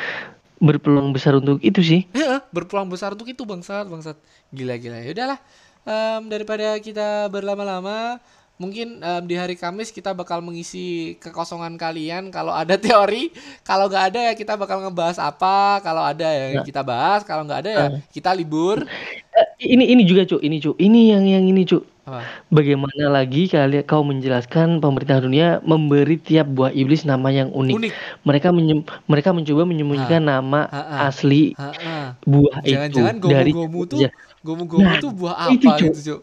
berpeluang 0.64 1.11
besar 1.11 1.36
untuk 1.36 1.59
itu 1.59 1.84
sih. 1.84 2.07
Ya 2.16 2.39
berpeluang 2.55 2.88
besar 2.88 3.11
untuk 3.11 3.28
itu 3.28 3.43
bangsat 3.43 3.91
bangsat. 3.91 4.16
Gila 4.55 4.80
gila. 4.80 5.03
Ya 5.03 5.11
udahlah 5.11 5.39
Em, 5.84 6.32
daripada 6.32 6.80
kita 6.80 7.28
berlama-lama 7.28 8.16
mungkin 8.55 9.03
em, 9.03 9.24
di 9.28 9.36
hari 9.36 9.59
Kamis 9.59 9.91
kita 9.91 10.16
bakal 10.16 10.39
mengisi 10.39 11.20
kekosongan 11.20 11.76
kalian. 11.76 12.32
Kalau 12.32 12.55
ada 12.55 12.80
teori 12.80 13.36
kalau 13.68 13.91
nggak 13.91 14.05
ada 14.16 14.20
ya 14.32 14.34
kita 14.34 14.55
bakal 14.55 14.80
ngebahas 14.80 15.20
apa. 15.20 15.84
Kalau 15.84 15.99
ada 15.99 16.24
ya 16.24 16.64
kita 16.64 16.80
bahas. 16.88 17.28
Kalau 17.28 17.43
nggak 17.43 17.59
ada 17.68 17.72
ya 17.72 17.86
kita 18.16 18.32
libur. 18.32 18.88
Eh, 19.36 19.76
ini 19.76 19.91
ini 19.91 20.07
juga 20.07 20.24
cuk. 20.24 20.39
Ini 20.39 20.57
cuk. 20.64 20.76
Ini 20.80 20.99
yang 21.20 21.24
yang 21.28 21.43
ini 21.51 21.68
cuk 21.68 21.84
apa 22.04 22.20
bagaimana 22.49 23.08
lagi 23.10 23.47
kalian 23.47 23.84
kau 23.84 24.04
menjelaskan 24.04 24.78
pemerintah 24.78 25.18
dunia 25.18 25.64
memberi 25.64 26.20
tiap 26.20 26.45
buah 26.49 26.68
iblis 26.70 27.04
nama 27.04 27.32
yang 27.32 27.47
unik, 27.49 27.76
unik 27.80 27.93
mereka 28.22 28.47
menyem- 28.49 28.84
mereka 29.08 29.32
mencoba 29.32 29.64
menyembunyikan 29.64 30.20
nama 30.22 30.68
Ha, 30.68 30.82
ha. 30.84 30.97
asli 31.08 31.56
Ha-ha. 31.56 32.20
buah 32.22 32.60
itu 32.62 32.76
jangan-jangan 32.76 33.16
dari 33.24 33.51
gomu-gomu 33.51 33.82
tuh 33.88 33.99
Ya, 33.99 34.10
gomu-gomu 34.41 34.84
Nah, 34.84 34.99
tuh 34.99 35.12
buah 35.12 35.36
itu, 35.49 35.64
apa 35.64 35.80
Cuk. 35.80 35.88
gitu 35.89 36.01
cuk 36.04 36.22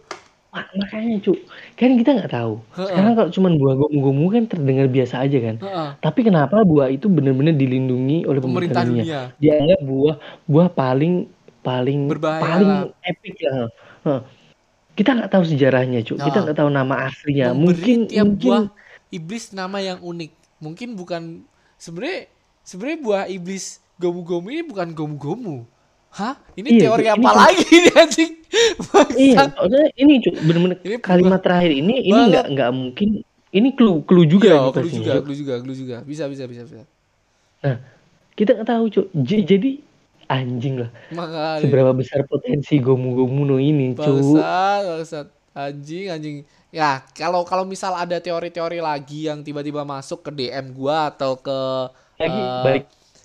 mak- 0.51 0.69
makanya 0.75 1.17
cuk 1.23 1.39
kan 1.73 1.91
kita 1.95 2.11
nggak 2.13 2.31
tahu 2.31 2.55
sekarang 2.77 3.13
kalau 3.15 3.31
cuman 3.31 3.53
buah 3.57 3.75
gomu-gomu 3.79 4.25
kan 4.29 4.43
terdengar 4.47 4.87
biasa 4.87 5.15
aja 5.19 5.39
kan 5.41 5.57
Ha-ha. 5.59 5.85
tapi 5.99 6.21
kenapa 6.21 6.61
buah 6.61 6.89
itu 6.89 7.09
benar-benar 7.09 7.57
dilindungi 7.57 8.29
oleh 8.29 8.37
pemerintah 8.39 8.83
pemerintah 8.83 8.83
dunia 8.85 9.03
dunia 9.03 9.21
dianggap 9.41 9.81
buah 9.81 10.17
buah 10.45 10.69
paling 10.69 11.15
paling 11.61 11.99
Berbahaya 12.05 12.43
paling 12.43 12.69
lah. 12.69 12.83
epic 13.03 13.37
lah 13.41 13.65
Hah. 14.01 14.21
Kita 14.93 15.11
nggak 15.13 15.31
tahu 15.31 15.45
sejarahnya 15.45 16.01
cuk 16.03 16.19
kita 16.19 16.39
Nah. 16.39 16.43
nggak 16.45 16.59
tahu 16.59 16.71
nama 16.71 16.95
aslinya 17.07 17.53
mungkin 17.53 18.07
tiap 18.07 18.27
mungkin 18.27 18.41
buah 18.41 18.65
iblis 19.11 19.45
nama 19.51 19.79
yang 19.79 19.99
unik. 19.99 20.33
Mungkin 20.61 20.89
bukan 20.95 21.23
sebenarnya 21.75 22.29
sebenarnya 22.63 22.99
buah 23.01 23.25
iblis 23.27 23.65
gomu-gomu 23.97 24.49
ini 24.49 24.63
bukan 24.63 24.89
gomu-gomu. 24.93 25.65
Hah? 26.11 26.35
Ini 26.53 26.69
Iya, 26.69 26.81
teori 26.85 27.05
ini 27.07 27.13
apa 27.13 27.29
kan- 27.29 27.39
lagi 27.41 27.65
nih 27.71 27.95
anjing? 27.95 28.33
iya 29.17 29.43
ini 29.95 30.13
cuk 30.19 30.35
bener-bener 30.43 30.77
Ini 30.83 30.97
kalimat 30.99 31.39
terakhir 31.39 31.71
ini 31.71 32.03
ini 32.03 32.21
nggak 32.29 32.47
nggak 32.51 32.71
mungkin 32.75 33.09
ini 33.51 33.69
clue 33.75 34.03
clue 34.03 34.27
juga 34.27 34.51
Iya, 34.51 34.59
ini 34.59 34.71
clue 34.71 34.91
juga, 34.91 35.13
clue 35.23 35.39
juga, 35.39 35.55
clue 35.63 35.77
juga. 35.79 35.97
Bisa, 36.03 36.27
bisa, 36.27 36.45
bisa, 36.51 36.63
bisa. 36.67 36.83
nah 37.63 37.77
kita 38.35 38.59
nggak 38.59 38.69
tahu 38.69 38.85
cuk 38.91 39.07
jadi 39.15 39.71
anjing 40.31 40.87
lah 40.87 40.91
Makanya 41.11 41.59
seberapa 41.67 41.91
besar 41.91 42.23
potensi 42.31 42.79
gomu-gomu 42.79 43.43
no 43.43 43.57
ini 43.59 43.99
bangsat, 43.99 44.83
bangsat. 44.87 45.27
Anjing, 45.51 46.07
anjing. 46.15 46.37
Ya, 46.71 47.03
kalau 47.19 47.43
kalau 47.43 47.67
misal 47.67 47.99
ada 47.99 48.23
teori-teori 48.23 48.79
lagi 48.79 49.27
yang 49.27 49.43
tiba-tiba 49.43 49.83
masuk 49.83 50.23
ke 50.23 50.31
DM 50.31 50.71
gua 50.71 51.11
atau 51.11 51.35
ke 51.35 51.59
lagi 52.23 52.39
eh, 52.39 52.63
balik 52.63 52.85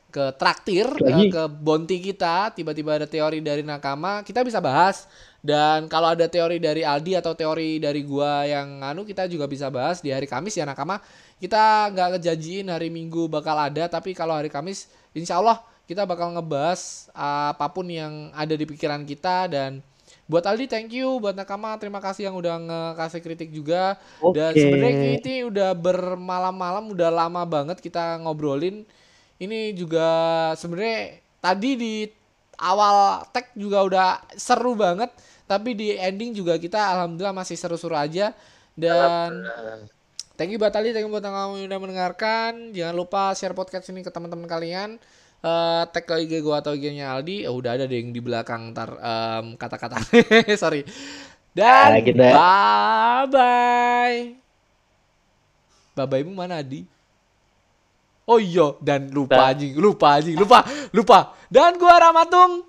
ke 0.10 0.26
traktir 0.40 0.88
Lagi. 0.96 1.28
eh, 1.28 1.32
ke 1.36 1.44
bonti 1.52 2.00
kita 2.00 2.56
tiba-tiba 2.56 2.96
ada 2.96 3.04
teori 3.04 3.44
dari 3.44 3.68
nakama 3.68 4.24
kita 4.24 4.48
bisa 4.48 4.64
bahas 4.64 5.12
dan 5.44 5.92
kalau 5.92 6.16
ada 6.16 6.32
teori 6.32 6.56
dari 6.56 6.88
Aldi 6.88 7.20
atau 7.20 7.36
teori 7.36 7.84
dari 7.84 8.00
gua 8.08 8.48
yang 8.48 8.80
anu 8.80 9.04
kita 9.04 9.28
juga 9.28 9.44
bisa 9.46 9.68
bahas 9.68 10.00
di 10.00 10.16
hari 10.16 10.24
Kamis 10.24 10.56
ya 10.56 10.64
nakama 10.64 11.04
kita 11.38 11.92
nggak 11.92 12.08
ngejanjiin 12.16 12.72
hari 12.72 12.88
Minggu 12.88 13.28
bakal 13.28 13.60
ada 13.60 13.92
tapi 13.92 14.16
kalau 14.16 14.40
hari 14.40 14.48
Kamis 14.48 14.88
insya 15.12 15.44
Allah 15.44 15.60
kita 15.86 16.04
bakal 16.04 16.34
ngebahas 16.34 17.10
apa 17.14 17.66
pun 17.70 17.86
yang 17.86 18.34
ada 18.34 18.54
di 18.58 18.66
pikiran 18.66 19.06
kita. 19.06 19.46
Dan 19.46 19.82
buat 20.26 20.42
Aldi 20.46 20.66
thank 20.66 20.92
you. 20.94 21.22
Buat 21.22 21.38
nakama 21.38 21.78
terima 21.78 22.02
kasih 22.02 22.30
yang 22.30 22.36
udah 22.38 22.56
ngekasih 22.58 23.22
kritik 23.22 23.50
juga. 23.54 23.98
Dan 24.34 24.52
Oke. 24.54 24.62
sebenarnya 24.62 25.22
ini 25.22 25.36
udah 25.46 25.72
bermalam-malam 25.78 26.90
udah 26.90 27.10
lama 27.14 27.42
banget 27.46 27.78
kita 27.80 28.18
ngobrolin. 28.26 28.84
Ini 29.38 29.78
juga 29.78 30.10
sebenarnya 30.58 31.22
tadi 31.38 31.72
di 31.78 31.96
awal 32.58 33.28
tag 33.30 33.54
juga 33.54 33.86
udah 33.86 34.08
seru 34.34 34.74
banget. 34.74 35.14
Tapi 35.46 35.78
di 35.78 35.94
ending 35.94 36.34
juga 36.34 36.58
kita 36.58 36.82
alhamdulillah 36.98 37.38
masih 37.38 37.54
seru-seru 37.54 37.94
aja. 37.94 38.34
Dan 38.74 39.46
thank 40.34 40.50
you 40.50 40.58
buat 40.58 40.74
Ali 40.74 40.90
thank 40.90 41.06
you 41.06 41.14
buat 41.14 41.22
yang 41.22 41.70
udah 41.70 41.80
mendengarkan. 41.80 42.74
Jangan 42.74 42.96
lupa 42.98 43.38
share 43.38 43.54
podcast 43.54 43.86
ini 43.94 44.02
ke 44.02 44.10
teman-teman 44.10 44.50
kalian 44.50 44.98
Eh, 45.46 45.84
tag 45.94 46.10
ke 46.10 46.26
IG 46.26 46.42
gua 46.42 46.58
atau 46.58 46.74
IG-nya 46.74 47.14
Aldi 47.14 47.46
oh, 47.46 47.62
udah 47.62 47.78
ada 47.78 47.86
deh 47.86 48.02
yang 48.02 48.10
di 48.10 48.18
belakang 48.18 48.74
ntar 48.74 48.98
em, 48.98 49.54
kata-kata 49.54 50.02
sorry 50.62 50.82
dan 51.54 51.94
Nah, 51.94 52.02
kita- 52.02 52.34
bye 52.34 53.26
bye 53.30 54.18
bye 55.94 56.08
bye 56.10 56.24
mu 56.26 56.34
mana 56.34 56.66
Adi 56.66 56.82
Oh 58.26 58.42
iya 58.42 58.74
dan 58.82 59.14
lupa 59.14 59.38
Nah. 59.38 59.54
anjing, 59.54 59.78
lupa 59.78 60.18
anjing, 60.18 60.34
lupa, 60.34 60.66
lupa. 60.98 61.38
Dan 61.46 61.78
gua 61.78 61.94
Ramatung. 62.02 62.66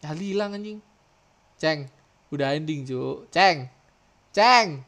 Ya 0.00 0.16
hilang 0.16 0.56
anjing. 0.56 0.80
Ceng, 1.60 1.84
udah 2.32 2.56
ending, 2.56 2.88
Cuk. 2.88 3.28
Ceng. 3.28 3.68
Ceng. 4.32 4.80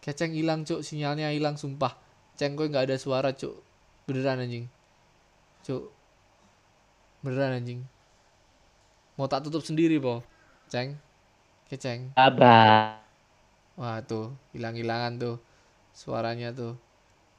Keceng 0.00 0.32
hilang, 0.32 0.64
Cuk. 0.64 0.80
Sinyalnya 0.80 1.28
hilang 1.36 1.60
sumpah. 1.60 2.00
Ceng 2.40 2.56
gue 2.56 2.64
nggak 2.72 2.88
ada 2.88 2.96
suara, 2.96 3.36
Cuk. 3.36 3.60
Beneran 4.10 4.42
anjing. 4.42 4.66
Cuk. 5.62 5.86
Beneran 7.22 7.62
anjing. 7.62 7.86
Mau 9.14 9.30
tak 9.30 9.46
tutup 9.46 9.62
sendiri, 9.62 10.02
Po. 10.02 10.26
Ceng. 10.66 10.98
Keceng. 11.70 12.10
apa 12.18 12.98
Wah 13.78 14.02
tuh 14.02 14.34
hilang-hilangan 14.50 15.22
tuh 15.22 15.36
suaranya 15.94 16.50
tuh. 16.50 16.74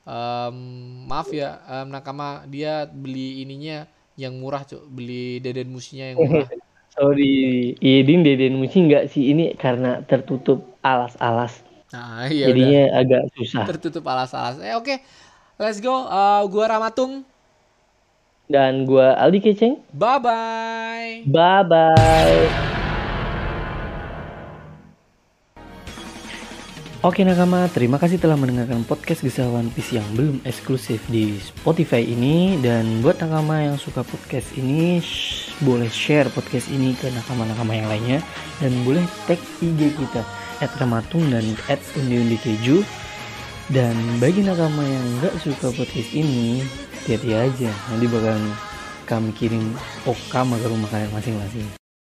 Em, 0.08 0.56
maaf 1.04 1.28
ya 1.36 1.60
em, 1.68 1.92
nakama 1.92 2.48
dia 2.48 2.88
beli 2.88 3.44
ininya 3.44 3.84
yang 4.16 4.40
murah 4.40 4.64
cuk 4.64 4.88
beli 4.88 5.44
deden 5.44 5.68
musinya 5.68 6.16
yang 6.16 6.24
murah. 6.24 6.48
sorry 6.96 7.76
Idin 7.80 8.24
Deden 8.24 8.60
Musi 8.60 8.84
nggak 8.88 9.12
sih 9.12 9.32
ini 9.32 9.56
karena 9.56 10.04
tertutup 10.04 10.76
alas-alas 10.84 11.64
Nah 11.92 12.28
iya 12.32 12.48
udah 12.48 12.56
jadinya 12.56 12.84
agak 12.96 13.22
susah 13.36 13.64
tertutup 13.68 14.04
alas-alas. 14.08 14.64
Eh 14.64 14.76
oke 14.80 14.96
let's 15.62 15.78
go. 15.80 16.10
Eh, 16.10 16.42
gua 16.50 16.66
Ramatung. 16.68 17.24
dan 18.52 18.84
gua 18.84 19.16
Aldi 19.16 19.40
Keceng 19.40 19.80
Bye 19.96 20.20
bye. 20.20 21.12
bye 21.24 21.64
bye 21.64 22.44
Oke 27.02 27.24
nakama, 27.24 27.66
terima 27.72 27.98
kasih 27.98 28.20
telah 28.20 28.36
mendengarkan 28.36 28.84
podcast 28.84 29.24
Kisah 29.24 29.48
One 29.50 29.72
Piece 29.72 29.96
yang 29.96 30.06
belum 30.14 30.44
eksklusif 30.44 31.02
di 31.08 31.40
Spotify 31.40 32.04
ini 32.04 32.60
Dan 32.60 33.00
buat 33.00 33.18
nakama 33.18 33.58
yang 33.58 33.80
suka 33.80 34.04
podcast 34.04 34.54
ini, 34.54 35.00
shh, 35.00 35.56
boleh 35.64 35.90
share 35.90 36.28
podcast 36.30 36.70
ini 36.70 36.94
ke 36.94 37.08
nakama-nakama 37.10 37.74
yang 37.74 37.88
lainnya 37.88 38.20
Dan 38.60 38.84
boleh 38.84 39.02
tag 39.26 39.40
IG 39.64 39.96
kita, 39.96 40.22
at 40.60 40.70
Ramatung 40.78 41.26
dan 41.32 41.42
at 41.72 41.82
Undi-Undi 41.98 42.38
Keju 42.38 42.86
Dan 43.72 43.96
bagi 44.20 44.44
nakama 44.44 44.84
yang 44.84 45.24
nggak 45.24 45.40
suka 45.40 45.72
podcast 45.72 46.12
ini, 46.12 46.60
hati-hati 47.08 47.32
aja. 47.32 47.72
Nanti 47.88 48.06
bakal 48.12 48.36
kami 49.08 49.32
kirim 49.32 49.72
okama 50.04 50.60
ke 50.60 50.68
rumah 50.68 50.92
kalian 50.92 51.16
masing-masing 51.16 51.81